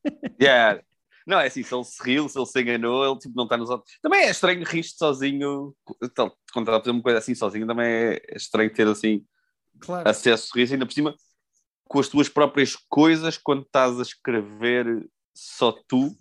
Yeah. 0.43 0.83
Não, 1.27 1.39
é 1.39 1.49
assim, 1.49 1.63
se 1.63 1.75
ele 1.75 1.85
se 1.85 2.03
riu, 2.03 2.27
se 2.27 2.39
ele 2.39 2.47
se 2.47 2.59
enganou, 2.59 3.05
ele 3.05 3.19
tipo, 3.19 3.37
não 3.37 3.45
está 3.45 3.59
nos 3.59 3.69
outros. 3.69 3.99
Também 4.01 4.23
é 4.23 4.31
estranho 4.31 4.65
rir-te 4.65 4.97
sozinho, 4.97 5.77
então, 6.03 6.33
quando 6.51 6.67
está 6.67 6.79
a 6.79 6.81
fazer 6.81 6.93
uma 6.93 7.03
coisa 7.03 7.19
assim 7.19 7.35
sozinho, 7.35 7.67
também 7.67 7.87
é 7.87 8.21
estranho 8.35 8.73
ter 8.73 8.89
assim 8.89 9.23
claro. 9.79 10.09
acesso 10.09 10.45
a 10.45 10.49
sorriso, 10.49 10.73
ainda 10.73 10.87
por 10.87 10.95
cima 10.95 11.15
com 11.91 11.99
as 11.99 12.09
tuas 12.09 12.29
próprias 12.29 12.77
coisas, 12.89 13.37
quando 13.37 13.63
estás 13.63 13.99
a 13.99 14.03
escrever 14.03 15.09
só 15.35 15.73
tu, 15.89 16.17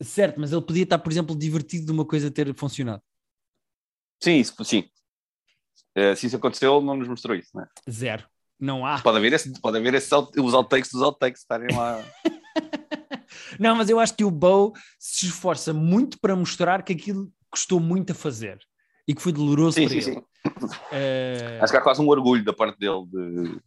Certo, 0.00 0.38
mas 0.38 0.52
ele 0.52 0.62
podia 0.62 0.84
estar, 0.84 0.98
por 0.98 1.10
exemplo, 1.10 1.36
divertido 1.36 1.86
de 1.86 1.92
uma 1.92 2.04
coisa 2.04 2.30
ter 2.30 2.54
funcionado. 2.54 3.02
Sim, 4.22 4.38
isso, 4.38 4.64
sim. 4.64 4.88
Uh, 5.96 6.14
se 6.14 6.26
isso 6.26 6.36
aconteceu, 6.36 6.76
ele 6.76 6.86
não 6.86 6.96
nos 6.96 7.08
mostrou 7.08 7.36
isso, 7.36 7.50
não 7.54 7.62
é? 7.62 7.68
Zero. 7.90 8.24
Não 8.58 8.84
há. 8.86 9.00
Pode 9.00 9.18
haver, 9.18 9.32
esse, 9.32 9.60
pode 9.60 9.78
haver 9.78 9.94
esse, 9.94 10.12
os 10.14 10.54
outtakes 10.54 10.90
dos 10.90 11.02
outtakes 11.02 11.42
estarem 11.42 11.74
lá. 11.76 12.04
não, 13.58 13.76
mas 13.76 13.88
eu 13.88 14.00
acho 14.00 14.16
que 14.16 14.24
o 14.24 14.30
Bow 14.30 14.72
se 14.98 15.26
esforça 15.26 15.72
muito 15.72 16.18
para 16.20 16.34
mostrar 16.34 16.82
que 16.82 16.92
aquilo 16.92 17.32
custou 17.50 17.78
muito 17.78 18.12
a 18.12 18.14
fazer 18.14 18.58
e 19.06 19.14
que 19.14 19.22
foi 19.22 19.32
doloroso 19.32 19.76
sim, 19.76 19.88
para 19.88 20.00
sim, 20.00 20.10
ele. 20.10 20.20
Sim. 20.20 20.20
Uh... 20.66 21.62
Acho 21.62 21.72
que 21.72 21.78
há 21.78 21.82
quase 21.82 22.00
um 22.00 22.08
orgulho 22.08 22.44
da 22.44 22.52
parte 22.52 22.78
dele 22.78 23.06
de 23.06 23.60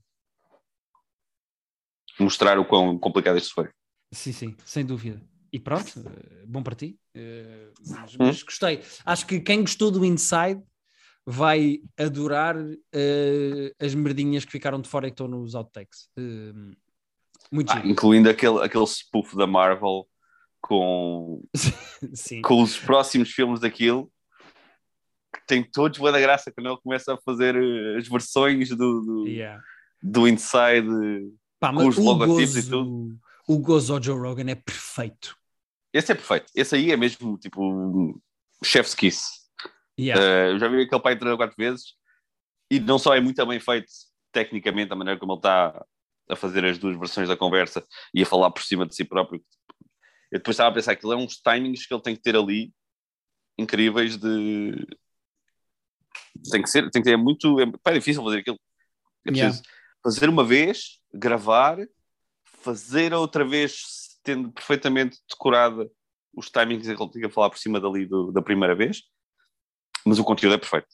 mostrar 2.20 2.60
o 2.60 2.66
quão 2.66 2.98
complicado 2.98 3.38
isto 3.38 3.54
foi. 3.54 3.70
Sim, 4.12 4.34
sim, 4.34 4.58
sem 4.66 4.86
dúvida. 4.86 5.22
E 5.54 5.60
pronto, 5.60 5.92
eh, 6.00 6.46
bom 6.48 6.64
para 6.64 6.76
ti. 6.76 6.98
Eh, 7.14 7.72
mas, 7.86 8.16
mas, 8.16 8.44
gostei. 8.44 8.82
Acho 9.06 9.26
que 9.26 9.40
quem 9.40 9.62
gostou 9.62 9.92
do 9.92 10.06
Inside 10.06 10.62
vai 11.26 11.80
adorar 11.98 12.58
uh, 12.58 13.76
as 13.80 13.94
merdinhas 13.94 14.44
que 14.44 14.52
ficaram 14.52 14.82
de 14.82 14.90
fora 14.90 15.08
e 15.08 15.12
que 15.12 15.14
estão 15.14 15.28
nos 15.28 15.54
outtakes. 15.54 16.10
Uh, 16.18 16.76
muito 17.52 17.72
ah, 17.72 17.82
incluindo 17.86 18.30
aquele, 18.30 18.64
aquele 18.64 18.86
spoof 18.88 19.36
da 19.36 19.46
Marvel 19.46 20.08
com, 20.62 21.44
com 22.44 22.62
os 22.62 22.78
próximos 22.78 23.32
filmes 23.32 23.60
daquilo. 23.60 24.12
Que 25.34 25.46
tem 25.48 25.64
todos 25.64 26.00
boa 26.00 26.12
da 26.12 26.20
graça 26.20 26.52
quando 26.52 26.68
ele 26.68 26.82
começa 26.82 27.14
a 27.14 27.18
fazer 27.18 27.56
as 27.98 28.08
versões 28.08 28.70
do, 28.70 29.02
do, 29.02 29.28
yeah. 29.28 29.62
do 30.02 30.28
Inside 30.28 30.88
Pá, 31.60 31.74
com 31.74 31.88
os 31.88 31.98
logotipos 31.98 32.58
e 32.58 32.70
tudo. 32.70 33.18
O 33.48 33.60
gozo 33.60 34.02
Joe 34.02 34.20
Rogan 34.20 34.50
é 34.50 34.56
perfeito. 34.56 35.38
Esse 35.94 36.12
é 36.12 36.16
perfeito. 36.16 36.52
Esse 36.56 36.76
aí 36.76 36.92
é 36.92 36.98
mesmo 36.98 37.38
tipo 37.38 38.22
chef's 38.64 38.96
kiss. 38.96 39.42
Yeah. 40.00 40.56
Uh, 40.56 40.60
já 40.60 40.68
vi 40.68 40.82
aquele 40.82 41.02
pai 41.02 41.18
três 41.18 41.32
ou 41.32 41.38
quatro 41.38 41.56
vezes 41.58 41.96
e 42.70 42.80
não 42.80 42.98
só 42.98 43.14
é 43.14 43.20
muito 43.20 43.46
bem 43.46 43.60
feito 43.60 43.92
tecnicamente, 44.32 44.94
a 44.94 44.96
maneira 44.96 45.20
como 45.20 45.34
ele 45.34 45.40
está 45.40 45.86
a 46.30 46.36
fazer 46.36 46.64
as 46.64 46.78
duas 46.78 46.98
versões 46.98 47.28
da 47.28 47.36
conversa 47.36 47.86
e 48.14 48.24
a 48.24 48.26
falar 48.26 48.50
por 48.52 48.64
cima 48.64 48.86
de 48.86 48.96
si 48.96 49.04
próprio. 49.04 49.44
Eu 50.32 50.40
depois 50.40 50.56
estava 50.56 50.70
a 50.70 50.74
pensar 50.74 50.96
que 50.96 51.06
ele 51.06 51.14
é 51.14 51.18
uns 51.18 51.36
timings 51.38 51.86
que 51.86 51.94
ele 51.94 52.02
tem 52.02 52.16
que 52.16 52.22
ter 52.22 52.36
ali 52.36 52.72
incríveis 53.58 54.18
de. 54.18 54.88
Tem 56.50 56.62
que 56.62 56.70
ser, 56.70 56.90
tem 56.90 57.02
que 57.02 57.10
ter 57.10 57.16
é 57.16 57.18
muito. 57.18 57.60
É, 57.60 57.66
é 57.86 57.94
difícil 57.94 58.24
fazer 58.24 58.40
aquilo. 58.40 58.60
É 59.26 59.32
preciso 59.32 59.62
yeah. 59.62 59.70
fazer 60.02 60.30
uma 60.30 60.46
vez, 60.46 61.02
gravar, 61.14 61.78
fazer 62.46 63.14
outra 63.14 63.44
vez 63.44 64.01
tendo 64.24 64.52
perfeitamente 64.52 65.18
decorada 65.30 65.90
os 66.34 66.50
timings 66.50 66.88
em 66.88 66.96
que 66.96 67.04
ele 67.04 67.12
tinha 67.12 67.28
a 67.28 67.32
falar 67.32 67.50
por 67.50 67.60
cima 67.60 67.80
dali 67.80 68.06
do, 68.06 68.32
da 68.32 68.42
primeira 68.42 68.76
vez, 68.76 69.04
mas 70.06 70.20
o 70.20 70.24
conteúdo 70.24 70.56
é 70.56 70.58
perfeito. 70.58 70.88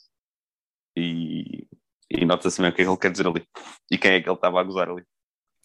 E, 0.95 1.67
e 2.09 2.25
nota-se 2.25 2.59
mesmo 2.59 2.73
o 2.73 2.75
que 2.75 2.81
é 2.81 2.85
que 2.85 2.91
ele 2.91 2.97
quer 2.97 3.11
dizer 3.11 3.27
ali 3.27 3.45
e 3.91 3.97
quem 3.97 4.11
é 4.13 4.21
que 4.21 4.27
ele 4.27 4.35
estava 4.35 4.59
a 4.59 4.63
gozar 4.63 4.89
ali. 4.89 5.03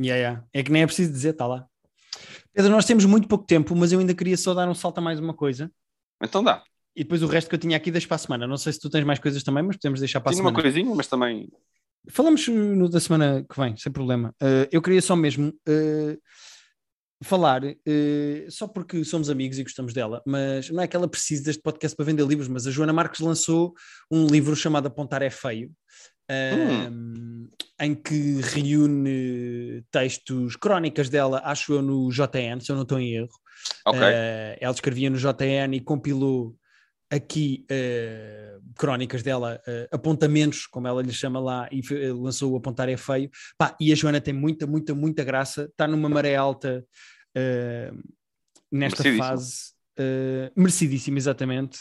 Yeah, 0.01 0.21
yeah. 0.21 0.47
É 0.53 0.63
que 0.63 0.71
nem 0.71 0.83
é 0.83 0.87
preciso 0.87 1.13
dizer, 1.13 1.31
está 1.31 1.47
lá. 1.47 1.67
Pedro, 2.53 2.71
nós 2.71 2.85
temos 2.85 3.05
muito 3.05 3.29
pouco 3.29 3.47
tempo, 3.47 3.75
mas 3.75 3.93
eu 3.93 4.01
ainda 4.01 4.15
queria 4.15 4.37
só 4.37 4.53
dar 4.53 4.69
um 4.69 4.75
salto 4.75 4.99
a 4.99 5.01
mais 5.01 5.19
uma 5.19 5.33
coisa. 5.33 5.71
Então 6.23 6.45
dá. 6.45 6.63
E 6.95 7.03
depois 7.03 7.23
o 7.23 7.27
resto 7.27 7.49
que 7.49 7.55
eu 7.55 7.59
tinha 7.59 7.77
aqui 7.77 7.91
deixo 7.91 8.07
para 8.07 8.17
a 8.17 8.19
semana. 8.19 8.47
Não 8.47 8.59
sei 8.59 8.73
se 8.73 8.81
tu 8.81 8.91
tens 8.91 9.05
mais 9.05 9.19
coisas 9.19 9.43
também, 9.43 9.63
mas 9.63 9.77
podemos 9.77 10.01
deixar 10.01 10.21
para 10.21 10.31
Tinha 10.31 10.43
a 10.43 10.45
semana. 10.45 10.57
uma 10.57 10.63
coisinha, 10.63 10.95
mas 10.95 11.07
também. 11.07 11.51
Falamos 12.11 12.47
no 12.49 12.89
da 12.89 13.01
semana 13.01 13.47
que 13.49 13.59
vem, 13.59 13.77
sem 13.77 13.91
problema. 13.91 14.35
Uh, 14.43 14.69
eu 14.71 14.83
queria 14.83 15.01
só 15.01 15.17
mesmo 15.17 15.49
uh, 15.49 16.19
falar, 17.23 17.65
uh, 17.65 18.51
só 18.51 18.67
porque 18.67 19.05
somos 19.05 19.31
amigos 19.31 19.59
e 19.59 19.63
gostamos 19.63 19.93
dela, 19.93 20.23
mas 20.27 20.71
não 20.71 20.83
é 20.83 20.87
que 20.87 20.97
ela 20.97 21.09
precise 21.09 21.43
deste 21.43 21.63
podcast 21.63 21.97
para 21.97 22.05
vender 22.05 22.27
livros, 22.27 22.49
mas 22.49 22.67
a 22.67 22.71
Joana 22.71 22.93
Marques 22.93 23.21
lançou 23.21 23.75
um 24.11 24.27
livro 24.27 24.57
chamado 24.57 24.87
Apontar 24.87 25.23
é 25.23 25.31
Feio, 25.31 25.71
uh, 26.31 26.91
hum. 26.91 27.49
em 27.81 27.95
que 27.95 28.41
reúne 28.41 29.85
textos, 29.91 30.57
crónicas 30.57 31.09
dela, 31.09 31.41
acho 31.45 31.75
eu, 31.75 31.83
no 31.83 32.11
JN, 32.11 32.61
se 32.61 32.71
eu 32.71 32.77
não 32.77 32.83
estou 32.83 32.99
em 32.99 33.15
erro. 33.15 33.43
Okay. 33.87 34.01
Uh, 34.01 34.57
ela 34.61 34.75
escrevia 34.75 35.11
no 35.11 35.17
JN 35.17 35.75
e 35.75 35.81
compilou 35.81 36.57
aqui 37.13 37.67
uh, 37.71 38.63
crónicas 38.75 39.23
dela, 39.23 39.61
uh, 39.69 39.95
apontamentos, 39.95 40.67
como 40.67 40.89
ela 40.89 41.03
lhe 41.03 41.13
chama 41.13 41.39
lá, 41.39 41.69
e 41.71 41.83
lançou 42.11 42.53
o 42.53 42.57
Apontar 42.57 42.89
é 42.89 42.97
Feio. 42.97 43.31
Pá, 43.59 43.77
e 43.79 43.93
a 43.93 43.95
Joana 43.95 44.19
tem 44.19 44.33
muita, 44.33 44.67
muita, 44.67 44.95
muita 44.95 45.23
graça, 45.23 45.65
está 45.65 45.87
numa 45.87 46.09
maré 46.09 46.35
alta 46.35 46.85
uh, 47.37 48.03
nesta 48.71 49.05
fase. 49.15 49.73
Merecidíssimo, 50.57 51.19
exatamente. 51.19 51.79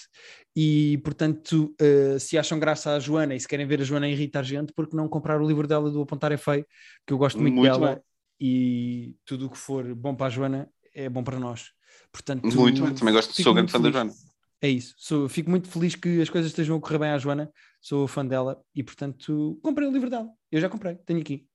E 0.54 1.00
portanto, 1.02 1.74
se 2.20 2.38
acham 2.38 2.60
graça 2.60 2.94
à 2.94 3.00
Joana 3.00 3.34
e 3.34 3.40
se 3.40 3.48
querem 3.48 3.66
ver 3.66 3.80
a 3.80 3.86
Joana 3.86 4.08
irritar 4.08 4.44
gente, 4.44 4.74
porque 4.74 4.96
não 4.96 5.08
comprar 5.08 5.42
o 5.42 5.48
livro 5.48 5.66
dela 5.66 5.90
do 5.90 6.02
Apontar 6.02 6.32
é 6.34 6.38
Feio, 6.38 6.66
que 7.08 7.14
eu 7.14 7.18
gosto 7.18 7.42
muito, 7.42 7.56
muito 7.56 7.72
dela 7.72 7.96
bom. 7.96 8.02
e 8.40 9.16
tudo 9.26 9.46
o 9.46 9.50
que 9.50 9.58
for 9.58 9.96
bom 9.96 10.14
para 10.14 10.28
a 10.28 10.30
Joana 10.30 10.70
é 10.94 11.08
bom 11.10 11.24
para 11.24 11.40
nós. 11.40 11.70
Portanto, 12.12 12.44
muito 12.44 12.94
também 12.96 13.14
gosto, 13.14 13.42
sou 13.42 13.54
grande 13.54 13.72
fã 13.72 13.80
da 13.80 13.90
Joana. 13.90 14.12
É 14.62 14.70
isso, 14.70 14.94
sou, 14.98 15.28
fico 15.28 15.50
muito 15.50 15.68
feliz 15.68 15.96
que 15.96 16.22
as 16.22 16.30
coisas 16.30 16.52
estejam 16.52 16.78
a 16.78 16.80
correr 16.80 17.00
bem 17.00 17.10
à 17.10 17.18
Joana, 17.18 17.52
sou 17.82 18.08
fã 18.08 18.24
dela 18.26 18.62
e 18.76 18.84
portanto 18.84 19.60
comprei 19.64 19.88
o 19.88 19.92
livro 19.92 20.10
dela. 20.10 20.30
Eu 20.52 20.62
já 20.62 20.70
comprei, 20.70 20.96
tenho 21.06 21.20
aqui. 21.20 21.48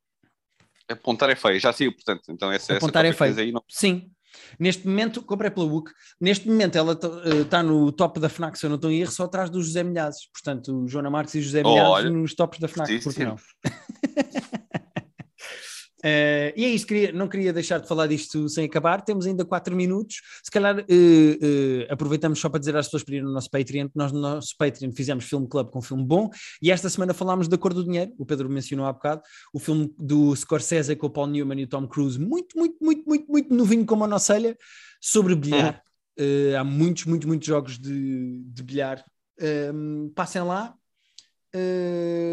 Apontar 0.88 1.30
é 1.30 1.36
feio, 1.36 1.58
já 1.60 1.72
saiu, 1.72 1.92
portanto. 1.92 2.22
Então 2.28 2.50
essa, 2.50 2.76
Apontar 2.76 3.04
essa 3.04 3.24
é 3.26 3.32
feio. 3.32 3.46
Aí 3.46 3.52
não... 3.52 3.62
Sim. 3.68 4.10
Neste 4.58 4.86
momento, 4.86 5.22
comprei 5.22 5.50
pela 5.50 5.66
WUC. 5.66 5.90
Neste 6.20 6.48
momento, 6.48 6.76
ela 6.76 6.92
está 6.92 7.60
uh, 7.60 7.62
no 7.62 7.90
top 7.90 8.20
da 8.20 8.28
FNAC, 8.28 8.58
se 8.58 8.66
eu 8.66 8.70
não 8.70 8.76
estou 8.76 8.90
em 8.90 9.00
erro, 9.00 9.10
só 9.10 9.24
atrás 9.24 9.48
do 9.50 9.62
José 9.62 9.82
Milhazes. 9.82 10.28
Portanto, 10.30 10.86
Joana 10.88 11.10
Marques 11.10 11.34
e 11.34 11.42
José 11.42 11.62
Milhazes 11.62 12.12
nos 12.12 12.34
tops 12.34 12.58
da 12.58 12.68
FNAC. 12.68 13.02
Por 13.02 13.14
que 13.14 13.24
não? 13.24 13.36
Uh, 16.06 16.54
e 16.54 16.64
é 16.64 16.68
isso, 16.68 16.86
queria, 16.86 17.10
não 17.10 17.26
queria 17.26 17.52
deixar 17.52 17.80
de 17.80 17.88
falar 17.88 18.06
disto 18.06 18.48
sem 18.48 18.64
acabar. 18.64 19.02
Temos 19.02 19.26
ainda 19.26 19.44
4 19.44 19.74
minutos. 19.74 20.20
Se 20.40 20.50
calhar 20.52 20.78
uh, 20.78 20.80
uh, 20.80 21.86
aproveitamos 21.90 22.38
só 22.38 22.48
para 22.48 22.60
dizer 22.60 22.76
às 22.76 22.86
pessoas 22.86 23.02
para 23.02 23.16
ir 23.16 23.22
no 23.22 23.32
nosso 23.32 23.50
Patreon, 23.50 23.88
que 23.88 23.96
nós 23.96 24.12
no 24.12 24.20
nosso 24.20 24.54
Patreon 24.56 24.92
fizemos 24.92 25.24
Filme 25.24 25.48
Club 25.48 25.68
com 25.68 25.80
um 25.80 25.82
filme 25.82 26.04
bom 26.04 26.30
e 26.62 26.70
esta 26.70 26.88
semana 26.88 27.12
falámos 27.12 27.48
da 27.48 27.58
Cor 27.58 27.74
do 27.74 27.82
Dinheiro. 27.82 28.12
O 28.18 28.24
Pedro 28.24 28.48
mencionou 28.48 28.86
há 28.86 28.92
bocado 28.92 29.22
o 29.52 29.58
filme 29.58 29.92
do 29.98 30.36
Scorsese 30.36 30.94
com 30.94 31.08
o 31.08 31.10
Paul 31.10 31.26
Newman 31.26 31.60
e 31.60 31.64
o 31.64 31.66
Tom 31.66 31.88
Cruise, 31.88 32.20
muito, 32.20 32.56
muito, 32.56 32.76
muito, 32.80 33.02
muito, 33.04 33.28
muito 33.28 33.52
novinho 33.54 33.84
como 33.84 34.04
a 34.04 34.06
nossa 34.06 34.38
ilha, 34.38 34.56
sobre 35.00 35.34
bilhar. 35.34 35.82
há 36.56 36.62
muitos, 36.62 37.04
muitos, 37.04 37.26
muitos 37.26 37.48
jogos 37.48 37.78
de, 37.78 38.44
de 38.44 38.62
bilhar. 38.62 39.04
Ehm, 39.40 40.08
passem 40.14 40.42
lá, 40.42 40.72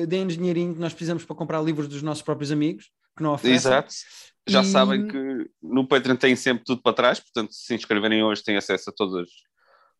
deem-nos 0.08 0.38
dinheirinho 0.38 0.76
que 0.76 0.80
nós 0.80 0.94
precisamos 0.94 1.26
para 1.26 1.36
comprar 1.36 1.60
livros 1.62 1.88
dos 1.88 2.04
nossos 2.04 2.22
próprios 2.22 2.52
amigos 2.52 2.92
que 3.16 3.24
não 3.24 3.34
oferecem. 3.34 3.72
Exato. 3.72 3.94
Já 4.48 4.62
e... 4.62 4.66
sabem 4.66 5.08
que 5.08 5.50
no 5.62 5.88
Patreon 5.88 6.16
tem 6.16 6.36
sempre 6.36 6.64
tudo 6.64 6.82
para 6.82 6.94
trás, 6.94 7.20
portanto, 7.20 7.54
se 7.54 7.74
inscreverem 7.74 8.24
hoje, 8.24 8.44
têm 8.44 8.58
acesso 8.58 8.90
a 8.90 8.94
todos, 8.94 9.30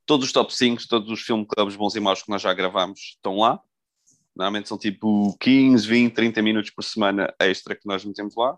todos 0.06 0.28
os 0.28 0.34
top 0.34 0.54
5, 0.54 0.88
todos 0.88 1.10
os 1.10 1.22
filmes 1.22 1.48
clubes 1.48 1.76
bons 1.76 1.96
e 1.96 2.00
maus 2.00 2.22
que 2.22 2.30
nós 2.30 2.42
já 2.42 2.54
gravamos 2.54 3.00
estão 3.16 3.38
lá. 3.38 3.62
Normalmente 4.36 4.68
são 4.68 4.78
tipo 4.78 5.38
15, 5.40 5.88
20, 5.88 6.14
30 6.14 6.42
minutos 6.42 6.72
por 6.72 6.84
semana 6.84 7.34
extra 7.40 7.76
que 7.76 7.88
nós 7.88 8.04
metemos 8.04 8.36
lá. 8.36 8.58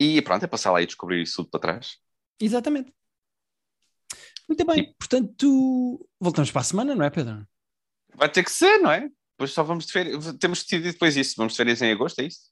E 0.00 0.22
pronto, 0.22 0.44
é 0.44 0.46
passar 0.46 0.70
lá 0.70 0.80
e 0.80 0.86
descobrir 0.86 1.22
isso 1.22 1.36
tudo 1.36 1.50
para 1.50 1.60
trás. 1.60 1.96
Exatamente. 2.40 2.92
Muito 4.48 4.64
bem, 4.64 4.78
e... 4.80 4.94
portanto, 4.94 6.08
voltamos 6.20 6.50
para 6.50 6.60
a 6.60 6.64
semana, 6.64 6.94
não 6.94 7.04
é, 7.04 7.10
Pedro? 7.10 7.46
Vai 8.14 8.30
ter 8.30 8.44
que 8.44 8.50
ser, 8.50 8.78
não 8.78 8.90
é? 8.90 9.10
Depois 9.32 9.52
só 9.52 9.62
vamos 9.62 9.86
de 9.86 9.92
férias. 9.92 10.34
Temos 10.38 10.62
decidido 10.62 10.92
depois 10.92 11.16
isso. 11.16 11.34
Vamos 11.36 11.52
de 11.52 11.56
férias 11.58 11.82
em 11.82 11.92
agosto, 11.92 12.20
é 12.20 12.24
isso? 12.24 12.50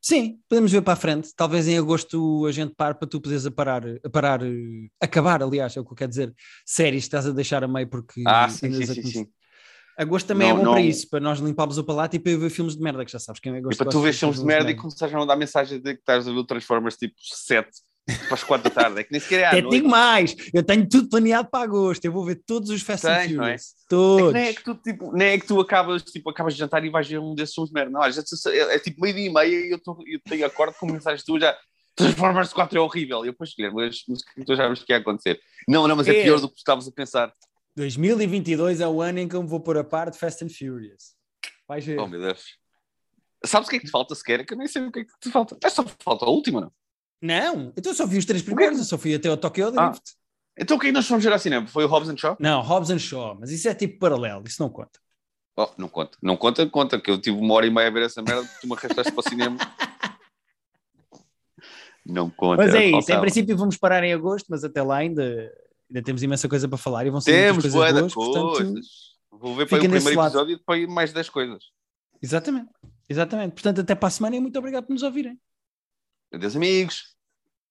Sim, 0.00 0.40
podemos 0.48 0.72
ver 0.72 0.82
para 0.82 0.94
a 0.94 0.96
frente. 0.96 1.30
Talvez 1.36 1.68
em 1.68 1.78
agosto 1.78 2.44
a 2.46 2.52
gente 2.52 2.74
pare 2.74 2.94
para 2.94 3.06
tu 3.06 3.20
poderes 3.20 3.46
a 3.46 3.50
parar, 3.50 3.82
parar, 4.12 4.40
acabar, 5.00 5.42
aliás, 5.42 5.76
é 5.76 5.80
o 5.80 5.84
que 5.84 5.92
eu 5.92 5.96
quero 5.96 6.10
dizer. 6.10 6.34
Séries 6.66 7.04
estás 7.04 7.26
a 7.26 7.30
deixar 7.30 7.62
a 7.62 7.68
meio 7.68 7.88
porque. 7.88 8.22
Ah, 8.26 8.48
sim, 8.48 8.72
sim, 8.72 8.86
sim, 8.86 9.02
sim, 9.02 9.26
Agosto 9.96 10.26
também 10.26 10.48
não, 10.48 10.54
é 10.54 10.58
bom 10.58 10.64
não... 10.64 10.72
para 10.72 10.80
isso, 10.80 11.08
para 11.08 11.20
nós 11.20 11.38
limparmos 11.38 11.76
o 11.76 11.84
palato 11.84 12.16
e 12.16 12.18
para 12.18 12.32
eu 12.32 12.40
ver 12.40 12.50
filmes 12.50 12.74
de 12.74 12.82
merda, 12.82 13.04
que 13.04 13.12
já 13.12 13.18
sabes 13.18 13.40
quem 13.40 13.54
é 13.54 13.58
agosto. 13.58 13.76
E 13.76 13.78
para 13.78 13.90
tu 13.90 14.00
ver 14.00 14.12
filmes 14.12 14.40
de 14.40 14.44
merda, 14.44 14.60
de 14.60 14.66
merda 14.66 14.78
e 14.78 14.82
começares 14.82 15.14
a 15.14 15.18
não 15.18 15.26
dar 15.26 15.36
mensagem 15.36 15.80
de 15.80 15.94
que 15.94 16.00
estás 16.00 16.26
a 16.26 16.32
ver 16.32 16.38
o 16.38 16.44
Transformers 16.44 16.96
tipo 16.96 17.14
7 17.18 17.68
para 18.04 18.34
as 18.34 18.42
4 18.42 18.68
da 18.68 18.74
tarde, 18.74 19.00
é 19.00 19.04
que 19.04 19.12
nem 19.12 19.20
sequer 19.20 19.40
é 19.40 19.44
à 19.44 19.48
Até 19.50 19.62
digo 19.62 19.88
mais, 19.88 20.34
eu 20.52 20.62
tenho 20.62 20.88
tudo 20.88 21.08
planeado 21.08 21.48
para 21.48 21.64
agosto, 21.64 22.04
eu 22.04 22.12
vou 22.12 22.24
ver 22.24 22.42
todos 22.44 22.70
os 22.70 22.82
Fast 22.82 23.06
and 23.06 23.28
Furious. 23.28 23.62
É? 23.62 23.88
Todos. 23.88 24.30
É 24.30 24.32
nem, 24.32 24.48
é 24.48 24.52
que 24.54 24.64
tu, 24.64 24.74
tipo, 24.74 25.12
nem 25.12 25.28
é 25.28 25.38
que 25.38 25.46
tu 25.46 25.60
acabas, 25.60 26.02
tipo, 26.02 26.30
acabas 26.30 26.54
de 26.54 26.60
jantar 26.60 26.84
e 26.84 26.90
vais 26.90 27.06
ver 27.06 27.18
um 27.18 27.34
desses 27.34 27.54
filmes 27.54 27.70
de 27.70 27.74
merda. 27.74 27.90
Não, 27.90 28.02
é, 28.04 28.74
é, 28.74 28.78
tipo 28.78 29.00
meio 29.00 29.14
dia 29.14 29.26
e 29.26 29.32
meia 29.32 29.66
e 29.66 29.70
eu, 29.70 29.78
tô, 29.78 29.96
eu 30.06 30.20
tenho 30.24 30.44
acordo 30.44 30.74
com 30.78 30.86
mensagens 30.86 31.22
tu 31.24 31.38
já. 31.38 31.56
Transformers 31.94 32.52
4 32.52 32.78
é 32.78 32.80
horrível. 32.80 33.24
E 33.24 33.28
eu 33.28 33.32
depois 33.32 33.50
escolher, 33.50 33.70
mas, 33.70 34.02
mas 34.08 34.22
tu 34.46 34.56
já 34.56 34.66
vês 34.66 34.80
o 34.80 34.84
que 34.84 34.92
ia 34.92 34.98
acontecer. 34.98 35.38
Não, 35.68 35.86
não, 35.86 35.94
mas 35.94 36.08
é, 36.08 36.18
é 36.18 36.22
pior 36.24 36.40
do 36.40 36.48
que 36.48 36.58
estavas 36.58 36.88
a 36.88 36.92
pensar. 36.92 37.32
2022 37.76 38.80
é 38.80 38.88
o 38.88 39.00
ano 39.00 39.20
em 39.20 39.28
que 39.28 39.36
eu 39.36 39.42
me 39.42 39.48
vou 39.48 39.60
pôr 39.60 39.78
a 39.78 39.84
par 39.84 40.10
de 40.10 40.18
Fast 40.18 40.44
and 40.44 40.48
Furious. 40.48 41.14
Vais 41.68 41.84
ver. 41.84 41.98
Oh 41.98 42.06
meu 42.06 42.20
Deus. 42.20 42.56
Sabes 43.44 43.66
o 43.66 43.70
que 43.70 43.76
é 43.76 43.78
que 43.80 43.86
te 43.86 43.90
falta 43.90 44.14
sequer? 44.14 44.44
Que 44.44 44.54
eu 44.54 44.58
nem 44.58 44.66
sei 44.66 44.82
o 44.82 44.92
que 44.92 45.00
é 45.00 45.04
que 45.04 45.12
te 45.20 45.30
falta. 45.30 45.56
É 45.62 45.68
só 45.68 45.84
falta 46.02 46.24
a 46.24 46.28
última, 46.28 46.60
não? 46.60 46.72
Não, 47.22 47.72
então 47.76 47.92
eu 47.92 47.96
só 47.96 48.04
vi 48.04 48.18
os 48.18 48.24
três 48.24 48.42
primeiros, 48.42 48.78
eu 48.78 48.84
só 48.84 48.98
fui 48.98 49.14
até 49.14 49.28
ao 49.28 49.36
Tokyo 49.36 49.70
Drift. 49.70 50.02
Ah. 50.04 50.22
Então 50.58 50.76
o 50.76 50.80
que 50.80 50.86
é 50.86 50.90
que 50.90 50.94
nós 50.94 51.06
fomos 51.06 51.22
ver 51.24 51.32
ao 51.32 51.38
cinema? 51.38 51.66
Foi 51.66 51.84
o 51.84 51.88
Hobbs 51.88 52.08
and 52.08 52.16
Shaw? 52.16 52.36
Não, 52.40 52.60
Hobbs 52.60 52.90
and 52.90 52.98
Shaw, 52.98 53.36
mas 53.38 53.50
isso 53.50 53.68
é 53.68 53.74
tipo 53.74 53.98
paralelo, 53.98 54.42
isso 54.46 54.60
não 54.60 54.68
conta. 54.68 54.98
Oh, 55.56 55.68
não 55.78 55.88
conta, 55.88 56.18
não 56.20 56.36
conta, 56.36 56.66
conta, 56.66 57.00
que 57.00 57.10
eu 57.10 57.20
tive 57.20 57.38
uma 57.38 57.54
hora 57.54 57.66
e 57.66 57.70
meia 57.70 57.88
a 57.88 57.90
ver 57.90 58.02
essa 58.04 58.20
merda, 58.22 58.48
tu 58.60 58.66
me 58.66 58.74
arrastaste 58.74 59.12
para 59.12 59.20
o 59.20 59.28
cinema. 59.28 59.56
Não 62.04 62.28
conta. 62.28 62.64
Mas 62.64 62.74
é 62.74 62.86
isso, 62.86 62.92
faltava. 62.92 63.18
em 63.18 63.20
princípio 63.20 63.56
vamos 63.56 63.76
parar 63.76 64.02
em 64.02 64.12
agosto, 64.12 64.46
mas 64.50 64.64
até 64.64 64.82
lá 64.82 64.96
ainda, 64.96 65.22
ainda 65.88 66.02
temos 66.02 66.20
imensa 66.20 66.48
coisa 66.48 66.68
para 66.68 66.76
falar 66.76 67.06
e 67.06 67.10
vão 67.10 67.20
ser 67.20 67.30
temos 67.30 67.62
coisas 67.62 67.72
boas, 67.72 68.12
coisas. 68.12 68.14
Portanto, 68.14 68.80
Vou 69.30 69.54
ver 69.54 69.68
para 69.68 69.78
o 69.78 69.80
primeiro 69.80 70.16
lado. 70.16 70.28
episódio 70.28 70.54
e 70.54 70.56
depois 70.56 70.88
mais 70.88 71.12
10 71.12 71.30
coisas. 71.30 71.64
Exatamente, 72.20 72.70
exatamente. 73.08 73.52
Portanto, 73.52 73.80
até 73.80 73.94
para 73.94 74.08
a 74.08 74.10
semana 74.10 74.36
e 74.36 74.40
muito 74.40 74.58
obrigado 74.58 74.84
por 74.86 74.92
nos 74.92 75.02
ouvirem. 75.02 75.38
Adeus, 76.32 76.56
amigos. 76.56 77.11